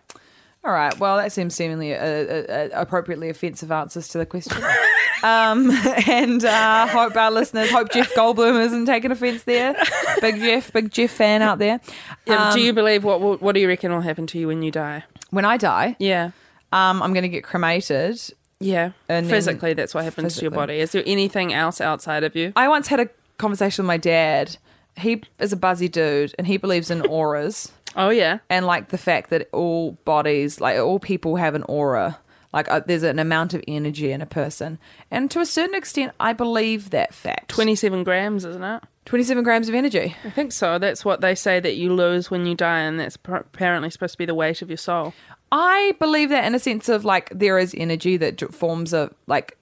All 0.65 0.73
right. 0.73 0.97
Well, 0.99 1.17
that 1.17 1.33
seems 1.33 1.55
seemingly 1.57 1.95
uh, 1.95 1.99
uh, 2.05 2.45
uh, 2.49 2.69
appropriately 2.73 3.29
offensive 3.29 3.73
answers 3.73 4.07
to 4.09 4.19
the 4.19 4.27
question. 4.27 4.57
um, 5.25 5.71
and 6.07 6.45
uh, 6.45 6.87
hope 6.87 7.17
our 7.17 7.33
listeners, 7.33 7.71
hope 7.71 7.91
Jeff 7.91 8.13
Goldblum 8.15 8.65
isn't 8.67 8.87
taking 8.87 9.11
offense 9.11 9.43
there. 9.43 9.75
Big 10.21 10.37
Jeff, 10.37 10.73
big 10.73 10.93
Jeff 10.93 11.11
fan 11.11 11.43
out 11.43 11.59
there. 11.59 11.81
Yeah, 12.27 12.49
Um, 12.51 12.55
do 12.55 12.61
you 12.61 12.73
believe 12.73 13.03
what, 13.03 13.41
what? 13.43 13.55
Do 13.55 13.61
you 13.61 13.67
reckon 13.67 13.91
will 13.93 14.01
happen 14.03 14.27
to 14.29 14.39
you 14.39 14.47
when 14.47 14.63
you 14.63 14.71
die? 14.71 15.03
when 15.31 15.45
I 15.45 15.57
die, 15.57 15.97
Yeah. 15.99 16.31
um, 16.73 17.03
I'm 17.03 17.13
going 17.13 17.23
to 17.23 17.29
get 17.29 17.43
cremated. 17.43 18.21
Yeah. 18.61 18.91
Physically, 19.09 19.73
that's 19.73 19.95
what 19.95 20.05
happens 20.05 20.37
to 20.37 20.43
your 20.43 20.51
body. 20.53 20.79
Is 20.79 20.93
there 20.93 21.03
anything 21.07 21.53
else 21.53 21.81
outside 21.81 22.23
of 22.23 22.37
you? 22.37 22.53
I 22.55 22.69
once 22.69 22.87
had 22.87 23.01
a 23.01 23.09
conversation 23.39 23.83
with 23.85 23.89
my 23.89 23.97
dad. 23.97 24.59
He 24.97 25.23
is 25.41 25.53
a 25.53 25.57
buzzy 25.57 25.89
dude, 25.89 26.35
and 26.39 26.47
he 26.47 26.59
believes 26.59 26.91
in 26.91 27.01
auras. 27.07 27.73
Oh 27.97 28.11
yeah. 28.11 28.39
and 28.49 28.67
like 28.67 28.89
the 28.89 28.99
fact 28.99 29.31
that 29.31 29.49
all 29.53 29.93
bodies, 30.05 30.61
like 30.61 30.79
all 30.79 30.99
people 30.99 31.37
have 31.37 31.55
an 31.55 31.63
aura. 31.65 32.19
Like 32.53 32.71
uh, 32.71 32.81
there's 32.87 33.03
an 33.03 33.19
amount 33.19 33.55
of 33.55 33.65
energy 33.67 34.13
in 34.13 34.21
a 34.21 34.27
person, 34.27 34.79
and 35.11 35.31
to 35.31 35.41
a 35.41 35.47
certain 35.47 35.75
extent, 35.75 36.13
I 36.21 36.35
believe 36.35 36.91
that 36.91 37.15
fact. 37.15 37.49
Twenty-seven 37.49 38.05
grams, 38.05 38.45
isn't 38.45 38.63
it? 38.63 38.83
27 39.05 39.43
grams 39.43 39.69
of 39.69 39.75
energy. 39.75 40.15
I 40.25 40.31
think 40.31 40.53
so. 40.53 40.79
That's 40.79 41.05
what 41.05 41.21
they 41.23 41.35
say 41.35 41.59
that 41.59 41.75
you 41.75 41.93
lose 41.93 42.31
when 42.31 42.47
you 42.47 42.55
die, 42.55 42.81
and 42.81 43.01
that's 43.01 43.17
pr- 43.17 43.37
apparently 43.37 43.91
supposed 43.91 44.13
to 44.13 44.19
be 44.19 44.27
the 44.27 44.35
weight 44.35 44.63
of 44.63 44.71
your 44.71 44.77
soul. 44.77 45.13
I 45.51 45.97
believe 45.99 46.29
that 46.29 46.45
in 46.45 46.55
a 46.55 46.59
sense 46.61 46.89
of 46.89 47.05
like 47.05 47.29
there 47.31 47.59
is 47.59 47.75
energy 47.77 48.17
that 48.19 48.55
forms 48.55 48.93
a 48.93 49.11
like, 49.27 49.57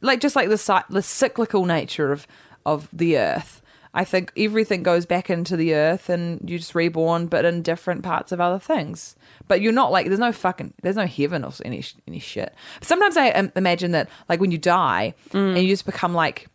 like 0.00 0.20
just 0.20 0.36
like 0.36 0.48
the 0.48 0.84
the 0.90 1.02
cyclical 1.02 1.64
nature 1.66 2.12
of 2.12 2.26
of 2.64 2.88
the 2.92 3.18
earth. 3.18 3.60
I 3.98 4.04
think 4.04 4.32
everything 4.36 4.82
goes 4.84 5.04
back 5.06 5.28
into 5.28 5.56
the 5.56 5.74
earth 5.74 6.08
and 6.08 6.48
you're 6.48 6.60
just 6.60 6.74
reborn, 6.74 7.26
but 7.26 7.44
in 7.44 7.62
different 7.62 8.02
parts 8.04 8.30
of 8.32 8.40
other 8.40 8.58
things. 8.60 9.16
But 9.48 9.60
you're 9.60 9.72
not 9.72 9.90
like 9.90 10.06
there's 10.06 10.20
no 10.20 10.32
fucking 10.32 10.72
there's 10.82 10.96
no 10.96 11.06
heaven 11.06 11.44
or 11.44 11.50
any 11.64 11.82
any 12.06 12.20
shit. 12.20 12.54
Sometimes 12.80 13.16
I 13.16 13.50
imagine 13.56 13.90
that 13.92 14.08
like 14.28 14.40
when 14.40 14.52
you 14.52 14.58
die 14.58 15.14
Mm. 15.30 15.54
and 15.56 15.58
you 15.58 15.68
just 15.68 15.84
become 15.86 16.14
like 16.14 16.46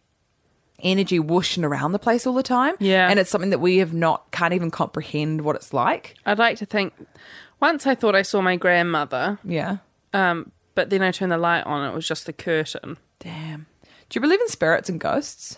energy 0.81 1.19
whooshing 1.19 1.63
around 1.63 1.91
the 1.91 1.99
place 1.99 2.25
all 2.27 2.33
the 2.33 2.43
time. 2.43 2.75
Yeah. 2.79 3.09
and 3.09 3.19
it's 3.19 3.29
something 3.29 3.49
that 3.51 3.59
we 3.59 3.77
have 3.77 3.93
not 3.93 4.31
can't 4.31 4.53
even 4.53 4.71
comprehend 4.71 5.41
what 5.41 5.55
it's 5.55 5.73
like. 5.73 6.15
I'd 6.25 6.39
like 6.39 6.57
to 6.59 6.65
think. 6.65 6.93
Once 7.59 7.85
I 7.87 7.95
thought 7.95 8.15
I 8.15 8.21
saw 8.23 8.41
my 8.41 8.55
grandmother, 8.57 9.39
Yeah. 9.43 9.77
um, 10.13 10.51
but 10.75 10.89
then 10.89 11.01
I 11.01 11.11
turned 11.11 11.31
the 11.31 11.37
light 11.37 11.63
on. 11.65 11.89
It 11.89 11.93
was 11.95 12.07
just 12.07 12.25
the 12.25 12.33
curtain. 12.33 12.97
Damn. 13.19 13.67
Do 14.09 14.17
you 14.17 14.21
believe 14.21 14.41
in 14.41 14.47
spirits 14.49 14.89
and 14.89 14.99
ghosts? 14.99 15.57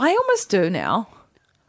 I 0.00 0.10
almost 0.10 0.48
do 0.48 0.70
now. 0.70 1.08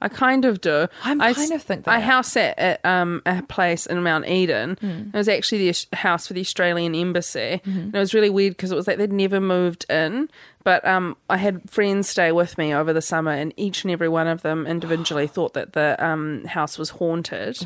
I 0.04 0.10
kind 0.10 0.46
of 0.46 0.62
do. 0.62 0.88
I'm 1.04 1.22
I 1.22 1.32
kind 1.34 1.52
of 1.52 1.62
think 1.62 1.86
that. 1.86 1.92
I 1.92 2.00
house 2.00 2.32
sat 2.32 2.58
at 2.58 2.84
um, 2.84 3.22
a 3.26 3.44
place 3.44 3.86
in 3.86 4.02
Mount 4.02 4.28
Eden. 4.28 4.78
It 5.14 5.18
was 5.18 5.30
actually 5.30 5.72
the 5.72 5.96
house 5.96 6.26
for 6.26 6.34
the 6.34 6.42
Australian 6.42 6.96
Embassy. 6.96 7.62
And 7.64 7.96
it 7.96 8.00
was 8.00 8.14
really 8.16 8.32
weird 8.32 8.54
because 8.54 8.72
it 8.72 8.76
was 8.76 8.88
like 8.88 8.98
they'd 8.98 9.14
never 9.14 9.40
moved 9.40 9.86
in. 9.92 10.28
But 10.64 10.86
um, 10.88 11.18
I 11.30 11.38
had 11.38 11.70
friends 11.70 12.10
stay 12.10 12.32
with 12.32 12.58
me 12.58 12.74
over 12.74 12.94
the 12.94 13.02
summer, 13.02 13.32
and 13.32 13.54
each 13.58 13.84
and 13.84 13.92
every 13.92 14.10
one 14.10 14.28
of 14.28 14.42
them 14.42 14.66
individually 14.66 15.28
thought 15.36 15.54
that 15.54 15.74
the 15.74 16.04
um, 16.04 16.46
house 16.46 16.80
was 16.80 16.92
haunted. 16.92 17.60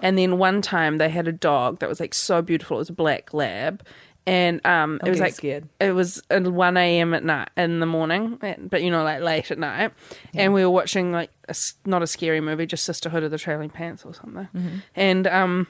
And 0.00 0.16
then 0.16 0.38
one 0.38 0.62
time 0.62 0.98
they 0.98 1.08
had 1.08 1.26
a 1.26 1.32
dog 1.32 1.80
that 1.80 1.88
was 1.88 1.98
like 1.98 2.14
so 2.14 2.40
beautiful. 2.40 2.76
It 2.76 2.80
was 2.80 2.90
a 2.90 2.92
black 2.92 3.34
lab. 3.34 3.82
And 4.30 4.64
um, 4.64 5.00
it 5.04 5.10
was 5.10 5.18
like 5.18 5.34
scared. 5.34 5.68
it 5.80 5.90
was 5.90 6.22
at 6.30 6.44
1 6.46 6.76
a.m. 6.76 7.14
at 7.14 7.24
night 7.24 7.50
in 7.56 7.80
the 7.80 7.86
morning, 7.86 8.38
but 8.60 8.80
you 8.82 8.90
know, 8.90 9.02
like 9.02 9.22
late 9.22 9.50
at 9.50 9.58
night. 9.58 9.92
And 10.34 10.54
we 10.54 10.64
were 10.64 10.70
watching 10.70 11.10
like 11.10 11.30
a 11.48 11.54
not 11.84 12.02
a 12.02 12.06
scary 12.06 12.40
movie, 12.40 12.64
just 12.64 12.84
Sisterhood 12.84 13.24
of 13.24 13.32
the 13.32 13.38
Traveling 13.38 13.70
Pants 13.70 14.04
or 14.04 14.14
something. 14.14 14.48
And 14.94 15.26
um, 15.26 15.66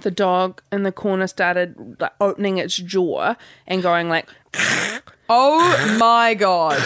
the 0.00 0.10
dog 0.10 0.62
in 0.72 0.84
the 0.84 0.92
corner 0.92 1.26
started 1.26 1.96
like 2.00 2.12
opening 2.18 2.56
its 2.58 2.76
jaw 2.76 3.34
and 3.66 3.82
going 3.82 4.08
like, 4.08 4.26
Oh 5.28 5.96
my 5.98 6.32
god. 6.34 6.80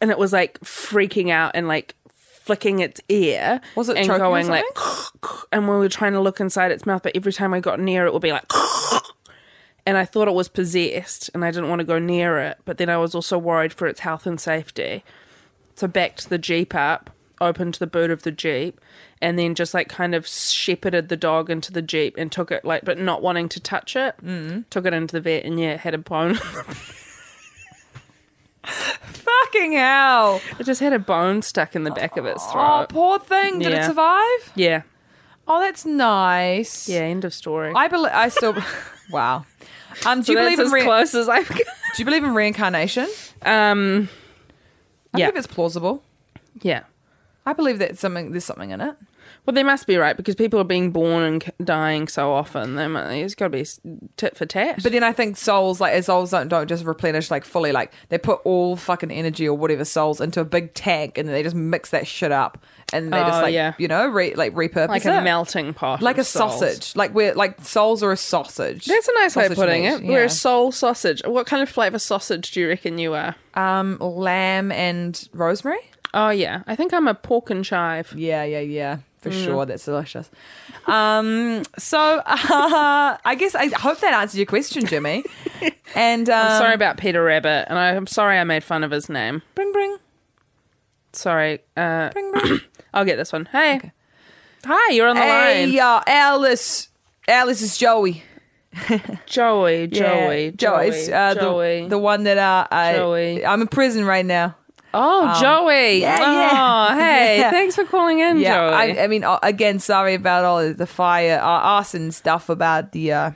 and 0.00 0.10
it 0.10 0.18
was 0.18 0.32
like 0.34 0.60
freaking 0.60 1.30
out 1.30 1.52
and 1.54 1.66
like 1.66 1.94
flicking 2.12 2.80
its 2.80 3.00
ear. 3.08 3.60
Was 3.74 3.88
it 3.88 3.96
and 3.96 4.06
going 4.06 4.48
like, 4.48 4.64
and 5.52 5.68
we 5.68 5.76
were 5.76 5.88
trying 5.88 6.12
to 6.12 6.20
look 6.20 6.40
inside 6.40 6.72
its 6.72 6.84
mouth, 6.84 7.02
but 7.02 7.12
every 7.16 7.32
time 7.32 7.54
I 7.54 7.60
got 7.60 7.80
near 7.80 8.06
it, 8.06 8.12
would 8.12 8.22
be 8.22 8.32
like. 8.32 8.44
And 9.86 9.96
I 9.96 10.04
thought 10.04 10.26
it 10.26 10.34
was 10.34 10.48
possessed, 10.48 11.30
and 11.32 11.44
I 11.44 11.52
didn't 11.52 11.68
want 11.68 11.78
to 11.78 11.86
go 11.86 12.00
near 12.00 12.38
it. 12.38 12.58
But 12.64 12.78
then 12.78 12.88
I 12.90 12.96
was 12.96 13.14
also 13.14 13.38
worried 13.38 13.72
for 13.72 13.86
its 13.86 14.00
health 14.00 14.26
and 14.26 14.40
safety. 14.40 15.04
So 15.76 15.86
backed 15.86 16.28
the 16.28 16.38
jeep 16.38 16.74
up, 16.74 17.10
opened 17.40 17.74
the 17.74 17.86
boot 17.86 18.10
of 18.10 18.22
the 18.22 18.32
jeep, 18.32 18.80
and 19.22 19.38
then 19.38 19.54
just 19.54 19.74
like 19.74 19.88
kind 19.88 20.14
of 20.14 20.26
shepherded 20.26 21.08
the 21.08 21.16
dog 21.16 21.50
into 21.50 21.72
the 21.72 21.82
jeep 21.82 22.16
and 22.18 22.32
took 22.32 22.50
it 22.50 22.64
like, 22.64 22.84
but 22.84 22.98
not 22.98 23.22
wanting 23.22 23.48
to 23.50 23.60
touch 23.60 23.94
it, 23.94 24.16
mm. 24.22 24.64
took 24.70 24.86
it 24.86 24.92
into 24.92 25.12
the 25.12 25.20
vet, 25.20 25.44
and 25.44 25.60
yeah, 25.60 25.74
it 25.74 25.80
had 25.80 25.94
a 25.94 25.98
bone. 25.98 26.34
Fucking 28.64 29.72
hell. 29.74 30.40
it 30.58 30.64
just 30.64 30.80
had 30.80 30.92
a 30.92 30.98
bone 30.98 31.42
stuck 31.42 31.76
in 31.76 31.84
the 31.84 31.92
back 31.92 32.16
of 32.16 32.26
its 32.26 32.44
throat. 32.50 32.82
Oh, 32.82 32.86
poor 32.88 33.18
thing. 33.20 33.60
Did 33.60 33.72
it 33.72 33.84
survive? 33.84 34.52
Yeah, 34.56 34.82
Oh, 35.48 35.60
that's 35.60 35.84
nice. 35.86 36.88
yeah. 36.88 37.00
End 37.00 37.24
of 37.24 37.32
story. 37.32 37.72
I 37.74 37.86
believe. 37.88 38.12
I 38.12 38.28
still. 38.28 38.56
wow. 39.10 39.44
Um, 40.04 40.18
do 40.20 40.24
so 40.26 40.32
you 40.32 40.38
believe 40.38 40.58
in 40.58 40.66
as 40.66 40.72
re- 40.72 40.82
close 40.82 41.14
as 41.14 41.28
I've. 41.28 41.48
Do 41.48 41.62
you 41.98 42.04
believe 42.04 42.24
in 42.24 42.34
reincarnation? 42.34 43.08
Um, 43.42 44.08
I 45.14 45.18
Yeah. 45.18 45.26
believe 45.26 45.36
it's 45.38 45.46
plausible. 45.46 46.02
yeah. 46.62 46.82
I 47.46 47.52
believe 47.52 47.78
that 47.78 47.96
something 47.96 48.32
there's 48.32 48.44
something 48.44 48.70
in 48.70 48.80
it. 48.80 48.96
Well, 49.46 49.54
they 49.54 49.62
must 49.62 49.86
be 49.86 49.96
right 49.96 50.16
because 50.16 50.34
people 50.34 50.58
are 50.60 50.64
being 50.64 50.90
born 50.90 51.22
and 51.22 51.52
dying 51.64 52.08
so 52.08 52.32
often. 52.32 52.74
They 52.74 52.88
might, 52.88 53.12
it's 53.14 53.34
got 53.34 53.46
to 53.46 53.50
be 53.50 53.64
tit 54.16 54.36
for 54.36 54.44
tat. 54.44 54.82
But 54.82 54.92
then 54.92 55.04
I 55.04 55.12
think 55.12 55.36
souls, 55.36 55.80
like 55.80 56.02
souls, 56.02 56.32
don't, 56.32 56.48
don't 56.48 56.66
just 56.68 56.84
replenish 56.84 57.30
like 57.30 57.44
fully. 57.44 57.70
Like 57.72 57.92
they 58.08 58.18
put 58.18 58.40
all 58.44 58.76
fucking 58.76 59.10
energy 59.10 59.48
or 59.48 59.56
whatever 59.56 59.84
souls 59.84 60.20
into 60.20 60.40
a 60.40 60.44
big 60.44 60.74
tank, 60.74 61.16
and 61.16 61.28
they 61.28 61.42
just 61.42 61.54
mix 61.56 61.90
that 61.90 62.06
shit 62.06 62.32
up, 62.32 62.58
and 62.92 63.12
they 63.12 63.18
just 63.20 63.38
Oh, 63.38 63.42
like 63.42 63.54
yeah. 63.54 63.74
you 63.78 63.86
know 63.88 64.06
re, 64.08 64.34
like 64.34 64.52
repurpose 64.54 64.88
like 64.88 65.04
it. 65.06 65.10
a 65.10 65.22
melting 65.22 65.74
pot, 65.74 66.02
like 66.02 66.18
a 66.18 66.24
souls. 66.24 66.58
sausage. 66.58 66.96
Like 66.96 67.14
we're 67.14 67.34
like 67.34 67.60
souls 67.60 68.02
are 68.02 68.10
a 68.12 68.16
sausage. 68.16 68.86
That's 68.86 69.08
a 69.08 69.14
nice 69.14 69.36
way 69.36 69.46
of 69.46 69.54
putting 69.54 69.82
meat, 69.84 69.88
it. 69.92 70.02
We're 70.04 70.24
a 70.24 70.28
soul 70.30 70.72
sausage. 70.72 71.22
What 71.24 71.46
kind 71.46 71.62
of 71.62 71.68
flavour 71.68 71.98
sausage 71.98 72.50
do 72.50 72.60
you 72.60 72.68
reckon 72.68 72.98
you 72.98 73.14
are? 73.14 73.36
um 73.54 73.96
lamb 74.00 74.70
and 74.72 75.28
rosemary. 75.32 75.78
Oh 76.14 76.30
yeah, 76.30 76.62
I 76.66 76.74
think 76.76 76.92
I'm 76.94 77.06
a 77.08 77.14
pork 77.14 77.50
and 77.50 77.64
chive. 77.64 78.12
Yeah, 78.16 78.42
yeah, 78.44 78.60
yeah, 78.60 78.98
for 79.30 79.36
Mm. 79.36 79.44
sure. 79.44 79.66
That's 79.66 79.84
delicious. 79.84 80.30
Um, 80.86 81.62
so 81.78 81.98
uh, 82.26 83.16
I 83.24 83.34
guess 83.38 83.54
I 83.54 83.66
hope 83.68 84.00
that 84.00 84.14
answers 84.14 84.36
your 84.38 84.46
question, 84.46 84.86
Jimmy. 84.86 85.24
and 85.94 86.28
um, 86.30 86.46
I'm 86.46 86.58
sorry 86.60 86.74
about 86.74 86.96
Peter 86.96 87.22
Rabbit, 87.22 87.66
and 87.68 87.78
I'm 87.78 88.06
sorry 88.06 88.38
I 88.38 88.44
made 88.44 88.62
fun 88.64 88.84
of 88.84 88.90
his 88.90 89.08
name. 89.08 89.42
Bring, 89.54 89.72
bring, 89.72 89.96
Sorry. 91.12 91.60
Uh, 91.76 92.10
bring, 92.10 92.30
bring. 92.32 92.60
I'll 92.94 93.04
get 93.04 93.16
this 93.16 93.32
one. 93.32 93.46
Hey, 93.46 93.92
hi, 94.64 94.92
you're 94.92 95.08
on 95.08 95.16
the 95.16 95.22
hey, 95.22 95.66
line. 95.66 95.78
uh, 95.78 96.02
Alice. 96.06 96.88
Alice 97.28 97.62
is 97.62 97.76
Joey. 97.76 98.22
Joey, 99.26 99.86
Joey, 99.86 100.44
Yeah, 100.44 100.50
Joey, 100.54 100.88
It's, 100.88 101.08
uh, 101.08 101.34
Joey. 101.34 101.82
The, 101.84 101.88
the 101.90 101.98
one 101.98 102.24
that 102.24 102.36
uh, 102.38 102.66
I, 102.70 102.92
Joey. 102.94 103.44
I'm 103.44 103.62
in 103.62 103.68
prison 103.68 104.04
right 104.04 104.24
now. 104.26 104.54
Oh, 104.96 105.40
Joey. 105.40 106.00
yeah, 106.00 106.18
oh, 106.20 106.32
yeah. 106.32 106.96
hey, 107.04 107.38
Yeah. 107.38 107.50
thanks 107.50 107.74
for 107.74 107.84
calling 107.84 108.18
in, 108.20 108.38
Yeah, 108.38 108.54
Joey. 108.54 108.74
I, 108.98 109.04
I 109.04 109.06
mean, 109.06 109.24
uh, 109.24 109.38
again, 109.42 109.78
sorry 109.78 110.14
about 110.14 110.44
all 110.44 110.72
the 110.72 110.86
fire, 110.86 111.38
uh, 111.38 111.44
arson 111.76 112.12
stuff 112.12 112.48
about 112.48 112.92
the. 112.92 113.12
Uh, 113.12 113.30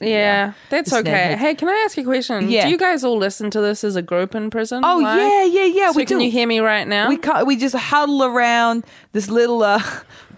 Yeah, 0.00 0.54
that's 0.70 0.90
It's 0.92 1.00
okay. 1.00 1.36
Hey, 1.38 1.54
can 1.54 1.68
I 1.68 1.82
ask 1.84 1.96
you 1.96 2.02
a 2.02 2.06
question? 2.06 2.48
Yeah. 2.50 2.64
Do 2.64 2.70
you 2.70 2.78
guys 2.78 3.04
all 3.04 3.18
listen 3.18 3.50
to 3.50 3.60
this 3.60 3.84
as 3.84 3.96
a 3.96 4.02
group 4.02 4.34
in 4.34 4.50
prison? 4.50 4.82
oh 4.84 4.98
Like- 4.98 5.18
yeah, 5.18 5.44
yeah, 5.44 5.64
yeah. 5.64 5.90
So 5.92 5.96
we 5.98 6.06
can 6.06 6.18
do. 6.18 6.24
you 6.24 6.30
hear 6.30 6.46
me 6.48 6.60
right 6.60 6.88
now? 6.88 7.08
We 7.08 7.16
ca- 7.18 7.44
we 7.44 7.56
just 7.56 7.74
huddle 7.76 8.24
around 8.24 8.84
this 9.12 9.28
little 9.28 9.62
uh, 9.62 9.82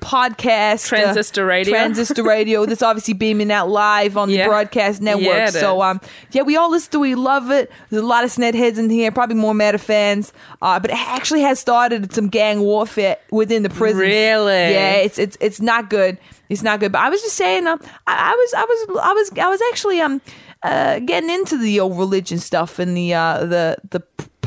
podcast, 0.01 0.87
uh, 0.87 0.97
Transistor 0.97 1.45
radio. 1.47 1.73
transistor 1.73 2.23
radio. 2.23 2.67
That's 2.71 2.83
obviously 2.83 3.15
beaming 3.15 3.51
out 3.53 3.69
live 3.69 4.17
on 4.17 4.31
Yeah. 4.31 4.45
the 4.45 4.49
broadcast 4.49 5.01
network. 5.01 5.27
Yeah, 5.27 5.51
so 5.51 5.83
um, 5.83 6.01
yeah, 6.33 6.43
we 6.43 6.57
all 6.57 6.71
listen 6.71 6.93
to. 6.93 6.99
We 6.99 7.15
love 7.15 7.51
it. 7.51 7.71
There's 7.91 8.03
a 8.03 8.07
lot 8.07 8.25
of 8.25 8.31
sned 8.31 8.55
heads 8.55 8.79
in 8.79 8.91
here, 8.91 9.11
probably 9.13 9.37
more 9.37 9.55
meta 9.55 9.79
fans. 9.79 10.33
Uh, 10.63 10.81
but 10.81 10.91
it 10.91 10.97
actually 10.99 11.43
has 11.43 11.59
started 11.61 12.13
some 12.13 12.29
gang 12.29 12.61
warfare 12.61 13.17
within 13.31 13.63
the 13.63 13.71
prison. 13.71 14.01
Really? 14.01 14.53
Yeah, 14.53 14.93
it's 14.95 15.19
it's 15.19 15.37
it's 15.41 15.61
not 15.61 15.91
good. 15.91 16.19
It's 16.49 16.63
not 16.63 16.81
good. 16.81 16.93
But 16.93 17.03
I 17.03 17.09
was 17.11 17.21
just 17.23 17.37
saying, 17.37 17.67
um, 17.67 17.81
I, 18.07 18.33
I 18.33 18.35
was 18.35 18.55
I 18.55 18.65
was 18.65 19.01
I 19.03 19.13
was 19.13 19.31
I 19.39 19.49
was 19.49 19.61
actually 19.71 20.01
um 20.01 20.21
uh 20.63 20.99
getting 20.99 21.31
into 21.31 21.57
the 21.57 21.81
old 21.81 21.97
religion 21.97 22.39
stuff 22.39 22.79
and 22.79 22.97
the 22.97 23.15
uh 23.15 23.45
the 23.47 23.77
the 23.91 24.03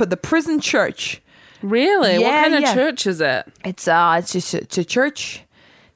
the 0.05 0.17
prison 0.17 0.59
church. 0.59 1.21
Really? 1.63 2.19
what 2.19 2.21
Yeah, 2.27 2.41
kind 2.49 2.63
of 2.63 2.73
church 2.73 3.07
is 3.07 3.19
it? 3.21 3.51
It's 3.65 3.87
uh, 3.87 4.17
it's 4.19 4.33
just 4.33 4.53
it's 4.53 4.77
a 4.77 4.85
church, 4.85 5.41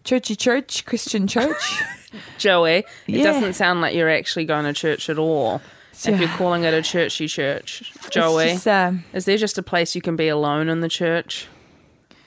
churchy 0.04 0.36
church, 0.36 0.86
Christian 0.86 1.28
church. 1.28 1.84
Joey, 2.38 2.78
it 2.78 2.86
Yeah. 3.08 3.24
doesn't 3.24 3.54
sound 3.54 3.82
like 3.82 3.94
you're 3.94 4.10
actually 4.10 4.46
going 4.46 4.66
to 4.66 4.74
church 4.74 5.10
at 5.10 5.20
all. 5.20 5.62
If 6.06 6.20
you're 6.20 6.30
calling 6.30 6.64
it 6.64 6.74
a 6.76 6.82
churchy 6.84 7.28
church, 7.28 7.92
Joey, 8.12 8.50
just, 8.54 8.68
uh, 8.68 8.92
is 9.14 9.26
there 9.26 9.38
just 9.38 9.58
a 9.58 9.64
place 9.64 9.96
you 9.96 10.02
can 10.02 10.16
be 10.16 10.28
alone 10.28 10.70
in 10.70 10.82
the 10.82 10.90
church? 10.90 11.48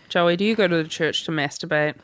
Joey, 0.09 0.37
do 0.37 0.45
you 0.45 0.57
go 0.57 0.67
to 0.67 0.77
the 0.83 0.89
church 0.89 1.23
to 1.25 1.31
masturbate? 1.31 1.95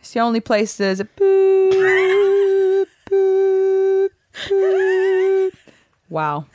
it's 0.00 0.12
the 0.12 0.20
only 0.20 0.40
place 0.40 0.76
there's 0.76 0.98
a 1.00 1.04
boop, 1.04 2.86
boop, 3.08 4.10
boop. 4.48 5.54
Wow. 6.10 6.46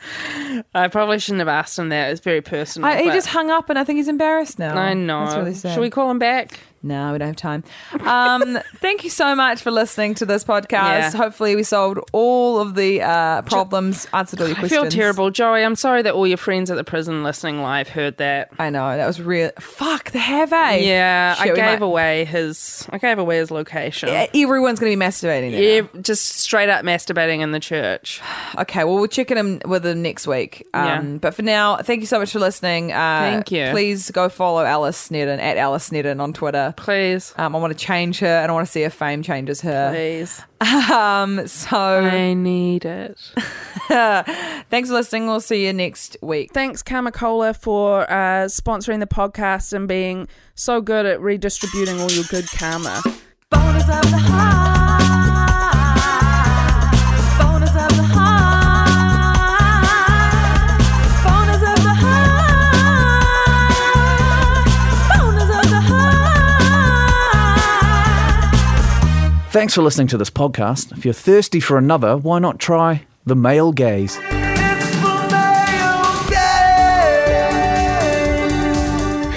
I 0.74 0.88
probably 0.88 1.18
shouldn't 1.18 1.40
have 1.40 1.48
asked 1.48 1.78
him 1.78 1.88
that. 1.90 2.10
It's 2.10 2.20
very 2.20 2.40
personal. 2.40 2.88
I, 2.88 2.98
he 3.02 3.08
but- 3.08 3.14
just 3.14 3.28
hung 3.28 3.50
up, 3.50 3.70
and 3.70 3.78
I 3.78 3.84
think 3.84 3.98
he's 3.98 4.08
embarrassed 4.08 4.58
now. 4.58 4.76
I 4.76 4.94
know. 4.94 5.24
That's 5.24 5.36
really 5.36 5.54
sad. 5.54 5.74
Should 5.74 5.80
we 5.80 5.90
call 5.90 6.10
him 6.10 6.18
back? 6.18 6.60
No, 6.84 7.12
we 7.12 7.18
don't 7.18 7.28
have 7.28 7.36
time. 7.36 7.64
Um, 8.06 8.58
thank 8.76 9.04
you 9.04 9.10
so 9.10 9.34
much 9.34 9.62
for 9.62 9.70
listening 9.70 10.14
to 10.16 10.26
this 10.26 10.44
podcast. 10.44 10.70
Yeah. 10.70 11.10
Hopefully, 11.12 11.56
we 11.56 11.62
solved 11.62 11.98
all 12.12 12.58
of 12.60 12.74
the 12.74 13.00
uh, 13.02 13.42
problems, 13.42 14.06
answered 14.12 14.40
all 14.42 14.46
your 14.46 14.56
questions. 14.56 14.78
I 14.80 14.82
feel 14.82 14.90
terrible, 14.90 15.30
Joey. 15.30 15.62
I'm 15.64 15.76
sorry 15.76 16.02
that 16.02 16.12
all 16.12 16.26
your 16.26 16.36
friends 16.36 16.70
at 16.70 16.76
the 16.76 16.84
prison 16.84 17.22
listening 17.24 17.62
live 17.62 17.88
heard 17.88 18.18
that. 18.18 18.50
I 18.58 18.68
know 18.68 18.96
that 18.96 19.06
was 19.06 19.20
real. 19.20 19.50
Fuck, 19.58 20.10
the 20.10 20.18
have 20.18 20.52
I? 20.52 20.76
Yeah, 20.76 21.34
I 21.38 21.44
Shit, 21.44 21.52
we 21.54 21.60
gave 21.60 21.80
might- 21.80 21.86
away 21.86 22.24
his. 22.26 22.86
I 22.90 22.98
gave 22.98 23.18
away 23.18 23.38
his 23.38 23.50
location. 23.50 24.10
Yeah, 24.10 24.26
Everyone's 24.34 24.78
going 24.78 24.92
to 24.92 24.96
be 24.98 25.02
masturbating. 25.02 25.52
There 25.52 25.82
Yeah, 25.82 26.00
just 26.02 26.26
straight 26.26 26.68
up 26.68 26.84
masturbating 26.84 27.40
in 27.40 27.52
the 27.52 27.60
church. 27.60 28.20
Okay, 28.56 28.84
well, 28.84 28.94
we'll 28.94 29.08
check 29.08 29.32
in 29.32 29.60
with 29.64 29.82
them 29.82 30.02
next 30.02 30.26
week. 30.28 30.66
Um, 30.74 30.84
Yeah. 30.84 31.00
But 31.20 31.34
for 31.34 31.42
now, 31.42 31.76
thank 31.78 32.00
you 32.00 32.06
so 32.06 32.20
much 32.20 32.30
for 32.30 32.38
listening. 32.38 32.92
Uh, 32.92 32.96
Thank 33.22 33.50
you. 33.50 33.70
Please 33.72 34.10
go 34.12 34.28
follow 34.28 34.64
Alice 34.64 34.96
Snedden 34.96 35.40
at 35.40 35.56
Alice 35.56 35.84
Snedden 35.84 36.20
on 36.20 36.32
Twitter. 36.32 36.73
Please, 36.76 37.32
Um, 37.36 37.54
I 37.56 37.58
want 37.58 37.76
to 37.76 37.84
change 37.84 38.18
her 38.20 38.26
and 38.26 38.50
I 38.50 38.54
want 38.54 38.66
to 38.66 38.70
see 38.72 38.82
if 38.82 38.92
fame 38.94 39.22
changes 39.22 39.60
her. 39.62 39.90
please. 39.92 40.40
Um, 40.90 41.46
so, 41.46 41.76
I 41.76 42.32
need 42.34 42.84
it. 42.84 43.18
Thanks 43.88 44.88
for 44.88 44.94
listening. 44.94 45.26
We'll 45.26 45.40
see 45.40 45.66
you 45.66 45.72
next 45.72 46.16
week. 46.22 46.52
Thanks, 46.52 46.82
Karma 46.82 47.12
Cola, 47.12 47.52
for 47.54 48.10
uh, 48.10 48.46
sponsoring 48.46 49.00
the 49.00 49.06
podcast 49.06 49.72
and 49.72 49.86
being 49.86 50.26
so 50.54 50.80
good 50.80 51.04
at 51.06 51.20
redistributing 51.20 52.00
all 52.00 52.10
your 52.10 52.24
good 52.30 52.46
karma. 52.56 53.02
Thanks 69.54 69.72
for 69.72 69.82
listening 69.82 70.08
to 70.08 70.16
this 70.18 70.30
podcast. 70.30 70.90
If 70.98 71.04
you're 71.04 71.14
thirsty 71.14 71.60
for 71.60 71.78
another, 71.78 72.16
why 72.16 72.40
not 72.40 72.58
try 72.58 73.06
The 73.24 73.36
Male 73.36 73.70
Gaze? 73.70 74.18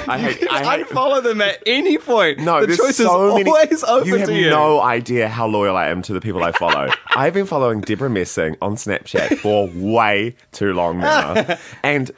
I 0.09 0.17
hate. 0.17 0.47
I 0.51 0.77
hate. 0.77 0.87
Unfollow 0.87 1.21
them 1.21 1.39
at 1.41 1.61
any 1.67 1.99
point. 1.99 2.39
No, 2.39 2.61
the 2.61 2.65
there's 2.65 2.79
choice 2.79 2.97
so 2.97 3.27
is 3.27 3.33
many. 3.35 3.47
always 3.51 3.83
open 3.83 4.07
you 4.07 4.15
have 4.15 4.27
to 4.29 4.35
you. 4.35 4.49
no 4.49 4.81
idea 4.81 5.27
how 5.27 5.45
loyal 5.45 5.77
I 5.77 5.89
am 5.89 6.01
to 6.01 6.13
the 6.13 6.19
people 6.19 6.41
I 6.43 6.51
follow. 6.51 6.89
I've 7.15 7.35
been 7.35 7.45
following 7.45 7.81
Debra 7.81 8.09
Messing 8.09 8.57
on 8.59 8.75
Snapchat 8.75 9.37
for 9.37 9.69
way 9.75 10.35
too 10.51 10.73
long 10.73 10.97
now, 10.97 11.57
and. 11.83 12.09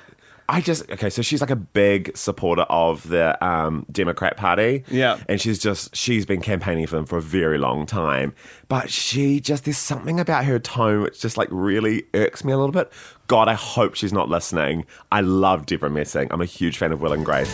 I 0.52 0.62
just 0.62 0.90
okay, 0.90 1.12
so 1.12 1.22
she's 1.22 1.42
like 1.42 1.52
a 1.52 1.56
big 1.56 2.18
supporter 2.18 2.64
of 2.64 3.08
the 3.08 3.38
um, 3.46 3.86
Democrat 3.92 4.36
Party, 4.36 4.84
Yeah. 4.90 5.20
and 5.30 5.40
she's 5.40 5.60
just 5.60 5.96
she's 5.96 6.26
been 6.26 6.42
campaigning 6.42 6.88
for 6.88 6.96
them 6.96 7.06
for 7.06 7.18
a 7.18 7.22
very 7.22 7.60
long 7.60 7.86
time. 7.86 8.34
But 8.68 8.90
she 8.90 9.40
just 9.40 9.66
there's 9.66 9.78
something 9.78 10.20
about 10.20 10.46
her 10.46 10.58
tone 10.58 11.02
which 11.04 11.20
just 11.22 11.38
like 11.38 11.50
really 11.52 12.06
irks 12.16 12.44
me 12.44 12.52
a 12.52 12.58
little 12.58 12.74
bit. 12.74 12.92
God, 13.28 13.48
I 13.48 13.54
hope 13.54 13.94
she's 13.94 14.12
not 14.14 14.28
listening. 14.28 14.86
I 15.12 15.22
love 15.22 15.68
Debra 15.68 15.92
Messing. 15.92 16.28
I'm 16.32 16.42
a 16.42 16.46
huge 16.46 16.80
fan 16.80 16.92
of 16.92 17.00
Will 17.00 17.14
and 17.14 17.24
Grace. 17.24 17.54